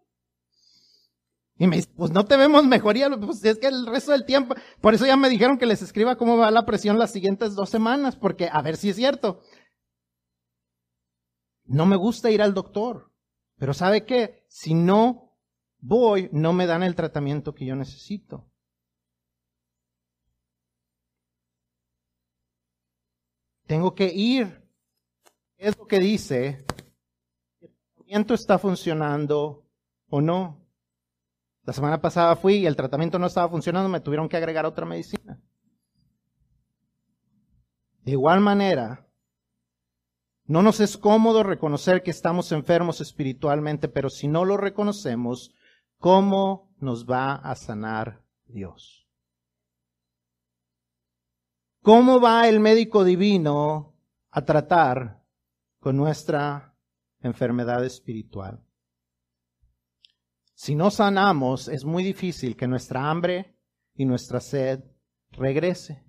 Y 1.56 1.68
me 1.68 1.76
dice, 1.76 1.88
pues 1.96 2.10
no 2.10 2.24
te 2.24 2.36
vemos 2.36 2.66
mejoría, 2.66 3.08
pues 3.10 3.44
es 3.44 3.58
que 3.58 3.68
el 3.68 3.86
resto 3.86 4.10
del 4.10 4.24
tiempo, 4.24 4.56
por 4.80 4.94
eso 4.94 5.06
ya 5.06 5.16
me 5.16 5.28
dijeron 5.28 5.56
que 5.56 5.66
les 5.66 5.82
escriba 5.82 6.16
cómo 6.16 6.36
va 6.36 6.50
la 6.50 6.66
presión 6.66 6.98
las 6.98 7.12
siguientes 7.12 7.54
dos 7.54 7.70
semanas, 7.70 8.16
porque 8.16 8.48
a 8.52 8.60
ver 8.60 8.76
si 8.76 8.90
es 8.90 8.96
cierto. 8.96 9.40
No 11.64 11.86
me 11.86 11.96
gusta 11.96 12.30
ir 12.30 12.42
al 12.42 12.54
doctor, 12.54 13.12
pero 13.56 13.72
¿sabe 13.72 14.04
qué? 14.04 14.44
Si 14.48 14.74
no 14.74 15.38
voy, 15.78 16.28
no 16.32 16.52
me 16.52 16.66
dan 16.66 16.82
el 16.82 16.96
tratamiento 16.96 17.54
que 17.54 17.66
yo 17.66 17.76
necesito. 17.76 18.50
Tengo 23.66 23.94
que 23.94 24.12
ir. 24.12 24.68
es 25.56 25.78
lo 25.78 25.86
que 25.86 26.00
dice? 26.00 26.66
¿El 27.60 27.70
tratamiento 27.70 28.34
está 28.34 28.58
funcionando 28.58 29.64
o 30.08 30.20
no? 30.20 30.63
La 31.64 31.72
semana 31.72 32.00
pasada 32.00 32.36
fui 32.36 32.56
y 32.56 32.66
el 32.66 32.76
tratamiento 32.76 33.18
no 33.18 33.26
estaba 33.26 33.48
funcionando, 33.48 33.88
me 33.88 34.00
tuvieron 34.00 34.28
que 34.28 34.36
agregar 34.36 34.66
otra 34.66 34.84
medicina. 34.84 35.40
De 38.02 38.12
igual 38.12 38.40
manera, 38.40 39.08
no 40.46 40.60
nos 40.60 40.80
es 40.80 40.98
cómodo 40.98 41.42
reconocer 41.42 42.02
que 42.02 42.10
estamos 42.10 42.52
enfermos 42.52 43.00
espiritualmente, 43.00 43.88
pero 43.88 44.10
si 44.10 44.28
no 44.28 44.44
lo 44.44 44.58
reconocemos, 44.58 45.54
¿cómo 45.98 46.70
nos 46.78 47.06
va 47.10 47.36
a 47.36 47.54
sanar 47.54 48.22
Dios? 48.44 49.08
¿Cómo 51.80 52.20
va 52.20 52.46
el 52.46 52.60
médico 52.60 53.04
divino 53.04 53.94
a 54.30 54.44
tratar 54.44 55.22
con 55.80 55.96
nuestra 55.96 56.74
enfermedad 57.20 57.82
espiritual? 57.84 58.62
Si 60.54 60.74
no 60.76 60.90
sanamos, 60.90 61.68
es 61.68 61.84
muy 61.84 62.04
difícil 62.04 62.56
que 62.56 62.68
nuestra 62.68 63.10
hambre 63.10 63.56
y 63.94 64.04
nuestra 64.04 64.40
sed 64.40 64.84
regrese. 65.32 66.04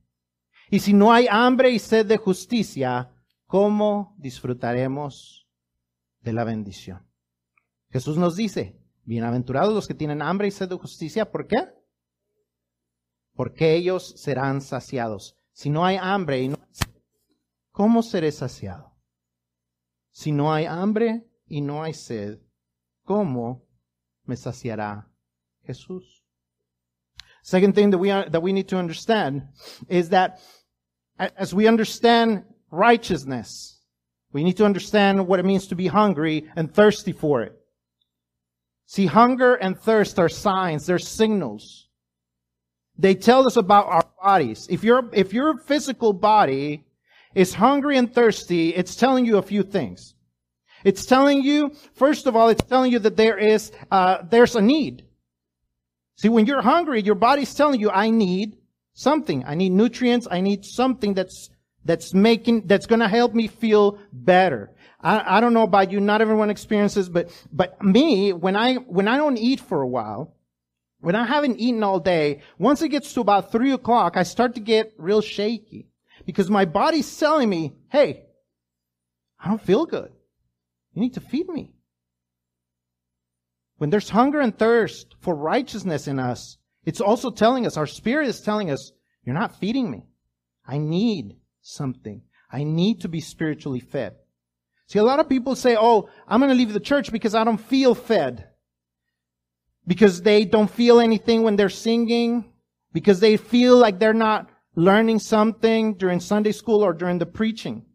Y 0.69 0.79
si 0.79 0.93
no 0.93 1.11
hay 1.11 1.27
hambre 1.29 1.71
y 1.71 1.79
sed 1.79 2.05
de 2.05 2.17
justicia, 2.17 3.11
¿cómo 3.47 4.15
disfrutaremos 4.17 5.47
de 6.21 6.33
la 6.33 6.43
bendición? 6.43 7.07
Jesús 7.89 8.17
nos 8.17 8.35
dice, 8.35 8.79
bienaventurados 9.03 9.73
los 9.73 9.87
que 9.87 9.93
tienen 9.93 10.21
hambre 10.21 10.47
y 10.47 10.51
sed 10.51 10.69
de 10.69 10.77
justicia, 10.77 11.31
¿por 11.31 11.47
qué? 11.47 11.69
Porque 13.33 13.75
ellos 13.75 14.13
serán 14.17 14.61
saciados. 14.61 15.37
Si 15.53 15.69
no 15.69 15.85
hay 15.85 15.97
hambre 15.99 16.41
y 16.41 16.49
no 16.49 16.57
hay 16.61 16.73
sed, 16.73 17.01
¿cómo 17.71 18.03
seré 18.03 18.31
saciado? 18.31 18.95
Si 20.11 20.31
no 20.31 20.53
hay 20.53 20.65
hambre 20.65 21.27
y 21.47 21.61
no 21.61 21.83
hay 21.83 21.93
sed, 21.93 22.41
¿cómo 23.03 23.64
me 24.27 24.35
saciará 24.35 25.05
Jesús. 25.67 26.03
Second 27.43 27.75
thing 27.75 27.91
that 27.91 27.97
we, 27.99 28.09
are, 28.09 28.27
that 28.29 28.41
we 28.41 28.53
need 28.53 28.67
to 28.69 28.77
understand 28.77 29.43
is 29.87 30.09
that 30.09 30.39
as 31.17 31.53
we 31.53 31.67
understand 31.67 32.43
righteousness, 32.71 33.79
we 34.33 34.43
need 34.43 34.57
to 34.57 34.65
understand 34.65 35.27
what 35.27 35.39
it 35.39 35.45
means 35.45 35.67
to 35.67 35.75
be 35.75 35.87
hungry 35.87 36.49
and 36.55 36.73
thirsty 36.73 37.11
for 37.11 37.43
it. 37.43 37.53
See, 38.87 39.05
hunger 39.05 39.55
and 39.55 39.79
thirst 39.79 40.17
are 40.19 40.27
signs, 40.27 40.85
they're 40.85 40.99
signals. 40.99 41.87
They 42.97 43.13
tell 43.13 43.45
us 43.45 43.57
about 43.57 43.87
our 43.87 44.03
bodies. 44.21 44.67
If 44.69 44.83
your, 44.83 45.09
if 45.13 45.33
your 45.33 45.57
physical 45.59 46.13
body 46.13 46.85
is 47.35 47.53
hungry 47.53 47.97
and 47.97 48.11
thirsty, 48.11 48.69
it's 48.69 48.95
telling 48.95 49.25
you 49.25 49.37
a 49.37 49.43
few 49.43 49.63
things. 49.63 50.14
It's 50.85 51.07
telling 51.07 51.41
you, 51.41 51.73
first 51.95 52.27
of 52.27 52.35
all, 52.35 52.47
it's 52.49 52.63
telling 52.63 52.91
you 52.91 52.99
that 52.99 53.17
there 53.17 53.37
is, 53.37 53.71
uh, 53.91 54.19
there's 54.29 54.55
a 54.55 54.61
need. 54.61 55.03
See, 56.17 56.29
when 56.29 56.45
you're 56.45 56.61
hungry, 56.61 57.01
your 57.01 57.15
body's 57.15 57.53
telling 57.55 57.79
you, 57.79 57.89
I 57.89 58.11
need 58.11 58.57
something. 58.93 59.43
I 59.45 59.55
need 59.55 59.71
nutrients. 59.71 60.27
I 60.29 60.41
need 60.41 60.63
something 60.63 61.15
that's, 61.15 61.49
that's 61.83 62.13
making, 62.13 62.67
that's 62.67 62.85
gonna 62.85 63.09
help 63.09 63.33
me 63.33 63.47
feel 63.47 63.97
better. 64.13 64.71
I, 65.01 65.37
I 65.37 65.41
don't 65.41 65.53
know 65.53 65.63
about 65.63 65.91
you, 65.91 65.99
not 65.99 66.21
everyone 66.21 66.51
experiences, 66.51 67.09
but, 67.09 67.31
but 67.51 67.81
me, 67.83 68.31
when 68.31 68.55
I, 68.55 68.75
when 68.75 69.07
I 69.07 69.17
don't 69.17 69.37
eat 69.37 69.61
for 69.61 69.81
a 69.81 69.87
while, 69.87 70.35
when 70.99 71.15
I 71.15 71.25
haven't 71.25 71.59
eaten 71.59 71.81
all 71.83 71.99
day, 71.99 72.41
once 72.59 72.83
it 72.83 72.89
gets 72.89 73.11
to 73.13 73.21
about 73.21 73.51
three 73.51 73.71
o'clock, 73.71 74.17
I 74.17 74.23
start 74.23 74.53
to 74.53 74.61
get 74.61 74.93
real 74.99 75.21
shaky 75.21 75.87
because 76.27 76.49
my 76.49 76.65
body's 76.65 77.17
telling 77.17 77.49
me, 77.49 77.73
hey, 77.89 78.25
I 79.39 79.49
don't 79.49 79.61
feel 79.61 79.87
good. 79.87 80.11
You 80.95 81.01
need 81.01 81.13
to 81.13 81.19
feed 81.19 81.47
me. 81.49 81.73
When 83.77 83.89
there's 83.89 84.09
hunger 84.09 84.39
and 84.39 84.57
thirst 84.57 85.15
for 85.19 85.35
righteousness 85.35 86.07
in 86.07 86.17
us, 86.17 86.57
it's 86.85 87.01
also 87.01 87.29
telling 87.29 87.65
us, 87.65 87.77
our 87.77 87.85
spirit 87.85 88.27
is 88.29 88.39
telling 88.39 88.71
us, 88.71 88.91
you're 89.23 89.35
not 89.35 89.59
feeding 89.59 89.91
me. 89.91 90.07
I 90.65 90.77
need 90.77 91.35
something. 91.61 92.21
I 92.51 92.63
need 92.63 93.01
to 93.01 93.09
be 93.09 93.19
spiritually 93.19 93.81
fed. 93.81 94.15
See, 94.87 94.99
a 94.99 95.03
lot 95.03 95.19
of 95.19 95.27
people 95.27 95.55
say, 95.55 95.75
oh, 95.77 96.09
I'm 96.27 96.39
going 96.39 96.51
to 96.51 96.55
leave 96.55 96.71
the 96.71 96.79
church 96.79 97.11
because 97.11 97.35
I 97.35 97.43
don't 97.43 97.57
feel 97.57 97.93
fed. 97.93 98.47
Because 99.85 100.21
they 100.21 100.45
don't 100.45 100.69
feel 100.69 100.99
anything 100.99 101.43
when 101.43 101.55
they're 101.55 101.69
singing. 101.69 102.53
Because 102.93 103.19
they 103.19 103.35
feel 103.35 103.77
like 103.77 103.99
they're 103.99 104.13
not 104.13 104.49
learning 104.75 105.19
something 105.19 105.95
during 105.95 106.19
Sunday 106.19 106.51
school 106.51 106.83
or 106.83 106.93
during 106.93 107.17
the 107.17 107.25
preaching. 107.25 107.85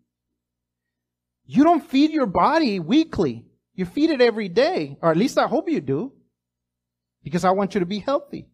You 1.52 1.64
don't 1.64 1.84
feed 1.84 2.12
your 2.12 2.26
body 2.26 2.78
weekly. 2.78 3.44
You 3.74 3.84
feed 3.84 4.10
it 4.10 4.20
every 4.20 4.48
day, 4.48 4.96
or 5.02 5.10
at 5.10 5.16
least 5.16 5.36
I 5.36 5.48
hope 5.48 5.68
you 5.68 5.80
do, 5.80 6.12
because 7.24 7.44
I 7.44 7.50
want 7.50 7.74
you 7.74 7.80
to 7.80 7.86
be 7.86 7.98
healthy. 7.98 8.46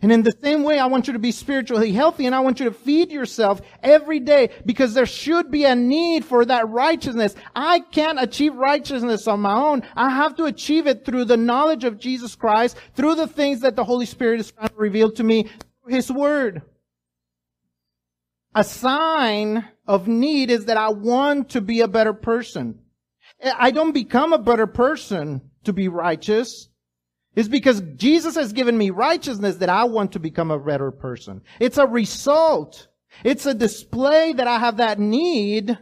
And 0.00 0.10
in 0.10 0.22
the 0.22 0.32
same 0.42 0.62
way, 0.62 0.78
I 0.78 0.86
want 0.86 1.06
you 1.06 1.12
to 1.12 1.18
be 1.18 1.32
spiritually 1.32 1.92
healthy 1.92 2.24
and 2.24 2.34
I 2.34 2.40
want 2.40 2.60
you 2.60 2.64
to 2.64 2.72
feed 2.72 3.12
yourself 3.12 3.60
every 3.82 4.20
day 4.20 4.48
because 4.64 4.94
there 4.94 5.04
should 5.04 5.50
be 5.50 5.64
a 5.64 5.76
need 5.76 6.24
for 6.24 6.46
that 6.46 6.66
righteousness. 6.66 7.34
I 7.54 7.80
can't 7.80 8.22
achieve 8.22 8.54
righteousness 8.54 9.26
on 9.26 9.40
my 9.40 9.54
own. 9.54 9.82
I 9.94 10.08
have 10.08 10.34
to 10.36 10.44
achieve 10.44 10.86
it 10.86 11.04
through 11.04 11.26
the 11.26 11.36
knowledge 11.36 11.84
of 11.84 11.98
Jesus 11.98 12.34
Christ, 12.36 12.78
through 12.94 13.16
the 13.16 13.28
things 13.28 13.60
that 13.60 13.76
the 13.76 13.84
Holy 13.84 14.06
Spirit 14.06 14.40
is 14.40 14.50
trying 14.50 14.68
to 14.68 14.76
reveal 14.76 15.12
to 15.12 15.22
me 15.22 15.42
through 15.82 15.94
His 15.94 16.10
Word. 16.10 16.62
A 18.56 18.64
sign 18.64 19.68
of 19.86 20.08
need 20.08 20.50
is 20.50 20.64
that 20.64 20.78
I 20.78 20.88
want 20.88 21.50
to 21.50 21.60
be 21.60 21.82
a 21.82 21.88
better 21.88 22.14
person. 22.14 22.78
I 23.44 23.70
don't 23.70 23.92
become 23.92 24.32
a 24.32 24.38
better 24.38 24.66
person 24.66 25.42
to 25.64 25.74
be 25.74 25.88
righteous. 25.88 26.70
It's 27.34 27.50
because 27.50 27.82
Jesus 27.96 28.34
has 28.34 28.54
given 28.54 28.78
me 28.78 28.88
righteousness 28.88 29.56
that 29.56 29.68
I 29.68 29.84
want 29.84 30.12
to 30.12 30.18
become 30.18 30.50
a 30.50 30.58
better 30.58 30.90
person. 30.90 31.42
It's 31.60 31.76
a 31.76 31.86
result. 31.86 32.88
It's 33.24 33.44
a 33.44 33.52
display 33.52 34.32
that 34.32 34.46
I 34.46 34.58
have 34.58 34.78
that 34.78 34.98
need 34.98 35.76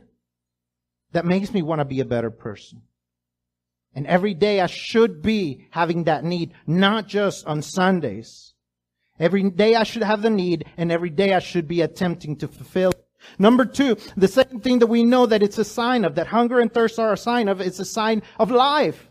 that 1.12 1.24
makes 1.24 1.54
me 1.54 1.62
want 1.62 1.78
to 1.78 1.84
be 1.84 2.00
a 2.00 2.04
better 2.04 2.32
person. 2.32 2.82
And 3.94 4.04
every 4.08 4.34
day 4.34 4.60
I 4.60 4.66
should 4.66 5.22
be 5.22 5.68
having 5.70 6.04
that 6.04 6.24
need, 6.24 6.54
not 6.66 7.06
just 7.06 7.46
on 7.46 7.62
Sundays. 7.62 8.53
Every 9.18 9.48
day 9.50 9.76
I 9.76 9.84
should 9.84 10.02
have 10.02 10.22
the 10.22 10.30
need, 10.30 10.64
and 10.76 10.90
every 10.90 11.10
day 11.10 11.34
I 11.34 11.38
should 11.38 11.68
be 11.68 11.82
attempting 11.82 12.36
to 12.36 12.48
fulfill. 12.48 12.92
Number 13.38 13.64
two, 13.64 13.96
the 14.16 14.28
second 14.28 14.62
thing 14.62 14.80
that 14.80 14.86
we 14.86 15.04
know 15.04 15.26
that 15.26 15.42
it's 15.42 15.58
a 15.58 15.64
sign 15.64 16.04
of, 16.04 16.16
that 16.16 16.26
hunger 16.26 16.60
and 16.60 16.72
thirst 16.72 16.98
are 16.98 17.12
a 17.12 17.16
sign 17.16 17.48
of, 17.48 17.60
it's 17.60 17.78
a 17.78 17.84
sign 17.84 18.22
of 18.38 18.50
life. 18.50 19.08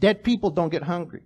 Dead 0.00 0.24
people 0.24 0.50
don't 0.50 0.70
get 0.70 0.82
hungry. 0.82 1.22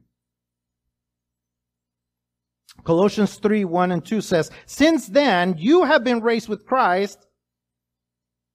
Colossians 2.85 3.37
3, 3.37 3.65
1 3.65 3.93
and 3.93 4.05
2 4.05 4.21
says, 4.21 4.51
Since 4.67 5.09
then, 5.09 5.57
you 5.59 5.85
have 5.85 6.05
been 6.05 6.21
raised 6.21 6.49
with 6.49 6.67
Christ. 6.67 7.27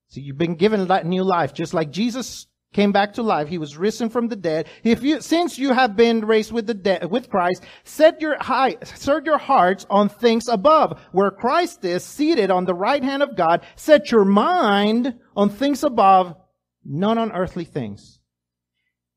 So 0.08 0.20
you've 0.20 0.38
been 0.38 0.56
given 0.56 0.88
that 0.88 1.06
new 1.06 1.24
life, 1.24 1.54
just 1.54 1.74
like 1.74 1.92
Jesus 1.92 2.48
came 2.76 2.92
back 2.92 3.14
to 3.14 3.24
life. 3.24 3.48
He 3.48 3.58
was 3.58 3.78
risen 3.78 4.10
from 4.10 4.28
the 4.28 4.36
dead. 4.36 4.68
If 4.84 5.02
you, 5.02 5.22
since 5.22 5.58
you 5.58 5.72
have 5.72 5.96
been 5.96 6.26
raised 6.26 6.52
with 6.52 6.68
the 6.68 6.74
dead, 6.74 7.10
with 7.10 7.30
Christ, 7.30 7.64
set 7.86 8.20
your 8.20 8.38
high, 8.38 8.76
set 8.84 9.26
your 9.26 9.38
hearts 9.38 9.86
on 9.90 10.10
things 10.10 10.50
above, 10.50 11.00
where 11.14 11.32
Christ 11.32 11.86
is 11.86 12.04
seated 12.04 12.52
on 12.52 12.66
the 12.66 12.74
right 12.74 13.02
hand 13.02 13.24
of 13.24 13.38
God. 13.38 13.66
Set 13.78 14.12
your 14.12 14.26
mind 14.26 15.18
on 15.38 15.50
things 15.50 15.86
above, 15.86 16.36
not 16.84 17.18
on 17.18 17.32
earthly 17.32 17.64
things. 17.64 18.20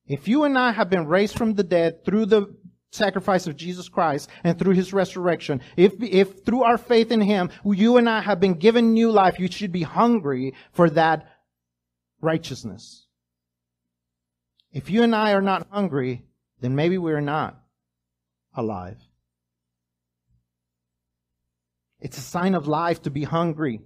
If 0.07 0.29
you 0.29 0.45
and 0.45 0.57
I 0.57 0.71
have 0.71 0.89
been 0.89 1.07
raised 1.07 1.37
from 1.37 1.55
the 1.55 1.65
dead 1.65 2.05
through 2.05 2.27
the 2.27 2.57
sacrifice 2.93 3.49
of 3.49 3.57
Jesus 3.57 3.89
Christ 3.89 4.31
and 4.45 4.57
through 4.57 4.75
his 4.75 4.93
resurrection, 4.93 5.61
if, 5.77 5.95
if 6.01 6.45
through 6.45 6.63
our 6.63 6.79
faith 6.79 7.11
in 7.11 7.21
him, 7.21 7.51
you 7.65 7.97
and 7.97 8.09
I 8.09 8.21
have 8.21 8.39
been 8.39 8.55
given 8.55 8.95
new 8.95 9.11
life, 9.11 9.41
you 9.41 9.51
should 9.51 9.73
be 9.73 9.83
hungry 9.83 10.55
for 10.73 10.89
that 10.91 11.27
righteousness. 12.21 13.08
If 14.73 14.91
you 14.91 15.03
and 15.03 15.15
I 15.15 15.33
are 15.33 15.43
not 15.43 15.67
hungry, 15.71 16.25
then 16.61 16.75
maybe 16.75 16.99
we're 16.99 17.21
not 17.21 17.61
alive. 18.55 18.99
It's 22.01 22.19
a 22.19 22.23
sign 22.23 22.55
of 22.55 22.69
life 22.69 23.03
to 23.03 23.11
be 23.11 23.25
hungry, 23.25 23.81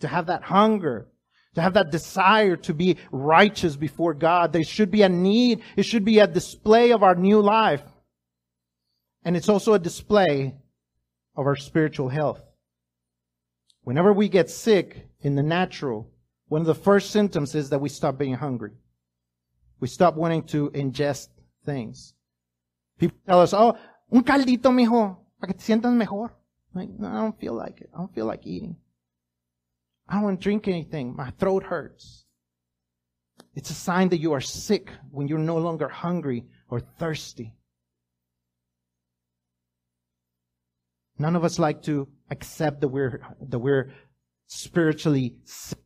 to 0.00 0.08
have 0.08 0.26
that 0.26 0.42
hunger, 0.42 1.08
to 1.54 1.62
have 1.62 1.74
that 1.74 1.90
desire 1.90 2.56
to 2.56 2.74
be 2.74 2.98
righteous 3.10 3.76
before 3.76 4.14
God. 4.14 4.52
There 4.52 4.64
should 4.64 4.90
be 4.90 5.02
a 5.02 5.08
need. 5.08 5.62
It 5.76 5.84
should 5.84 6.04
be 6.04 6.18
a 6.18 6.26
display 6.26 6.92
of 6.92 7.02
our 7.02 7.14
new 7.14 7.40
life. 7.40 7.82
And 9.24 9.36
it's 9.36 9.48
also 9.48 9.74
a 9.74 9.78
display 9.78 10.54
of 11.36 11.46
our 11.46 11.56
spiritual 11.56 12.08
health. 12.08 12.42
Whenever 13.82 14.12
we 14.12 14.28
get 14.28 14.50
sick 14.50 15.08
in 15.20 15.34
the 15.34 15.42
natural, 15.42 16.10
one 16.48 16.60
of 16.60 16.66
the 16.66 16.74
first 16.74 17.10
symptoms 17.10 17.54
is 17.54 17.70
that 17.70 17.80
we 17.80 17.88
stop 17.88 18.18
being 18.18 18.34
hungry. 18.34 18.72
We 19.84 19.88
stop 19.88 20.14
wanting 20.14 20.44
to 20.44 20.70
ingest 20.70 21.28
things. 21.66 22.14
People 22.98 23.18
tell 23.26 23.42
us, 23.42 23.52
oh, 23.52 23.76
un 24.10 24.24
caldito, 24.24 24.72
mijo, 24.72 25.18
para 25.38 25.52
que 25.52 25.58
te 25.58 25.62
sientas 25.62 25.92
mejor. 25.92 26.32
Like, 26.72 26.88
no, 26.98 27.06
I 27.06 27.16
don't 27.16 27.38
feel 27.38 27.52
like 27.52 27.82
it. 27.82 27.90
I 27.92 27.98
don't 27.98 28.14
feel 28.14 28.24
like 28.24 28.46
eating. 28.46 28.76
I 30.08 30.14
don't 30.14 30.22
want 30.22 30.40
to 30.40 30.42
drink 30.42 30.68
anything. 30.68 31.14
My 31.14 31.32
throat 31.32 31.64
hurts. 31.64 32.24
It's 33.54 33.68
a 33.68 33.74
sign 33.74 34.08
that 34.08 34.20
you 34.20 34.32
are 34.32 34.40
sick 34.40 34.90
when 35.10 35.28
you're 35.28 35.38
no 35.38 35.58
longer 35.58 35.88
hungry 35.88 36.46
or 36.70 36.80
thirsty. 36.80 37.52
None 41.18 41.36
of 41.36 41.44
us 41.44 41.58
like 41.58 41.82
to 41.82 42.08
accept 42.30 42.80
that 42.80 42.88
we're, 42.88 43.20
that 43.50 43.58
we're 43.58 43.92
spiritually 44.46 45.36
sick. 45.44 45.78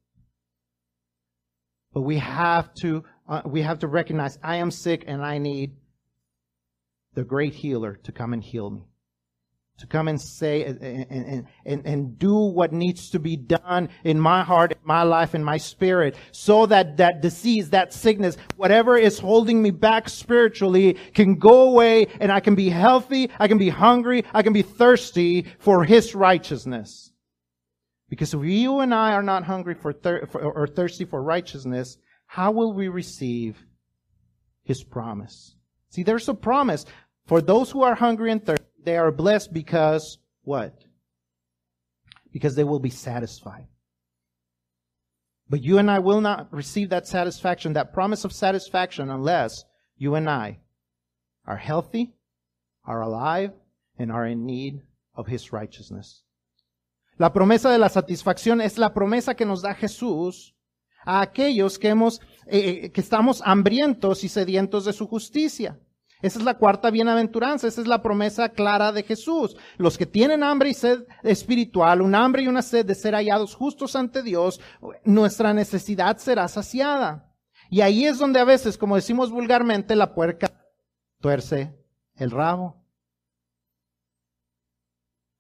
But 1.93 2.03
we 2.03 2.19
have 2.19 2.73
to, 2.75 3.03
uh, 3.29 3.43
we 3.45 3.63
have 3.63 3.81
to 3.81 3.87
recognize 3.87 4.39
I 4.43 4.57
am 4.57 4.71
sick 4.71 5.05
and 5.07 5.25
I 5.25 5.39
need 5.39 5.77
the 7.15 7.25
great 7.25 7.55
healer 7.55 7.97
to 8.05 8.13
come 8.13 8.33
and 8.33 8.43
heal 8.43 8.71
me 8.71 8.89
to 9.79 9.87
come 9.87 10.09
and 10.09 10.21
say 10.21 10.65
and, 10.65 11.47
and, 11.65 11.87
and, 11.87 12.19
do 12.19 12.35
what 12.35 12.73
needs 12.73 13.11
to 13.11 13.21
be 13.21 13.37
done 13.37 13.89
in 14.03 14.19
my 14.19 14.43
heart, 14.43 14.73
in 14.73 14.79
my 14.83 15.05
life, 15.05 15.35
in 15.35 15.45
my 15.45 15.57
spirit, 15.57 16.17
so 16.33 16.67
that 16.67 16.97
that 16.97 17.21
disease, 17.21 17.71
that 17.71 17.93
sickness, 17.93 18.37
whatever 18.57 18.97
is 18.97 19.21
holding 19.21 19.63
me 19.63 19.71
back 19.71 20.09
spiritually 20.09 20.95
can 21.15 21.37
go 21.37 21.63
away 21.71 22.09
and 22.21 22.33
I 22.33 22.41
can 22.41 22.57
be 22.57 22.69
healthy, 22.69 23.31
I 23.39 23.47
can 23.47 23.59
be 23.59 23.69
hungry, 23.69 24.25
I 24.35 24.43
can 24.43 24.53
be 24.53 24.63
thirsty 24.63 25.47
for 25.61 25.85
His 25.85 26.15
righteousness. 26.15 27.13
Because 28.09 28.35
if 28.35 28.43
you 28.43 28.81
and 28.81 28.93
I 28.93 29.13
are 29.13 29.23
not 29.23 29.45
hungry 29.45 29.75
for, 29.75 29.93
thir- 29.93 30.27
for 30.27 30.41
or 30.43 30.67
thirsty 30.67 31.05
for 31.05 31.23
righteousness, 31.23 31.99
how 32.29 32.53
will 32.53 32.73
we 32.73 32.87
receive 32.87 33.59
His 34.63 34.85
promise? 34.85 35.57
See, 35.91 36.05
there's 36.05 36.29
a 36.29 36.35
promise 36.35 36.87
for 37.27 37.41
those 37.41 37.71
who 37.73 37.83
are 37.83 37.97
hungry 37.97 38.31
and 38.31 38.45
thirsty 38.45 38.65
they 38.85 38.97
are 38.97 39.11
blessed 39.11 39.53
because 39.53 40.19
what? 40.43 40.85
Because 42.33 42.55
they 42.55 42.65
will 42.65 42.79
be 42.79 42.91
satisfied. 42.91 43.67
But 45.51 45.63
you 45.63 45.79
and 45.79 45.91
I 45.91 45.99
will 45.99 46.21
not 46.21 46.53
receive 46.53 46.91
that 46.91 47.07
satisfaction, 47.07 47.73
that 47.73 47.93
promise 47.93 48.25
of 48.25 48.33
satisfaction, 48.33 49.11
unless 49.11 49.65
you 49.97 50.15
and 50.15 50.29
I 50.29 50.61
are 51.47 51.57
healthy, 51.57 52.15
are 52.85 53.03
alive, 53.03 53.53
and 53.99 54.13
are 54.13 54.27
in 54.27 54.47
need 54.47 54.83
of 55.15 55.27
His 55.27 55.53
righteousness. 55.53 56.23
La 57.19 57.31
promesa 57.31 57.71
de 57.71 57.79
la 57.79 57.89
satisfacción 57.89 58.63
es 58.63 58.79
la 58.79 58.91
promesa 58.95 59.37
que 59.37 59.45
nos 59.45 59.63
da 59.63 59.75
Jesús 59.75 60.53
a 61.09 61.23
aquellos 61.23 61.79
que 61.79 61.89
hemos, 61.89 62.21
eh, 62.47 62.83
eh 62.85 62.93
que 62.93 63.01
estamos 63.01 63.41
hambrientos 63.43 64.25
y 64.25 64.29
sedientos 64.29 64.85
de 64.85 64.93
su 64.93 65.09
justicia. 65.09 65.79
Esa 66.21 66.39
es 66.39 66.45
la 66.45 66.59
cuarta 66.59 66.91
bienaventuranza, 66.91 67.67
esa 67.67 67.81
es 67.81 67.87
la 67.87 68.03
promesa 68.03 68.51
clara 68.51 68.93
de 68.93 69.05
Jesús. 69.05 69.57
Los 69.79 69.97
que 69.97 70.05
tienen 70.05 70.43
hambre 70.43 70.69
y 70.69 70.75
sed 70.75 71.07
espiritual, 71.23 72.03
un 72.03 72.15
hambre 72.15 72.43
y 72.43 72.49
una 72.49 72.61
sed 72.61 72.85
de 72.85 72.95
ser 72.95 73.15
hallados 73.15 73.55
justos 73.55 73.97
ante 73.97 74.23
Dios, 74.23 74.61
nuestra 75.05 75.55
necesidad 75.55 76.19
será 76.19 76.47
saciada. 76.49 77.33
Y 77.71 77.81
ahí 77.81 78.05
es 78.05 78.19
donde 78.19 78.41
a 78.41 78.45
veces, 78.45 78.77
como 78.77 78.97
decimos 78.97 79.31
vulgarmente, 79.31 79.97
la 79.97 80.15
puerca 80.15 80.51
tuerce 81.21 81.75
el 82.17 82.31
rabo. 82.31 82.85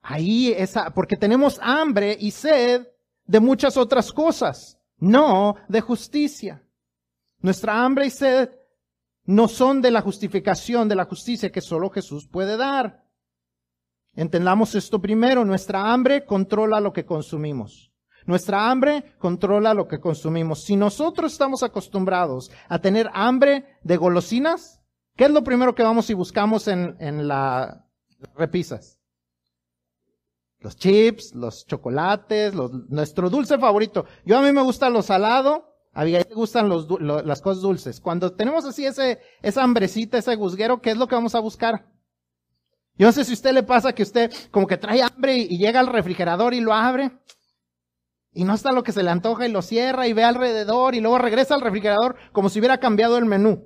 Ahí 0.00 0.52
esa, 0.56 0.94
porque 0.94 1.16
tenemos 1.16 1.58
hambre 1.60 2.16
y 2.18 2.30
sed 2.30 2.86
de 3.26 3.40
muchas 3.40 3.76
otras 3.76 4.12
cosas, 4.12 4.77
no 4.98 5.56
de 5.68 5.80
justicia. 5.80 6.62
Nuestra 7.40 7.84
hambre 7.84 8.06
y 8.06 8.10
sed 8.10 8.50
no 9.24 9.46
son 9.48 9.82
de 9.82 9.90
la 9.90 10.00
justificación, 10.00 10.88
de 10.88 10.96
la 10.96 11.04
justicia 11.04 11.52
que 11.52 11.60
solo 11.60 11.90
Jesús 11.90 12.26
puede 12.26 12.56
dar. 12.56 13.04
Entendamos 14.14 14.74
esto 14.74 15.00
primero, 15.00 15.44
nuestra 15.44 15.92
hambre 15.92 16.24
controla 16.24 16.80
lo 16.80 16.92
que 16.92 17.04
consumimos. 17.04 17.92
Nuestra 18.26 18.70
hambre 18.70 19.14
controla 19.18 19.74
lo 19.74 19.86
que 19.86 20.00
consumimos. 20.00 20.64
Si 20.64 20.76
nosotros 20.76 21.32
estamos 21.32 21.62
acostumbrados 21.62 22.50
a 22.68 22.78
tener 22.78 23.08
hambre 23.14 23.78
de 23.82 23.96
golosinas, 23.96 24.82
¿qué 25.16 25.24
es 25.24 25.30
lo 25.30 25.44
primero 25.44 25.74
que 25.74 25.82
vamos 25.82 26.10
y 26.10 26.14
buscamos 26.14 26.68
en, 26.68 26.96
en 26.98 27.28
las 27.28 27.78
repisas? 28.34 28.97
Los 30.60 30.76
chips, 30.76 31.34
los 31.34 31.66
chocolates, 31.66 32.52
nuestro 32.88 33.30
dulce 33.30 33.58
favorito. 33.58 34.06
Yo 34.24 34.38
a 34.38 34.42
mí 34.42 34.52
me 34.52 34.62
gusta 34.62 34.90
lo 34.90 35.02
salado 35.02 35.68
a 35.98 36.02
Abigail 36.02 36.26
le 36.28 36.34
gustan 36.36 36.68
los, 36.68 36.86
las 37.00 37.40
cosas 37.40 37.60
dulces. 37.62 38.00
Cuando 38.00 38.32
tenemos 38.32 38.64
así 38.64 38.86
ese, 38.86 39.18
esa 39.42 39.64
hambrecita, 39.64 40.18
ese 40.18 40.36
guzguero, 40.36 40.80
¿qué 40.80 40.90
es 40.90 40.96
lo 40.96 41.08
que 41.08 41.16
vamos 41.16 41.34
a 41.34 41.40
buscar? 41.40 41.86
Yo 42.94 43.06
no 43.06 43.12
sé 43.12 43.24
si 43.24 43.32
a 43.32 43.34
usted 43.34 43.52
le 43.52 43.64
pasa 43.64 43.92
que 43.92 44.04
usted 44.04 44.32
como 44.50 44.66
que 44.66 44.76
trae 44.76 45.02
hambre 45.02 45.36
y, 45.36 45.58
llega 45.58 45.80
al 45.80 45.88
refrigerador 45.88 46.54
y 46.54 46.60
lo 46.60 46.72
abre. 46.72 47.18
Y 48.32 48.44
no 48.44 48.54
está 48.54 48.70
lo 48.70 48.84
que 48.84 48.92
se 48.92 49.02
le 49.02 49.10
antoja 49.10 49.48
y 49.48 49.50
lo 49.50 49.60
cierra 49.60 50.06
y 50.06 50.12
ve 50.12 50.22
alrededor 50.22 50.94
y 50.94 51.00
luego 51.00 51.18
regresa 51.18 51.54
al 51.54 51.62
refrigerador 51.62 52.16
como 52.32 52.48
si 52.48 52.60
hubiera 52.60 52.78
cambiado 52.78 53.16
el 53.16 53.24
menú. 53.24 53.64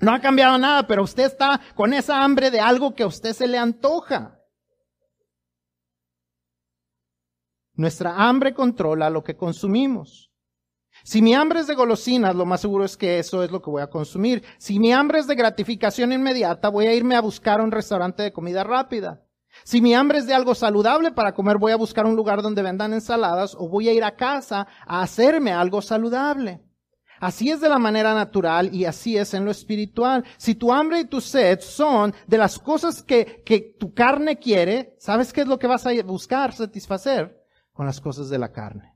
No 0.00 0.12
ha 0.12 0.20
cambiado 0.20 0.58
nada, 0.58 0.88
pero 0.88 1.04
usted 1.04 1.24
está 1.24 1.60
con 1.76 1.94
esa 1.94 2.24
hambre 2.24 2.50
de 2.50 2.58
algo 2.58 2.94
que 2.94 3.04
a 3.04 3.06
usted 3.06 3.34
se 3.34 3.46
le 3.46 3.58
antoja. 3.58 4.40
Nuestra 7.82 8.14
hambre 8.14 8.54
controla 8.54 9.10
lo 9.10 9.24
que 9.24 9.36
consumimos. 9.36 10.30
Si 11.02 11.20
mi 11.20 11.34
hambre 11.34 11.58
es 11.58 11.66
de 11.66 11.74
golosinas, 11.74 12.36
lo 12.36 12.46
más 12.46 12.60
seguro 12.60 12.84
es 12.84 12.96
que 12.96 13.18
eso 13.18 13.42
es 13.42 13.50
lo 13.50 13.60
que 13.60 13.70
voy 13.70 13.82
a 13.82 13.90
consumir. 13.90 14.44
Si 14.58 14.78
mi 14.78 14.92
hambre 14.92 15.18
es 15.18 15.26
de 15.26 15.34
gratificación 15.34 16.12
inmediata, 16.12 16.68
voy 16.68 16.86
a 16.86 16.94
irme 16.94 17.16
a 17.16 17.20
buscar 17.20 17.60
un 17.60 17.72
restaurante 17.72 18.22
de 18.22 18.32
comida 18.32 18.62
rápida. 18.62 19.24
Si 19.64 19.80
mi 19.80 19.96
hambre 19.96 20.18
es 20.18 20.28
de 20.28 20.32
algo 20.32 20.54
saludable 20.54 21.10
para 21.10 21.34
comer, 21.34 21.58
voy 21.58 21.72
a 21.72 21.76
buscar 21.76 22.06
un 22.06 22.14
lugar 22.14 22.40
donde 22.40 22.62
vendan 22.62 22.92
ensaladas 22.92 23.56
o 23.58 23.68
voy 23.68 23.88
a 23.88 23.92
ir 23.92 24.04
a 24.04 24.14
casa 24.14 24.68
a 24.86 25.02
hacerme 25.02 25.50
algo 25.50 25.82
saludable. 25.82 26.62
Así 27.18 27.50
es 27.50 27.60
de 27.60 27.68
la 27.68 27.80
manera 27.80 28.14
natural 28.14 28.72
y 28.72 28.84
así 28.84 29.18
es 29.18 29.34
en 29.34 29.44
lo 29.44 29.50
espiritual. 29.50 30.24
Si 30.36 30.54
tu 30.54 30.72
hambre 30.72 31.00
y 31.00 31.04
tu 31.06 31.20
sed 31.20 31.58
son 31.58 32.14
de 32.28 32.38
las 32.38 32.60
cosas 32.60 33.02
que, 33.02 33.42
que 33.44 33.74
tu 33.76 33.92
carne 33.92 34.38
quiere, 34.38 34.94
¿sabes 35.00 35.32
qué 35.32 35.40
es 35.40 35.48
lo 35.48 35.58
que 35.58 35.66
vas 35.66 35.84
a 35.84 35.90
buscar 36.04 36.52
satisfacer? 36.52 37.41
Con 37.72 37.86
las 37.86 38.00
cosas 38.00 38.28
de 38.28 38.38
la 38.38 38.52
carne. 38.52 38.94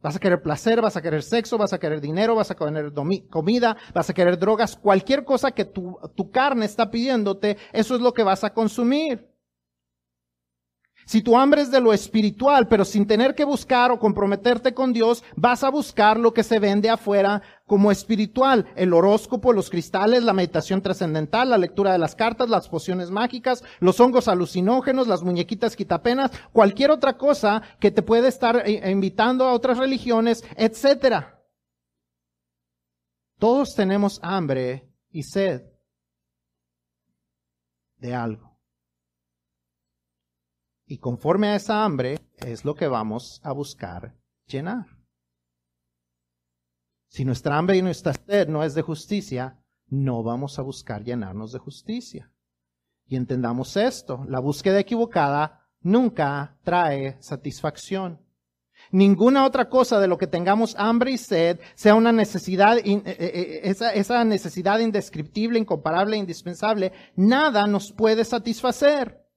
Vas 0.00 0.14
a 0.14 0.20
querer 0.20 0.42
placer, 0.42 0.80
vas 0.80 0.96
a 0.96 1.02
querer 1.02 1.22
sexo, 1.22 1.58
vas 1.58 1.72
a 1.72 1.78
querer 1.78 2.00
dinero, 2.00 2.36
vas 2.36 2.50
a 2.50 2.54
querer 2.54 2.92
comida, 3.28 3.76
vas 3.92 4.08
a 4.08 4.14
querer 4.14 4.38
drogas, 4.38 4.76
cualquier 4.76 5.24
cosa 5.24 5.50
que 5.50 5.64
tu, 5.64 5.98
tu 6.14 6.30
carne 6.30 6.66
está 6.66 6.90
pidiéndote, 6.90 7.56
eso 7.72 7.96
es 7.96 8.00
lo 8.00 8.12
que 8.12 8.22
vas 8.22 8.44
a 8.44 8.54
consumir. 8.54 9.28
Si 11.08 11.22
tu 11.22 11.38
hambre 11.38 11.62
es 11.62 11.70
de 11.70 11.80
lo 11.80 11.94
espiritual, 11.94 12.68
pero 12.68 12.84
sin 12.84 13.06
tener 13.06 13.34
que 13.34 13.46
buscar 13.46 13.90
o 13.90 13.98
comprometerte 13.98 14.74
con 14.74 14.92
Dios, 14.92 15.24
vas 15.36 15.64
a 15.64 15.70
buscar 15.70 16.20
lo 16.20 16.34
que 16.34 16.42
se 16.42 16.58
vende 16.58 16.90
afuera 16.90 17.40
como 17.66 17.90
espiritual. 17.90 18.66
El 18.76 18.92
horóscopo, 18.92 19.54
los 19.54 19.70
cristales, 19.70 20.22
la 20.22 20.34
meditación 20.34 20.82
trascendental, 20.82 21.48
la 21.48 21.56
lectura 21.56 21.92
de 21.92 21.98
las 21.98 22.14
cartas, 22.14 22.50
las 22.50 22.68
pociones 22.68 23.10
mágicas, 23.10 23.64
los 23.80 23.98
hongos 24.00 24.28
alucinógenos, 24.28 25.08
las 25.08 25.22
muñequitas 25.22 25.76
quitapenas, 25.76 26.30
cualquier 26.52 26.90
otra 26.90 27.16
cosa 27.16 27.62
que 27.80 27.90
te 27.90 28.02
puede 28.02 28.28
estar 28.28 28.62
eh, 28.66 28.90
invitando 28.90 29.46
a 29.46 29.54
otras 29.54 29.78
religiones, 29.78 30.44
etc. 30.58 31.24
Todos 33.38 33.74
tenemos 33.74 34.20
hambre 34.22 34.92
y 35.10 35.22
sed 35.22 35.62
de 37.96 38.14
algo. 38.14 38.47
Y 40.90 40.98
conforme 40.98 41.48
a 41.48 41.56
esa 41.56 41.84
hambre 41.84 42.18
es 42.38 42.64
lo 42.64 42.74
que 42.74 42.88
vamos 42.88 43.42
a 43.44 43.52
buscar 43.52 44.16
llenar. 44.46 44.86
Si 47.08 47.26
nuestra 47.26 47.58
hambre 47.58 47.76
y 47.76 47.82
nuestra 47.82 48.14
sed 48.14 48.48
no 48.48 48.64
es 48.64 48.74
de 48.74 48.80
justicia, 48.80 49.62
no 49.86 50.22
vamos 50.22 50.58
a 50.58 50.62
buscar 50.62 51.04
llenarnos 51.04 51.52
de 51.52 51.58
justicia. 51.58 52.32
Y 53.06 53.16
entendamos 53.16 53.76
esto, 53.76 54.24
la 54.28 54.40
búsqueda 54.40 54.80
equivocada 54.80 55.68
nunca 55.80 56.58
trae 56.64 57.16
satisfacción. 57.20 58.24
Ninguna 58.90 59.44
otra 59.44 59.68
cosa 59.68 60.00
de 60.00 60.06
lo 60.06 60.16
que 60.16 60.26
tengamos 60.26 60.74
hambre 60.78 61.10
y 61.10 61.18
sed 61.18 61.60
sea 61.74 61.94
una 61.94 62.12
necesidad, 62.12 62.78
eh, 62.78 62.82
eh, 62.86 63.02
eh, 63.04 63.60
esa, 63.64 63.92
esa 63.92 64.24
necesidad 64.24 64.78
indescriptible, 64.78 65.58
incomparable, 65.58 66.16
indispensable, 66.16 66.92
nada 67.14 67.66
nos 67.66 67.92
puede 67.92 68.24
satisfacer. 68.24 69.27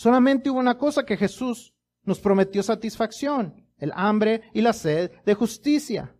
Solamente 0.00 0.48
hubo 0.48 0.58
una 0.58 0.78
cosa 0.78 1.04
que 1.04 1.18
Jesús 1.18 1.74
nos 2.04 2.20
prometió 2.20 2.62
satisfacción, 2.62 3.66
el 3.76 3.92
hambre 3.94 4.44
y 4.54 4.62
la 4.62 4.72
sed 4.72 5.10
de 5.26 5.34
justicia. 5.34 6.16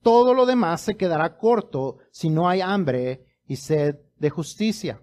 Todo 0.00 0.32
lo 0.32 0.46
demás 0.46 0.82
se 0.82 0.96
quedará 0.96 1.36
corto 1.36 1.98
si 2.12 2.30
no 2.30 2.48
hay 2.48 2.60
hambre 2.60 3.26
y 3.48 3.56
sed 3.56 3.96
de 4.16 4.30
justicia. 4.30 5.02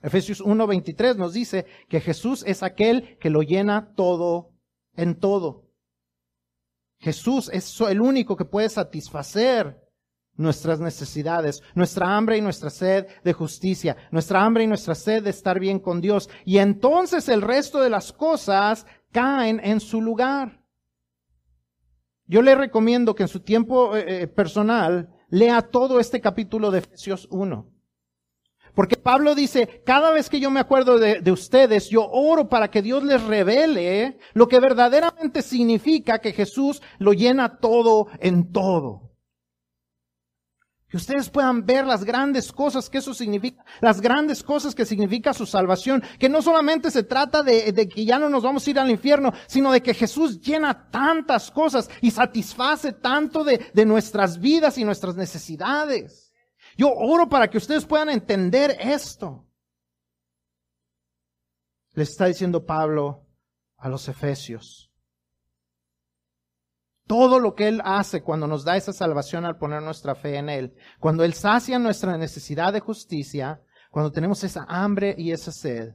Efesios 0.00 0.40
1:23 0.40 1.16
nos 1.16 1.34
dice 1.34 1.66
que 1.90 2.00
Jesús 2.00 2.42
es 2.46 2.62
aquel 2.62 3.18
que 3.18 3.28
lo 3.28 3.42
llena 3.42 3.92
todo 3.94 4.54
en 4.94 5.16
todo. 5.16 5.68
Jesús 6.98 7.50
es 7.52 7.78
el 7.82 8.00
único 8.00 8.38
que 8.38 8.46
puede 8.46 8.70
satisfacer 8.70 9.85
nuestras 10.36 10.80
necesidades, 10.80 11.62
nuestra 11.74 12.16
hambre 12.16 12.36
y 12.36 12.40
nuestra 12.40 12.70
sed 12.70 13.06
de 13.24 13.32
justicia, 13.32 13.96
nuestra 14.10 14.44
hambre 14.44 14.64
y 14.64 14.66
nuestra 14.66 14.94
sed 14.94 15.22
de 15.22 15.30
estar 15.30 15.58
bien 15.58 15.78
con 15.78 16.00
Dios. 16.00 16.28
Y 16.44 16.58
entonces 16.58 17.28
el 17.28 17.42
resto 17.42 17.80
de 17.80 17.90
las 17.90 18.12
cosas 18.12 18.86
caen 19.12 19.60
en 19.62 19.80
su 19.80 20.00
lugar. 20.00 20.62
Yo 22.26 22.42
le 22.42 22.54
recomiendo 22.54 23.14
que 23.14 23.22
en 23.22 23.28
su 23.28 23.40
tiempo 23.40 23.96
eh, 23.96 24.22
eh, 24.22 24.26
personal 24.26 25.08
lea 25.28 25.62
todo 25.62 26.00
este 26.00 26.20
capítulo 26.20 26.70
de 26.70 26.80
Efesios 26.80 27.28
1. 27.30 27.72
Porque 28.74 28.96
Pablo 28.96 29.34
dice, 29.34 29.82
cada 29.86 30.10
vez 30.10 30.28
que 30.28 30.38
yo 30.38 30.50
me 30.50 30.60
acuerdo 30.60 30.98
de, 30.98 31.22
de, 31.22 31.32
ustedes, 31.32 31.88
yo 31.88 32.06
oro 32.10 32.50
para 32.50 32.70
que 32.70 32.82
Dios 32.82 33.02
les 33.04 33.22
revele 33.22 34.18
lo 34.34 34.48
que 34.48 34.60
verdaderamente 34.60 35.40
significa 35.40 36.18
que 36.18 36.32
Jesús 36.34 36.82
lo 36.98 37.14
llena 37.14 37.56
todo 37.58 38.08
en 38.20 38.52
todo. 38.52 39.05
Que 40.88 40.96
ustedes 40.96 41.28
puedan 41.28 41.66
ver 41.66 41.84
las 41.84 42.04
grandes 42.04 42.52
cosas 42.52 42.88
que 42.88 42.98
eso 42.98 43.12
significa, 43.12 43.64
las 43.80 44.00
grandes 44.00 44.42
cosas 44.42 44.72
que 44.74 44.86
significa 44.86 45.34
su 45.34 45.44
salvación, 45.44 46.02
que 46.18 46.28
no 46.28 46.42
solamente 46.42 46.92
se 46.92 47.02
trata 47.02 47.42
de, 47.42 47.72
de, 47.72 47.88
que 47.88 48.04
ya 48.04 48.20
no 48.20 48.28
nos 48.28 48.44
vamos 48.44 48.66
a 48.66 48.70
ir 48.70 48.78
al 48.78 48.90
infierno, 48.90 49.32
sino 49.48 49.72
de 49.72 49.82
que 49.82 49.94
Jesús 49.94 50.40
llena 50.40 50.88
tantas 50.90 51.50
cosas 51.50 51.90
y 52.00 52.12
satisface 52.12 52.92
tanto 52.92 53.42
de, 53.42 53.70
de 53.74 53.84
nuestras 53.84 54.38
vidas 54.38 54.78
y 54.78 54.84
nuestras 54.84 55.16
necesidades. 55.16 56.32
Yo 56.76 56.92
oro 56.92 57.28
para 57.28 57.48
que 57.48 57.58
ustedes 57.58 57.84
puedan 57.84 58.10
entender 58.10 58.76
esto. 58.78 59.48
Les 61.94 62.10
está 62.10 62.26
diciendo 62.26 62.64
Pablo 62.64 63.26
a 63.78 63.88
los 63.88 64.06
Efesios. 64.08 64.85
Todo 67.06 67.38
lo 67.38 67.54
que 67.54 67.68
Él 67.68 67.80
hace 67.84 68.22
cuando 68.22 68.46
nos 68.46 68.64
da 68.64 68.76
esa 68.76 68.92
salvación 68.92 69.44
al 69.44 69.58
poner 69.58 69.82
nuestra 69.82 70.14
fe 70.14 70.36
en 70.36 70.48
Él, 70.48 70.74
cuando 70.98 71.24
Él 71.24 71.34
sacia 71.34 71.78
nuestra 71.78 72.16
necesidad 72.18 72.72
de 72.72 72.80
justicia, 72.80 73.62
cuando 73.90 74.10
tenemos 74.10 74.42
esa 74.44 74.64
hambre 74.68 75.14
y 75.16 75.30
esa 75.30 75.52
sed, 75.52 75.94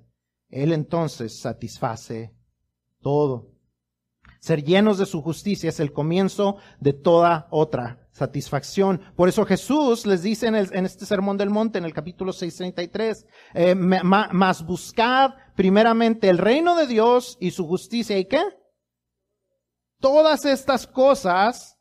Él 0.50 0.72
entonces 0.72 1.40
satisface 1.40 2.34
todo. 3.02 3.50
Ser 4.40 4.64
llenos 4.64 4.98
de 4.98 5.06
su 5.06 5.22
justicia 5.22 5.70
es 5.70 5.80
el 5.80 5.92
comienzo 5.92 6.58
de 6.80 6.94
toda 6.94 7.48
otra 7.52 8.08
satisfacción. 8.12 9.02
Por 9.16 9.30
eso 9.30 9.46
Jesús 9.46 10.06
les 10.06 10.24
dice 10.24 10.48
en, 10.48 10.56
en 10.56 10.86
este 10.86 11.06
sermón 11.06 11.38
del 11.38 11.50
monte, 11.50 11.78
en 11.78 11.86
el 11.86 11.94
capítulo 11.94 12.34
633, 12.34 13.26
eh, 13.54 13.76
más 13.76 14.66
buscad 14.66 15.32
primeramente 15.56 16.30
el 16.30 16.38
reino 16.38 16.76
de 16.76 16.88
Dios 16.88 17.38
y 17.40 17.52
su 17.52 17.68
justicia. 17.68 18.18
¿Y 18.18 18.26
qué? 18.26 18.42
Todas 20.02 20.44
estas 20.46 20.86
cosas 20.88 21.78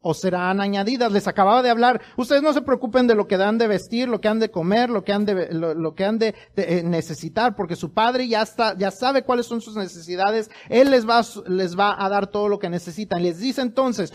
os 0.00 0.20
serán 0.20 0.60
añadidas. 0.60 1.10
Les 1.12 1.26
acababa 1.26 1.62
de 1.62 1.70
hablar. 1.70 2.00
Ustedes 2.16 2.42
no 2.42 2.52
se 2.52 2.62
preocupen 2.62 3.06
de 3.06 3.14
lo 3.14 3.26
que 3.26 3.34
han 3.34 3.58
de 3.58 3.66
vestir, 3.66 4.08
lo 4.08 4.20
que 4.20 4.28
han 4.28 4.38
de 4.38 4.50
comer, 4.50 4.90
lo 4.90 5.02
que 5.02 5.12
han 5.12 5.24
de, 5.24 5.52
lo, 5.52 5.94
que 5.94 6.04
han 6.04 6.18
de, 6.18 6.34
eh, 6.56 6.82
necesitar, 6.84 7.56
porque 7.56 7.76
su 7.76 7.92
padre 7.92 8.28
ya 8.28 8.42
está, 8.42 8.76
ya 8.76 8.90
sabe 8.90 9.22
cuáles 9.22 9.46
son 9.46 9.60
sus 9.60 9.76
necesidades. 9.76 10.50
Él 10.68 10.90
les 10.90 11.08
va, 11.08 11.22
les 11.46 11.76
va 11.76 12.02
a 12.02 12.08
dar 12.08 12.28
todo 12.28 12.48
lo 12.48 12.58
que 12.58 12.70
necesitan. 12.70 13.22
Les 13.22 13.38
dice 13.38 13.60
entonces, 13.60 14.12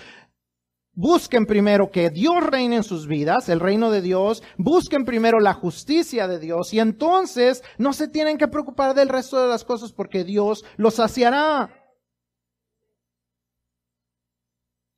Busquen 0.95 1.47
primero 1.47 1.89
que 1.89 2.11
Dios 2.11 2.35
reine 2.45 2.75
en 2.75 2.83
sus 2.83 3.07
vidas, 3.07 3.49
el 3.49 3.59
reino 3.59 3.89
de 3.89 4.03
Dios, 4.03 4.43
busquen 4.59 5.05
primero 5.05 5.39
la 5.39 5.55
justicia 5.55 6.27
de 6.27 6.37
Dios 6.37 6.71
y 6.71 6.79
entonces 6.79 7.63
no 7.79 7.93
se 7.93 8.07
tienen 8.07 8.37
que 8.37 8.47
preocupar 8.47 8.93
del 8.93 9.09
resto 9.09 9.41
de 9.41 9.47
las 9.47 9.63
cosas 9.63 9.91
porque 9.91 10.23
Dios 10.23 10.63
los 10.77 10.93
saciará. 10.93 11.82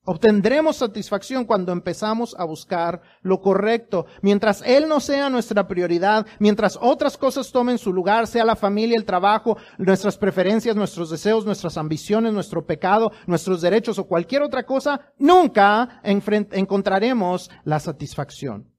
Obtendremos 0.07 0.75
satisfacción 0.75 1.45
cuando 1.45 1.71
empezamos 1.71 2.35
a 2.37 2.43
buscar 2.43 3.01
lo 3.23 3.41
correcto. 3.41 4.05
Mientras 4.21 4.61
Él 4.61 4.87
no 4.87 4.99
sea 4.99 5.31
nuestra 5.31 5.67
prioridad, 5.67 6.27
mientras 6.37 6.77
otras 6.79 7.17
cosas 7.17 7.51
tomen 7.51 7.79
su 7.79 7.91
lugar, 7.91 8.27
sea 8.27 8.45
la 8.45 8.55
familia, 8.55 8.97
el 8.97 9.05
trabajo, 9.05 9.57
nuestras 9.79 10.15
preferencias, 10.15 10.75
nuestros 10.75 11.09
deseos, 11.09 11.43
nuestras 11.43 11.75
ambiciones, 11.77 12.33
nuestro 12.33 12.67
pecado, 12.67 13.11
nuestros 13.25 13.61
derechos 13.61 13.97
o 13.97 14.07
cualquier 14.07 14.43
otra 14.43 14.63
cosa, 14.63 15.01
nunca 15.17 16.01
encontraremos 16.03 17.49
la 17.63 17.79
satisfacción. 17.79 18.71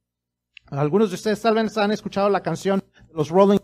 Algunos 0.70 1.10
de 1.10 1.16
ustedes 1.16 1.40
tal 1.42 1.54
vez 1.54 1.76
han 1.76 1.90
escuchado 1.90 2.28
la 2.28 2.42
canción 2.42 2.84
Los 3.12 3.30
Rolling 3.30 3.58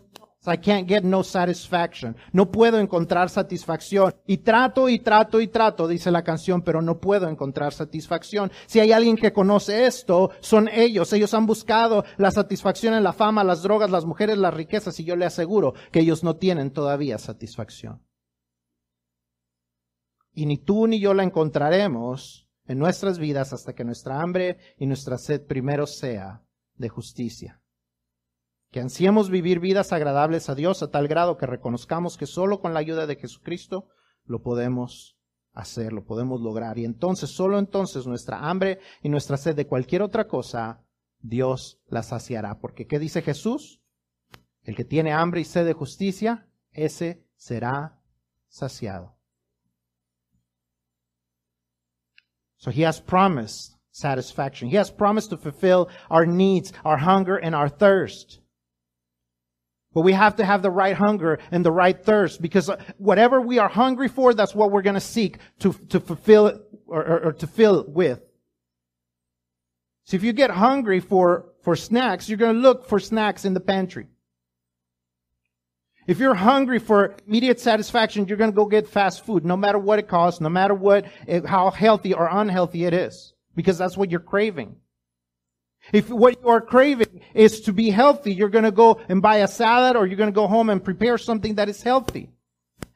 I 0.45 0.57
can't 0.57 0.87
get 0.87 1.03
no 1.03 1.23
satisfaction. 1.23 2.17
No 2.33 2.51
puedo 2.51 2.77
encontrar 2.79 3.29
satisfacción. 3.29 4.13
Y 4.27 4.39
trato 4.39 4.89
y 4.89 4.99
trato 4.99 5.39
y 5.39 5.47
trato, 5.47 5.87
dice 5.87 6.11
la 6.11 6.23
canción, 6.23 6.61
pero 6.61 6.81
no 6.81 6.99
puedo 6.99 7.29
encontrar 7.29 7.73
satisfacción. 7.73 8.51
Si 8.65 8.79
hay 8.79 8.91
alguien 8.91 9.15
que 9.15 9.31
conoce 9.31 9.85
esto, 9.85 10.31
son 10.41 10.67
ellos. 10.67 11.13
Ellos 11.13 11.33
han 11.33 11.45
buscado 11.45 12.03
la 12.17 12.31
satisfacción 12.31 12.93
en 12.93 13.03
la 13.03 13.13
fama, 13.13 13.43
las 13.43 13.63
drogas, 13.63 13.89
las 13.89 14.05
mujeres, 14.05 14.37
las 14.37 14.53
riquezas, 14.53 14.99
y 14.99 15.05
yo 15.05 15.15
le 15.15 15.25
aseguro 15.25 15.73
que 15.91 16.01
ellos 16.01 16.23
no 16.23 16.35
tienen 16.35 16.71
todavía 16.71 17.17
satisfacción. 17.17 18.05
Y 20.33 20.45
ni 20.45 20.57
tú 20.57 20.87
ni 20.87 20.99
yo 20.99 21.13
la 21.13 21.23
encontraremos 21.23 22.49
en 22.65 22.79
nuestras 22.79 23.17
vidas 23.17 23.53
hasta 23.53 23.73
que 23.73 23.85
nuestra 23.85 24.19
hambre 24.19 24.57
y 24.77 24.87
nuestra 24.87 25.17
sed 25.17 25.45
primero 25.45 25.87
sea 25.87 26.43
de 26.75 26.89
justicia 26.89 27.62
que 28.73 28.81
ansiemos 28.81 29.29
vivir 29.29 29.59
vidas 29.59 29.93
agradables 29.93 30.49
a 30.49 30.55
Dios 30.55 30.81
a 30.81 30.89
tal 30.89 31.07
grado 31.07 31.37
que 31.37 31.45
reconozcamos 31.45 32.17
que 32.17 32.25
solo 32.25 32.59
con 32.59 32.73
la 32.73 32.79
ayuda 32.79 33.05
de 33.05 33.15
Jesucristo 33.15 33.87
lo 34.25 34.41
podemos 34.41 35.15
hacer, 35.53 35.93
lo 35.93 36.03
podemos 36.03 36.41
lograr. 36.41 36.79
Y 36.79 36.83
entonces, 36.83 37.29
solo 37.29 37.59
entonces 37.59 38.07
nuestra 38.07 38.49
hambre 38.49 38.79
y 39.03 39.09
nuestra 39.09 39.37
sed 39.37 39.55
de 39.55 39.67
cualquier 39.67 40.01
otra 40.01 40.27
cosa, 40.27 40.83
Dios 41.19 41.79
la 41.85 42.01
saciará. 42.01 42.59
Porque 42.59 42.87
¿qué 42.87 42.97
dice 42.97 43.21
Jesús? 43.21 43.79
El 44.63 44.75
que 44.75 44.85
tiene 44.85 45.13
hambre 45.13 45.41
y 45.41 45.45
sed 45.45 45.67
de 45.67 45.73
justicia, 45.73 46.47
ese 46.71 47.23
será 47.35 48.01
saciado. 48.47 49.15
So 52.57 52.71
he 52.71 52.87
has 52.87 52.99
promised 52.99 53.75
satisfaction. 53.91 54.71
He 54.71 54.79
has 54.79 54.89
promised 54.89 55.29
to 55.29 55.37
fulfill 55.37 55.89
our 56.09 56.25
needs, 56.25 56.73
our 56.83 56.97
hunger, 56.97 57.37
and 57.37 57.53
our 57.53 57.69
thirst. 57.69 58.42
But 59.93 60.01
we 60.01 60.13
have 60.13 60.37
to 60.37 60.45
have 60.45 60.61
the 60.61 60.71
right 60.71 60.95
hunger 60.95 61.39
and 61.51 61.63
the 61.63 61.71
right 61.71 62.03
thirst 62.03 62.41
because 62.41 62.69
whatever 62.97 63.39
we 63.39 63.59
are 63.59 63.69
hungry 63.69 64.07
for, 64.07 64.33
that's 64.33 64.55
what 64.55 64.71
we're 64.71 64.81
going 64.81 64.95
to 64.95 64.99
seek 64.99 65.37
to, 65.59 65.73
to 65.89 65.99
fulfill 65.99 66.47
it 66.47 66.61
or, 66.87 67.05
or, 67.05 67.19
or 67.25 67.33
to 67.33 67.47
fill 67.47 67.79
it 67.79 67.89
with. 67.89 68.21
So 70.05 70.15
if 70.15 70.23
you 70.23 70.33
get 70.33 70.49
hungry 70.49 70.99
for, 70.99 71.53
for 71.61 71.75
snacks, 71.75 72.27
you're 72.27 72.37
going 72.37 72.55
to 72.55 72.61
look 72.61 72.87
for 72.87 72.99
snacks 72.99 73.45
in 73.45 73.53
the 73.53 73.59
pantry. 73.59 74.07
If 76.05 76.19
you're 76.19 76.33
hungry 76.33 76.79
for 76.79 77.15
immediate 77.25 77.61
satisfaction, 77.61 78.27
you're 78.27 78.37
going 78.37 78.51
to 78.51 78.55
go 78.55 78.65
get 78.65 78.89
fast 78.89 79.25
food, 79.25 79.45
no 79.45 79.55
matter 79.55 79.79
what 79.79 79.99
it 79.99 80.09
costs, 80.09 80.41
no 80.41 80.49
matter 80.49 80.73
what, 80.73 81.05
eh, 81.27 81.41
how 81.45 81.71
healthy 81.71 82.13
or 82.13 82.27
unhealthy 82.29 82.83
it 82.83 82.93
is, 82.93 83.33
because 83.55 83.77
that's 83.77 83.95
what 83.95 84.11
you're 84.11 84.19
craving. 84.19 84.75
If 85.91 86.09
what 86.09 86.41
you 86.41 86.47
are 86.47 86.61
craving 86.61 87.21
is 87.33 87.61
to 87.61 87.73
be 87.73 87.89
healthy, 87.89 88.33
you're 88.33 88.49
going 88.49 88.63
to 88.63 88.71
go 88.71 89.01
and 89.09 89.21
buy 89.21 89.37
a 89.37 89.47
salad 89.47 89.95
or 89.95 90.07
you're 90.07 90.17
going 90.17 90.31
to 90.31 90.35
go 90.35 90.47
home 90.47 90.69
and 90.69 90.83
prepare 90.83 91.17
something 91.17 91.55
that 91.55 91.69
is 91.69 91.81
healthy. 91.81 92.29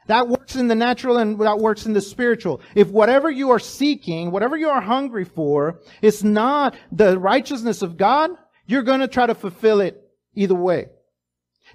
That 0.07 0.29
works 0.29 0.55
in 0.55 0.69
the 0.69 0.75
natural 0.75 1.17
and 1.17 1.37
that 1.41 1.59
works 1.59 1.85
in 1.85 1.93
the 1.93 2.01
spiritual. 2.01 2.61
If 2.75 2.87
whatever 2.89 3.29
you 3.29 3.51
are 3.51 3.59
seeking, 3.59 4.31
whatever 4.31 4.55
you 4.55 4.69
are 4.69 4.79
hungry 4.79 5.25
for, 5.25 5.81
is 6.01 6.23
not 6.23 6.75
the 6.91 7.19
righteousness 7.19 7.81
of 7.81 7.97
God, 7.97 8.31
you're 8.67 8.83
going 8.83 9.01
to 9.01 9.07
try 9.07 9.25
to 9.25 9.35
fulfill 9.35 9.81
it 9.81 10.01
either 10.33 10.55
way. 10.55 10.87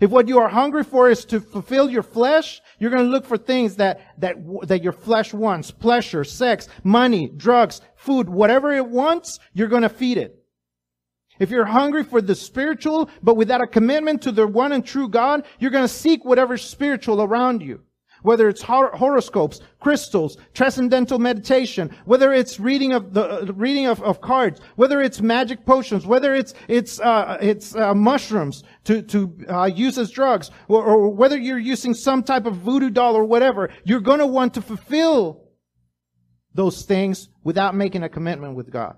If 0.00 0.10
what 0.10 0.28
you 0.28 0.38
are 0.38 0.48
hungry 0.48 0.84
for 0.84 1.10
is 1.10 1.26
to 1.26 1.40
fulfill 1.40 1.90
your 1.90 2.02
flesh, 2.02 2.62
you're 2.78 2.90
going 2.90 3.04
to 3.04 3.10
look 3.10 3.26
for 3.26 3.36
things 3.36 3.76
that, 3.76 4.00
that, 4.18 4.36
that 4.66 4.82
your 4.82 4.92
flesh 4.92 5.34
wants. 5.34 5.70
Pleasure, 5.70 6.24
sex, 6.24 6.68
money, 6.82 7.28
drugs, 7.28 7.82
food, 7.96 8.30
whatever 8.30 8.72
it 8.72 8.86
wants, 8.86 9.38
you're 9.52 9.68
going 9.68 9.82
to 9.82 9.90
feed 9.90 10.16
it. 10.16 10.41
If 11.42 11.50
you're 11.50 11.64
hungry 11.64 12.04
for 12.04 12.22
the 12.22 12.36
spiritual, 12.36 13.10
but 13.20 13.36
without 13.36 13.60
a 13.60 13.66
commitment 13.66 14.22
to 14.22 14.30
the 14.30 14.46
one 14.46 14.70
and 14.70 14.86
true 14.86 15.08
God, 15.08 15.44
you're 15.58 15.72
going 15.72 15.82
to 15.82 15.92
seek 15.92 16.24
whatever 16.24 16.56
spiritual 16.56 17.20
around 17.20 17.62
you. 17.62 17.80
Whether 18.22 18.48
it's 18.48 18.62
hor- 18.62 18.92
horoscopes, 18.96 19.60
crystals, 19.80 20.36
transcendental 20.54 21.18
meditation, 21.18 21.90
whether 22.04 22.32
it's 22.32 22.60
reading 22.60 22.92
of 22.92 23.12
the 23.12 23.24
uh, 23.24 23.52
reading 23.54 23.86
of, 23.86 24.00
of, 24.04 24.20
cards, 24.20 24.60
whether 24.76 25.00
it's 25.00 25.20
magic 25.20 25.66
potions, 25.66 26.06
whether 26.06 26.32
it's 26.32 26.54
it's 26.68 27.00
uh, 27.00 27.38
it's 27.40 27.74
uh, 27.74 27.92
mushrooms 27.92 28.62
to 28.84 29.02
to 29.02 29.36
uh, 29.48 29.64
use 29.64 29.98
as 29.98 30.12
drugs, 30.12 30.52
or, 30.68 30.84
or 30.84 31.08
whether 31.08 31.36
you're 31.36 31.58
using 31.58 31.92
some 31.92 32.22
type 32.22 32.46
of 32.46 32.54
voodoo 32.54 32.90
doll 32.90 33.16
or 33.16 33.24
whatever, 33.24 33.68
you're 33.82 33.98
going 33.98 34.20
to 34.20 34.28
want 34.28 34.54
to 34.54 34.62
fulfill 34.62 35.42
those 36.54 36.82
things 36.82 37.28
without 37.42 37.74
making 37.74 38.04
a 38.04 38.08
commitment 38.08 38.54
with 38.54 38.70
God. 38.70 38.94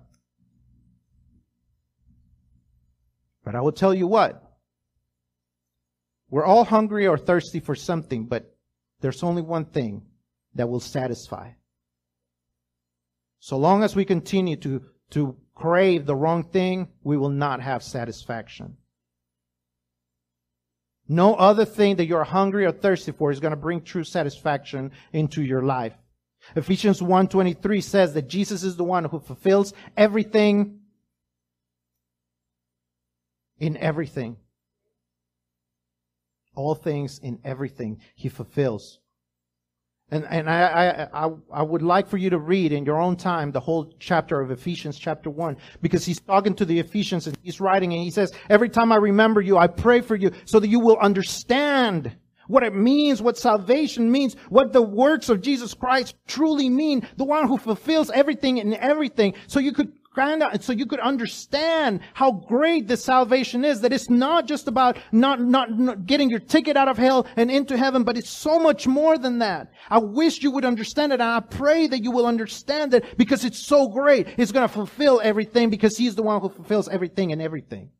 But 3.44 3.54
I 3.54 3.60
will 3.60 3.72
tell 3.72 3.94
you 3.94 4.06
what. 4.06 4.40
We're 6.30 6.44
all 6.44 6.64
hungry 6.64 7.06
or 7.06 7.18
thirsty 7.18 7.60
for 7.60 7.74
something, 7.74 8.26
but 8.26 8.56
there's 9.00 9.22
only 9.22 9.42
one 9.42 9.66
thing 9.66 10.02
that 10.54 10.68
will 10.68 10.80
satisfy. 10.80 11.50
So 13.40 13.58
long 13.58 13.82
as 13.82 13.94
we 13.94 14.04
continue 14.04 14.56
to, 14.56 14.82
to 15.10 15.36
crave 15.54 16.06
the 16.06 16.16
wrong 16.16 16.44
thing, 16.44 16.88
we 17.02 17.16
will 17.16 17.28
not 17.28 17.60
have 17.60 17.82
satisfaction. 17.82 18.78
No 21.06 21.34
other 21.34 21.66
thing 21.66 21.96
that 21.96 22.06
you're 22.06 22.24
hungry 22.24 22.64
or 22.64 22.72
thirsty 22.72 23.12
for 23.12 23.30
is 23.30 23.40
going 23.40 23.50
to 23.50 23.56
bring 23.56 23.82
true 23.82 24.04
satisfaction 24.04 24.92
into 25.12 25.42
your 25.42 25.62
life. 25.62 25.92
Ephesians 26.56 27.00
1:23 27.00 27.82
says 27.82 28.14
that 28.14 28.28
Jesus 28.28 28.62
is 28.62 28.76
the 28.76 28.84
one 28.84 29.04
who 29.04 29.18
fulfills 29.18 29.72
everything 29.96 30.80
in 33.58 33.76
everything. 33.76 34.36
All 36.54 36.74
things 36.74 37.18
in 37.18 37.40
everything 37.44 38.00
he 38.14 38.28
fulfills. 38.28 39.00
And, 40.10 40.24
and 40.28 40.50
I, 40.50 41.08
I, 41.12 41.28
I, 41.50 41.62
would 41.62 41.80
like 41.80 42.08
for 42.08 42.18
you 42.18 42.28
to 42.30 42.38
read 42.38 42.72
in 42.72 42.84
your 42.84 43.00
own 43.00 43.16
time 43.16 43.50
the 43.50 43.60
whole 43.60 43.90
chapter 43.98 44.38
of 44.40 44.50
Ephesians 44.50 44.98
chapter 44.98 45.30
1 45.30 45.56
because 45.80 46.04
he's 46.04 46.20
talking 46.20 46.54
to 46.56 46.66
the 46.66 46.78
Ephesians 46.78 47.26
and 47.26 47.36
he's 47.42 47.58
writing 47.58 47.92
and 47.94 48.02
he 48.02 48.10
says, 48.10 48.32
every 48.50 48.68
time 48.68 48.92
I 48.92 48.96
remember 48.96 49.40
you, 49.40 49.56
I 49.56 49.66
pray 49.66 50.02
for 50.02 50.14
you 50.14 50.30
so 50.44 50.60
that 50.60 50.68
you 50.68 50.78
will 50.78 50.98
understand 50.98 52.14
what 52.48 52.62
it 52.62 52.74
means, 52.74 53.22
what 53.22 53.38
salvation 53.38 54.10
means, 54.12 54.36
what 54.50 54.74
the 54.74 54.82
works 54.82 55.30
of 55.30 55.40
Jesus 55.40 55.72
Christ 55.72 56.14
truly 56.26 56.68
mean, 56.68 57.08
the 57.16 57.24
one 57.24 57.48
who 57.48 57.56
fulfills 57.56 58.10
everything 58.10 58.58
in 58.58 58.74
everything. 58.74 59.34
So 59.46 59.58
you 59.58 59.72
could 59.72 59.92
so 60.60 60.72
you 60.72 60.86
could 60.86 61.00
understand 61.00 62.00
how 62.14 62.30
great 62.32 62.86
this 62.86 63.04
salvation 63.04 63.64
is, 63.64 63.80
that 63.80 63.92
it's 63.92 64.08
not 64.08 64.46
just 64.46 64.68
about 64.68 64.96
not, 65.12 65.40
not, 65.40 65.76
not, 65.78 66.06
getting 66.06 66.30
your 66.30 66.38
ticket 66.38 66.76
out 66.76 66.88
of 66.88 66.96
hell 66.96 67.26
and 67.36 67.50
into 67.50 67.76
heaven, 67.76 68.04
but 68.04 68.16
it's 68.16 68.30
so 68.30 68.58
much 68.58 68.86
more 68.86 69.18
than 69.18 69.38
that. 69.40 69.72
I 69.90 69.98
wish 69.98 70.42
you 70.42 70.50
would 70.52 70.64
understand 70.64 71.12
it, 71.12 71.20
and 71.20 71.22
I 71.22 71.40
pray 71.40 71.86
that 71.86 72.02
you 72.02 72.10
will 72.10 72.26
understand 72.26 72.94
it 72.94 73.18
because 73.18 73.44
it's 73.44 73.64
so 73.64 73.88
great. 73.88 74.28
It's 74.36 74.52
gonna 74.52 74.68
fulfill 74.68 75.20
everything 75.22 75.70
because 75.70 75.96
He's 75.96 76.14
the 76.14 76.22
one 76.22 76.40
who 76.40 76.48
fulfills 76.48 76.88
everything 76.88 77.32
and 77.32 77.42
everything. 77.42 77.90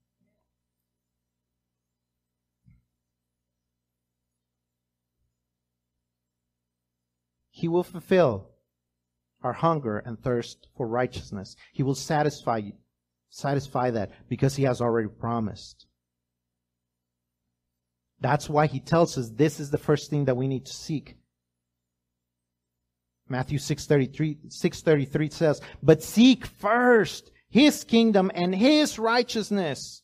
He 7.50 7.68
will 7.68 7.84
fulfill 7.84 8.53
our 9.44 9.52
hunger 9.52 9.98
and 9.98 10.18
thirst 10.18 10.66
for 10.76 10.88
righteousness. 10.88 11.54
He 11.72 11.82
will 11.82 11.94
satisfy 11.94 12.56
you, 12.56 12.72
satisfy 13.28 13.90
that 13.90 14.10
because 14.28 14.56
he 14.56 14.64
has 14.64 14.80
already 14.80 15.08
promised. 15.08 15.86
That's 18.20 18.48
why 18.48 18.66
he 18.66 18.80
tells 18.80 19.18
us 19.18 19.28
this 19.28 19.60
is 19.60 19.70
the 19.70 19.78
first 19.78 20.08
thing 20.08 20.24
that 20.24 20.36
we 20.36 20.48
need 20.48 20.64
to 20.66 20.72
seek. 20.72 21.16
Matthew 23.28 23.58
6:33 23.58 24.50
6:33 24.50 25.30
says, 25.30 25.60
"But 25.82 26.02
seek 26.02 26.46
first 26.46 27.30
his 27.48 27.84
kingdom 27.84 28.30
and 28.34 28.54
his 28.54 28.98
righteousness, 28.98 30.02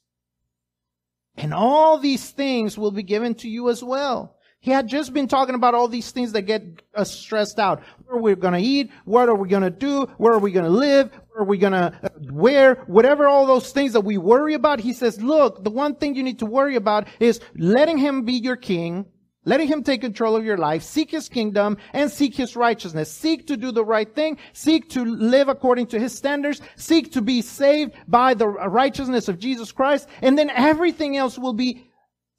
and 1.34 1.54
all 1.54 1.98
these 1.98 2.30
things 2.30 2.76
will 2.76 2.90
be 2.90 3.02
given 3.02 3.34
to 3.36 3.48
you 3.48 3.70
as 3.70 3.82
well." 3.82 4.36
He 4.62 4.70
had 4.70 4.88
just 4.88 5.14
been 5.14 5.26
talking 5.26 5.54
about 5.54 5.74
all 5.74 5.88
these 5.88 6.10
things 6.10 6.32
that 6.32 6.42
get 6.42 6.82
us 6.94 7.10
stressed 7.10 7.58
out. 7.58 7.82
Where 8.04 8.18
are 8.18 8.20
we 8.20 8.34
going 8.34 8.52
to 8.52 8.60
eat? 8.60 8.90
What 9.06 9.30
are 9.30 9.34
we 9.34 9.48
going 9.48 9.62
to 9.62 9.70
do? 9.70 10.02
Where 10.18 10.34
are 10.34 10.38
we 10.38 10.52
going 10.52 10.66
to 10.66 10.70
live? 10.70 11.10
Where 11.30 11.42
are 11.42 11.46
we 11.46 11.56
going 11.56 11.72
to 11.72 11.98
uh, 12.02 12.08
wear? 12.30 12.74
Whatever 12.86 13.26
all 13.26 13.46
those 13.46 13.72
things 13.72 13.94
that 13.94 14.02
we 14.02 14.18
worry 14.18 14.52
about, 14.52 14.80
he 14.80 14.92
says, 14.92 15.22
look, 15.22 15.64
the 15.64 15.70
one 15.70 15.94
thing 15.94 16.14
you 16.14 16.22
need 16.22 16.40
to 16.40 16.46
worry 16.46 16.76
about 16.76 17.08
is 17.20 17.40
letting 17.56 17.96
him 17.96 18.26
be 18.26 18.34
your 18.34 18.56
king, 18.56 19.06
letting 19.46 19.66
him 19.66 19.82
take 19.82 20.02
control 20.02 20.36
of 20.36 20.44
your 20.44 20.58
life, 20.58 20.82
seek 20.82 21.10
his 21.10 21.30
kingdom, 21.30 21.78
and 21.94 22.10
seek 22.10 22.34
his 22.34 22.54
righteousness. 22.54 23.10
Seek 23.10 23.46
to 23.46 23.56
do 23.56 23.72
the 23.72 23.84
right 23.84 24.14
thing, 24.14 24.36
seek 24.52 24.90
to 24.90 25.06
live 25.06 25.48
according 25.48 25.86
to 25.86 25.98
his 25.98 26.14
standards, 26.14 26.60
seek 26.76 27.12
to 27.12 27.22
be 27.22 27.40
saved 27.40 27.94
by 28.06 28.34
the 28.34 28.46
righteousness 28.46 29.26
of 29.26 29.38
Jesus 29.38 29.72
Christ, 29.72 30.06
and 30.20 30.36
then 30.36 30.50
everything 30.50 31.16
else 31.16 31.38
will 31.38 31.54
be 31.54 31.88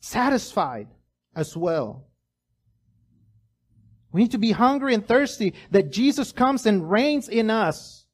satisfied 0.01 0.87
as 1.35 1.57
well. 1.57 2.10
We 4.11 4.21
need 4.21 4.31
to 4.31 4.37
be 4.37 4.51
hungry 4.51 4.93
and 4.93 5.07
thirsty 5.07 5.53
that 5.71 5.91
Jesus 5.91 6.31
comes 6.31 6.65
and 6.65 6.89
reigns 6.89 7.29
in 7.29 7.49
us. 7.49 8.05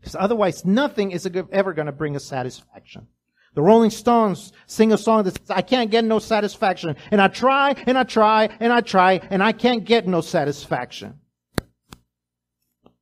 Because 0.00 0.16
otherwise, 0.16 0.64
nothing 0.64 1.12
is 1.12 1.28
ever 1.52 1.72
going 1.72 1.86
to 1.86 1.92
bring 1.92 2.16
us 2.16 2.24
satisfaction. 2.24 3.06
The 3.54 3.62
Rolling 3.62 3.90
Stones 3.90 4.52
sing 4.66 4.92
a 4.92 4.98
song 4.98 5.24
that 5.24 5.38
says, 5.38 5.50
I 5.50 5.62
can't 5.62 5.90
get 5.90 6.04
no 6.04 6.18
satisfaction. 6.18 6.96
And 7.10 7.20
I 7.20 7.28
try, 7.28 7.74
and 7.86 7.98
I 7.98 8.04
try, 8.04 8.48
and 8.60 8.72
I 8.72 8.80
try, 8.80 9.20
and 9.30 9.42
I 9.42 9.52
can't 9.52 9.84
get 9.84 10.06
no 10.06 10.20
satisfaction. 10.20 11.20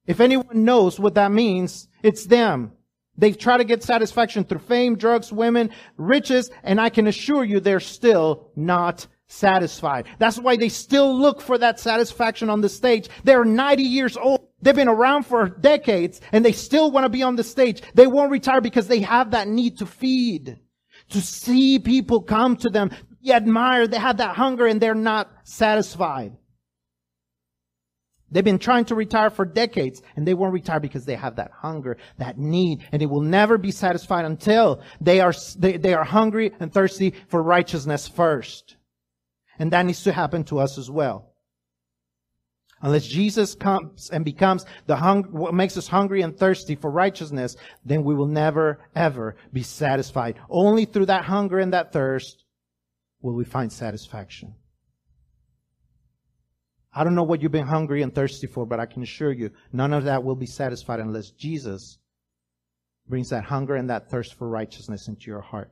If 0.07 0.21
anyone 0.21 0.65
knows 0.65 0.99
what 0.99 1.15
that 1.15 1.31
means, 1.31 1.89
it's 2.03 2.27
them. 2.27 2.73
They 3.17 3.33
try 3.33 3.59
to 3.59 3.65
get 3.65 3.83
satisfaction 3.83 4.45
through 4.45 4.61
fame, 4.61 4.97
drugs, 4.97 5.33
women, 5.33 5.71
riches, 5.97 6.51
and 6.63 6.81
I 6.81 6.89
can 6.89 7.07
assure 7.07 7.45
you 7.45 7.61
they're 7.61 7.79
still 7.79 8.51
not 8.57 9.07
satisfied. 9.31 10.07
That's 10.19 10.39
why 10.39 10.57
they 10.57 10.69
still 10.69 11.17
look 11.17 11.41
for 11.41 11.57
that 11.59 11.79
satisfaction 11.79 12.51
on 12.51 12.61
the 12.61 12.69
stage. 12.69 13.09
They're 13.25 13.45
90 13.45 13.83
years 13.83 14.17
old. 14.17 14.49
They've 14.61 14.75
been 14.75 14.89
around 14.89 15.25
for 15.25 15.49
decades 15.49 16.21
and 16.33 16.45
they 16.45 16.53
still 16.53 16.91
want 16.91 17.05
to 17.05 17.09
be 17.09 17.23
on 17.23 17.37
the 17.37 17.45
stage. 17.45 17.83
They 17.95 18.07
won't 18.07 18.33
retire 18.33 18.61
because 18.61 18.89
they 18.89 19.01
have 19.01 19.31
that 19.31 19.49
need 19.49 19.79
to 19.79 19.87
feed, 19.87 20.59
to 21.11 21.21
see 21.21 21.79
people 21.79 22.23
come 22.23 22.57
to 22.57 22.69
them, 22.69 22.91
be 23.23 23.31
admired. 23.31 23.93
They 23.93 23.99
have 23.99 24.19
that 24.19 24.37
hunger 24.37 24.67
and 24.67 24.81
they're 24.81 24.95
not 24.95 25.31
satisfied. 25.45 26.37
They've 28.33 28.45
been 28.45 28.59
trying 28.59 28.85
to 28.87 28.95
retire 28.95 29.31
for 29.31 29.45
decades 29.45 30.03
and 30.17 30.27
they 30.27 30.35
won't 30.35 30.53
retire 30.53 30.79
because 30.81 31.05
they 31.05 31.17
have 31.17 31.37
that 31.37 31.51
hunger, 31.53 31.97
that 32.19 32.39
need, 32.39 32.85
and 32.93 33.01
they 33.01 33.07
will 33.07 33.23
never 33.23 33.59
be 33.59 33.71
satisfied 33.71 34.25
until 34.25 34.83
they 35.01 35.21
are, 35.21 35.33
they, 35.59 35.77
they 35.77 35.95
are 35.95 36.05
hungry 36.05 36.53
and 36.61 36.73
thirsty 36.73 37.15
for 37.29 37.43
righteousness 37.43 38.07
first. 38.07 38.77
And 39.61 39.73
that 39.73 39.85
needs 39.85 40.03
to 40.05 40.13
happen 40.13 40.43
to 40.45 40.59
us 40.59 40.79
as 40.79 40.91
well. 40.91 41.35
Unless 42.81 43.07
Jesus 43.07 43.55
comes 43.55 44.09
and 44.09 44.25
becomes 44.25 44.65
the 44.87 44.97
hung, 44.97 45.25
what 45.25 45.53
makes 45.53 45.77
us 45.77 45.87
hungry 45.87 46.23
and 46.23 46.35
thirsty 46.35 46.77
for 46.77 46.91
righteousness, 46.91 47.57
then 47.85 48.03
we 48.03 48.15
will 48.15 48.27
never, 48.27 48.79
ever 48.97 49.37
be 49.53 49.63
satisfied. 49.63 50.41
Only 50.49 50.87
through 50.87 51.07
that 51.07 51.27
hunger 51.27 51.59
and 51.59 51.75
that 51.75 51.93
thirst 51.93 52.43
will 53.21 53.35
we 53.35 53.45
find 53.45 53.71
satisfaction. 53.71 54.55
I 56.95 57.05
don't 57.05 57.15
know 57.15 57.23
what 57.23 57.43
you've 57.43 57.53
been 57.53 57.67
hungry 57.67 58.01
and 58.01 58.15
thirsty 58.15 58.47
for, 58.47 58.65
but 58.65 58.81
I 58.81 58.87
can 58.87 59.03
assure 59.03 59.31
you, 59.31 59.51
none 59.75 59.93
of 59.93 60.05
that 60.05 60.25
will 60.25 60.35
be 60.35 60.47
satisfied 60.47 61.01
unless 61.01 61.31
Jesus 61.31 61.99
brings 63.07 63.29
that 63.29 63.45
hunger 63.45 63.75
and 63.75 63.91
that 63.91 64.09
thirst 64.11 64.35
for 64.35 64.49
righteousness 64.49 65.07
into 65.07 65.27
your 65.27 65.43
heart. 65.43 65.71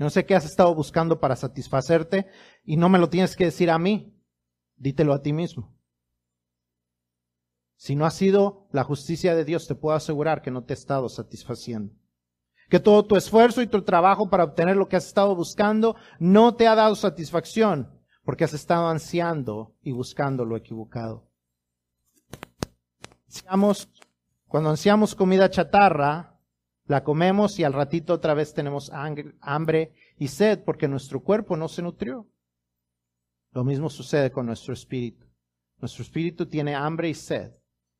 Yo 0.00 0.04
no 0.04 0.10
sé 0.10 0.24
qué 0.24 0.34
has 0.34 0.46
estado 0.46 0.74
buscando 0.74 1.20
para 1.20 1.36
satisfacerte 1.36 2.26
y 2.64 2.78
no 2.78 2.88
me 2.88 2.98
lo 2.98 3.10
tienes 3.10 3.36
que 3.36 3.44
decir 3.44 3.70
a 3.70 3.78
mí, 3.78 4.18
dítelo 4.76 5.12
a 5.12 5.20
ti 5.20 5.34
mismo. 5.34 5.76
Si 7.76 7.94
no 7.94 8.06
ha 8.06 8.10
sido 8.10 8.66
la 8.72 8.82
justicia 8.82 9.34
de 9.34 9.44
Dios, 9.44 9.68
te 9.68 9.74
puedo 9.74 9.94
asegurar 9.94 10.40
que 10.40 10.50
no 10.50 10.64
te 10.64 10.72
ha 10.72 10.74
estado 10.74 11.06
satisfaciendo. 11.10 11.92
Que 12.70 12.80
todo 12.80 13.04
tu 13.04 13.14
esfuerzo 13.14 13.60
y 13.60 13.66
tu 13.66 13.82
trabajo 13.82 14.30
para 14.30 14.44
obtener 14.44 14.74
lo 14.74 14.88
que 14.88 14.96
has 14.96 15.06
estado 15.06 15.36
buscando 15.36 15.96
no 16.18 16.54
te 16.54 16.66
ha 16.66 16.74
dado 16.74 16.94
satisfacción 16.94 18.00
porque 18.24 18.44
has 18.44 18.54
estado 18.54 18.88
ansiando 18.88 19.76
y 19.82 19.92
buscando 19.92 20.46
lo 20.46 20.56
equivocado. 20.56 21.28
cuando 24.48 24.70
ansiamos 24.70 25.14
comida 25.14 25.50
chatarra, 25.50 26.29
la 26.90 27.04
comemos 27.04 27.60
y 27.60 27.62
al 27.62 27.72
ratito 27.72 28.14
otra 28.14 28.34
vez 28.34 28.52
tenemos 28.52 28.90
hambre 28.92 29.94
y 30.18 30.26
sed 30.26 30.64
porque 30.64 30.88
nuestro 30.88 31.22
cuerpo 31.22 31.56
no 31.56 31.68
se 31.68 31.82
nutrió. 31.82 32.28
Lo 33.52 33.62
mismo 33.62 33.88
sucede 33.88 34.32
con 34.32 34.46
nuestro 34.46 34.74
espíritu. 34.74 35.24
Nuestro 35.78 36.02
espíritu 36.02 36.46
tiene 36.46 36.74
hambre 36.74 37.08
y 37.08 37.14
sed 37.14 37.52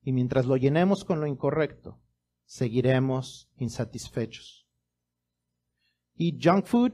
y 0.03 0.11
mientras 0.11 0.45
lo 0.45 0.57
llenemos 0.57 1.05
con 1.05 1.20
lo 1.20 1.28
incorrecto, 1.28 2.01
seguiremos 2.47 3.49
insatisfechos. 3.59 4.66
Eat 6.16 6.41
junk 6.41 6.66
food 6.66 6.93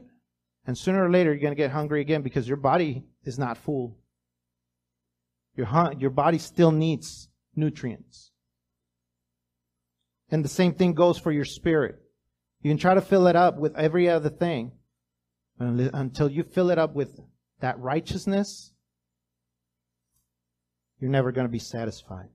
and 0.67 0.77
sooner 0.77 1.03
or 1.03 1.09
later 1.09 1.31
you're 1.33 1.41
going 1.41 1.55
to 1.55 1.59
get 1.59 1.71
hungry 1.71 2.01
again 2.01 2.21
because 2.21 2.47
your 2.47 2.59
body 2.59 3.07
is 3.23 3.39
not 3.39 3.57
full. 3.57 3.97
Your, 5.55 6.11
body 6.11 6.37
still 6.37 6.71
needs 6.71 7.27
nutrients. 7.55 8.33
And 10.29 10.43
the 10.43 10.49
same 10.49 10.73
thing 10.73 10.93
goes 10.93 11.17
for 11.17 11.31
your 11.31 11.45
spirit. 11.45 11.95
You 12.61 12.69
can 12.71 12.77
try 12.77 12.93
to 12.93 13.01
fill 13.01 13.27
it 13.27 13.35
up 13.35 13.57
with 13.57 13.75
every 13.77 14.09
other 14.09 14.29
thing 14.29 14.71
until 15.59 16.29
you 16.29 16.43
fill 16.43 16.69
it 16.69 16.77
up 16.77 16.93
with 16.95 17.19
that 17.59 17.79
righteousness, 17.79 18.73
you're 20.99 21.09
never 21.09 21.31
going 21.31 21.47
to 21.47 21.51
be 21.51 21.59
satisfied. 21.59 22.29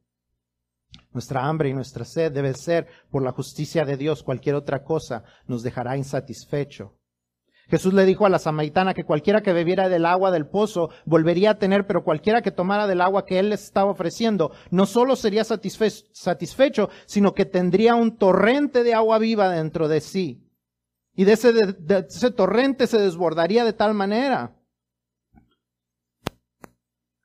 Nuestra 1.12 1.42
hambre 1.44 1.68
y 1.68 1.74
nuestra 1.74 2.04
sed 2.04 2.32
debe 2.32 2.54
ser 2.54 2.86
por 3.10 3.22
la 3.22 3.32
justicia 3.32 3.84
de 3.84 3.96
Dios. 3.96 4.22
Cualquier 4.22 4.56
otra 4.56 4.82
cosa 4.82 5.24
nos 5.46 5.62
dejará 5.62 5.96
insatisfecho. 5.96 6.98
Jesús 7.72 7.94
le 7.94 8.04
dijo 8.04 8.26
a 8.26 8.28
la 8.28 8.38
samaritana 8.38 8.92
que 8.92 9.04
cualquiera 9.04 9.40
que 9.40 9.54
bebiera 9.54 9.88
del 9.88 10.04
agua 10.04 10.30
del 10.30 10.46
pozo 10.46 10.90
volvería 11.06 11.52
a 11.52 11.58
tener, 11.58 11.86
pero 11.86 12.04
cualquiera 12.04 12.42
que 12.42 12.50
tomara 12.50 12.86
del 12.86 13.00
agua 13.00 13.24
que 13.24 13.38
él 13.38 13.48
les 13.48 13.64
estaba 13.64 13.90
ofreciendo, 13.90 14.52
no 14.70 14.84
solo 14.84 15.16
sería 15.16 15.42
satisfecho, 15.42 16.90
sino 17.06 17.32
que 17.32 17.46
tendría 17.46 17.94
un 17.94 18.18
torrente 18.18 18.82
de 18.82 18.92
agua 18.92 19.18
viva 19.18 19.48
dentro 19.48 19.88
de 19.88 20.02
sí. 20.02 20.46
Y 21.14 21.24
de 21.24 21.32
ese, 21.32 21.54
de 21.54 22.06
ese 22.06 22.30
torrente 22.30 22.86
se 22.86 22.98
desbordaría 22.98 23.64
de 23.64 23.72
tal 23.72 23.94
manera 23.94 24.54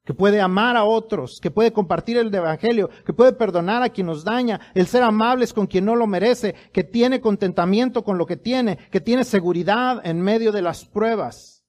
que 0.07 0.13
puede 0.13 0.39
amar 0.39 0.77
a 0.77 0.85
otros, 0.85 1.41
que 1.41 1.51
puede 1.51 1.73
compartir 1.73 2.15
el 2.15 2.33
Evangelio, 2.33 2.89
que 3.05 3.11
puede 3.11 3.33
perdonar 3.33 3.83
a 3.83 3.89
quien 3.89 4.07
nos 4.07 4.23
daña, 4.23 4.71
el 4.73 4.87
ser 4.87 5.03
amables 5.03 5.51
con 5.51 5.67
quien 5.67 5.83
no 5.83 5.97
lo 5.97 6.07
merece, 6.07 6.55
que 6.71 6.85
tiene 6.85 7.19
contentamiento 7.19 8.05
con 8.05 8.17
lo 8.17 8.25
que 8.25 8.37
tiene, 8.37 8.77
que 8.89 9.01
tiene 9.01 9.25
seguridad 9.25 9.99
en 10.05 10.21
medio 10.21 10.53
de 10.53 10.61
las 10.61 10.85
pruebas. 10.85 11.65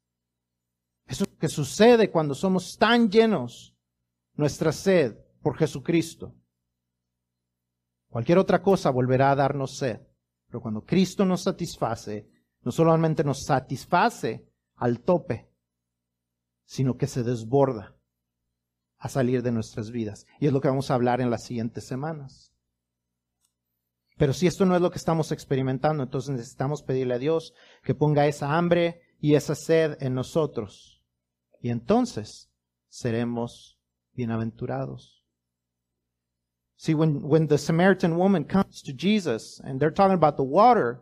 Eso 1.09 1.25
que 1.41 1.49
sucede 1.49 2.13
cuando 2.13 2.33
somos 2.33 2.79
tan 2.79 3.11
llenos, 3.11 3.75
nuestra 4.35 4.71
sed 4.71 5.17
por 5.43 5.57
Jesucristo. 5.57 6.33
Cualquier 8.09 8.39
otra 8.39 8.63
cosa 8.63 8.91
volverá 8.91 9.33
a 9.33 9.37
darnos 9.37 9.77
sed, 9.79 9.99
pero 10.47 10.61
cuando 10.61 10.85
Cristo 10.85 11.25
nos 11.25 11.43
satisface, 11.43 12.31
no 12.63 12.71
solamente 12.71 13.25
nos 13.25 13.43
satisface 13.43 14.47
al 14.77 15.01
tope, 15.01 15.51
sino 16.65 16.97
que 16.97 17.09
se 17.09 17.25
desborda 17.25 17.98
a 18.99 19.09
salir 19.09 19.43
de 19.43 19.53
nuestras 19.53 19.91
vidas. 19.91 20.27
Y 20.41 20.47
es 20.47 20.53
lo 20.53 20.61
que 20.61 20.69
vamos 20.69 20.91
a 20.91 20.95
hablar 20.95 21.21
en 21.21 21.31
las 21.31 21.45
siguientes 21.45 21.85
semanas. 21.85 22.53
Pero 24.17 24.33
si 24.33 24.49
esto 24.49 24.67
no 24.67 24.75
es 24.75 24.83
lo 24.83 24.91
que 24.91 24.99
estamos 24.99 25.31
experimentando, 25.31 26.03
entonces 26.03 26.31
necesitamos 26.31 26.83
pedirle 26.83 27.15
a 27.15 27.19
Dios 27.19 27.55
que 27.85 27.95
ponga 27.95 28.27
esa 28.27 28.57
hambre 28.57 29.01
y 29.21 29.35
esa 29.35 29.55
sed 29.55 29.97
en 30.01 30.15
nosotros. 30.15 31.03
Y 31.61 31.71
entonces 31.71 32.51
seremos 32.89 33.79
bienaventurados. 34.15 35.25
See, 36.77 36.95
when, 36.95 37.23
when 37.23 37.49
the 37.49 37.59
Samaritan 37.59 38.17
woman 38.17 38.45
comes 38.45 38.83
to 38.83 38.93
Jesus 38.93 39.61
and 39.65 39.81
they're 39.81 39.91
talking 39.91 40.15
about 40.15 40.37
the 40.37 40.45
water, 40.45 41.01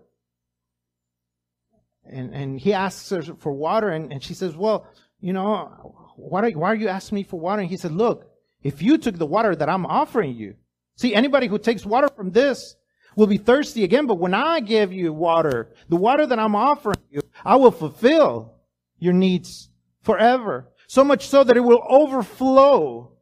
and, 2.04 2.34
and 2.34 2.58
he 2.58 2.72
asks 2.72 3.10
her 3.10 3.22
for 3.22 3.52
water, 3.52 3.90
and, 3.90 4.10
and 4.10 4.22
she 4.22 4.32
says, 4.32 4.56
Well, 4.56 4.86
you 5.20 5.34
know, 5.34 6.05
why 6.16 6.42
are, 6.42 6.50
why 6.50 6.68
are 6.68 6.74
you 6.74 6.88
asking 6.88 7.16
me 7.16 7.22
for 7.22 7.38
water? 7.38 7.60
And 7.62 7.70
he 7.70 7.76
said, 7.76 7.92
look, 7.92 8.30
if 8.62 8.82
you 8.82 8.98
took 8.98 9.16
the 9.16 9.26
water 9.26 9.54
that 9.54 9.68
I'm 9.68 9.86
offering 9.86 10.34
you, 10.34 10.54
see, 10.96 11.14
anybody 11.14 11.46
who 11.46 11.58
takes 11.58 11.86
water 11.86 12.08
from 12.08 12.30
this 12.30 12.76
will 13.14 13.26
be 13.26 13.38
thirsty 13.38 13.84
again, 13.84 14.06
but 14.06 14.18
when 14.18 14.34
I 14.34 14.60
give 14.60 14.92
you 14.92 15.12
water, 15.12 15.72
the 15.88 15.96
water 15.96 16.26
that 16.26 16.38
I'm 16.38 16.54
offering 16.54 16.98
you, 17.10 17.22
I 17.44 17.56
will 17.56 17.70
fulfill 17.70 18.54
your 18.98 19.12
needs 19.12 19.70
forever. 20.02 20.68
So 20.88 21.02
much 21.02 21.26
so 21.28 21.44
that 21.44 21.56
it 21.56 21.60
will 21.60 21.82
overflow. 21.88 23.12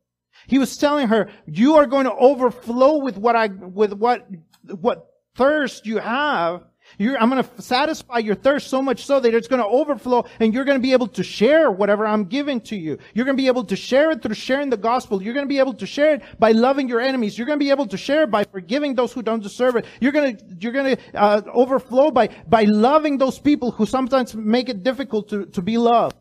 He 0.47 0.59
was 0.59 0.77
telling 0.77 1.09
her, 1.09 1.31
you 1.47 1.77
are 1.77 1.87
going 1.87 2.05
to 2.05 2.15
overflow 2.15 2.99
with 2.99 3.17
what 3.17 3.37
I, 3.37 3.47
with 3.47 3.93
what, 3.93 4.27
what 4.81 5.07
thirst 5.35 5.87
you 5.87 5.99
have 5.99 6.65
you're, 6.99 7.19
I'm 7.19 7.31
going 7.31 7.43
to 7.43 7.63
satisfy 7.63 8.19
your 8.19 8.35
thirst 8.35 8.69
so 8.69 8.81
much 8.83 9.05
so 9.05 9.21
that 9.21 9.35
it's 9.35 9.49
going 9.49 9.61
to 9.61 9.67
overflow 9.67 10.27
and 10.41 10.55
you're 10.55 10.65
going 10.65 10.79
to 10.79 10.83
be 10.83 10.93
able 10.93 11.09
to 11.09 11.23
share 11.23 11.71
whatever 11.71 12.07
I'm 12.07 12.25
giving 12.25 12.61
to 12.63 12.77
you. 12.77 12.99
You're 13.15 13.25
going 13.25 13.37
to 13.37 13.43
be 13.43 13.49
able 13.49 13.65
to 13.65 13.77
share 13.77 14.11
it 14.11 14.23
through 14.23 14.35
sharing 14.35 14.71
the 14.71 14.77
gospel. 14.77 15.23
You're 15.23 15.35
going 15.35 15.47
to 15.47 15.49
be 15.49 15.59
able 15.59 15.75
to 15.75 15.87
share 15.87 16.15
it 16.15 16.23
by 16.39 16.53
loving 16.53 16.89
your 16.89 17.01
enemies. 17.01 17.37
You're 17.37 17.47
going 17.47 17.59
to 17.59 17.65
be 17.65 17.71
able 17.71 17.87
to 17.87 17.97
share 17.97 18.25
it 18.25 18.31
by 18.31 18.45
forgiving 18.45 18.95
those 18.95 19.13
who 19.13 19.23
don't 19.23 19.43
deserve 19.43 19.77
it. 19.77 19.87
You're 20.01 20.13
going 20.13 20.37
to, 20.37 20.45
you're 20.61 20.73
going 20.73 20.97
to 20.97 21.03
uh, 21.15 21.43
overflow 21.53 22.11
by, 22.11 22.29
by 22.47 22.65
loving 22.65 23.19
those 23.19 23.39
people 23.39 23.71
who 23.71 23.87
sometimes 23.87 24.35
make 24.35 24.69
it 24.69 24.83
difficult 24.83 25.29
to, 25.31 25.47
to 25.47 25.63
be 25.63 25.79
loved. 25.79 26.17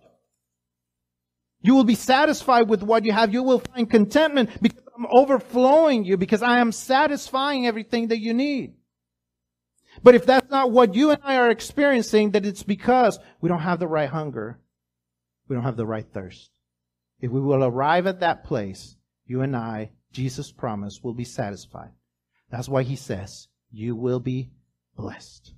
You 1.62 1.76
will 1.76 1.86
be 1.86 1.96
satisfied 1.96 2.68
with 2.68 2.84
what 2.84 3.06
you 3.06 3.14
have. 3.14 3.34
You 3.34 3.42
will 3.42 3.60
find 3.60 3.90
contentment 3.90 4.50
because 4.62 4.84
I'm 4.98 5.08
overflowing 5.10 6.04
you 6.04 6.18
because 6.18 6.44
I 6.44 6.60
am 6.60 6.72
satisfying 6.72 7.66
everything 7.66 8.10
that 8.10 8.20
you 8.20 8.34
need. 8.34 8.76
But 10.02 10.16
if 10.16 10.26
that's 10.26 10.50
not 10.50 10.72
what 10.72 10.96
you 10.96 11.12
and 11.12 11.22
I 11.24 11.38
are 11.38 11.52
experiencing, 11.52 12.32
that 12.32 12.46
it's 12.46 12.64
because 12.64 13.20
we 13.42 13.50
don't 13.50 13.60
have 13.60 13.80
the 13.80 13.88
right 13.88 14.10
hunger. 14.10 14.60
We 15.48 15.56
don't 15.56 15.66
have 15.66 15.78
the 15.78 15.86
right 15.86 16.08
thirst. 16.12 16.50
If 17.20 17.32
we 17.32 17.42
will 17.42 17.64
arrive 17.64 18.08
at 18.08 18.22
that 18.22 18.44
place, 18.44 18.96
you 19.26 19.42
and 19.42 19.56
I, 19.56 19.92
Jesus 20.12 20.52
promised, 20.52 21.04
will 21.04 21.14
be 21.14 21.24
satisfied. 21.26 21.92
That's 22.50 22.70
why 22.70 22.84
he 22.84 22.96
says, 22.96 23.48
you 23.72 23.96
will 23.96 24.20
be 24.20 24.52
blessed. 24.96 25.54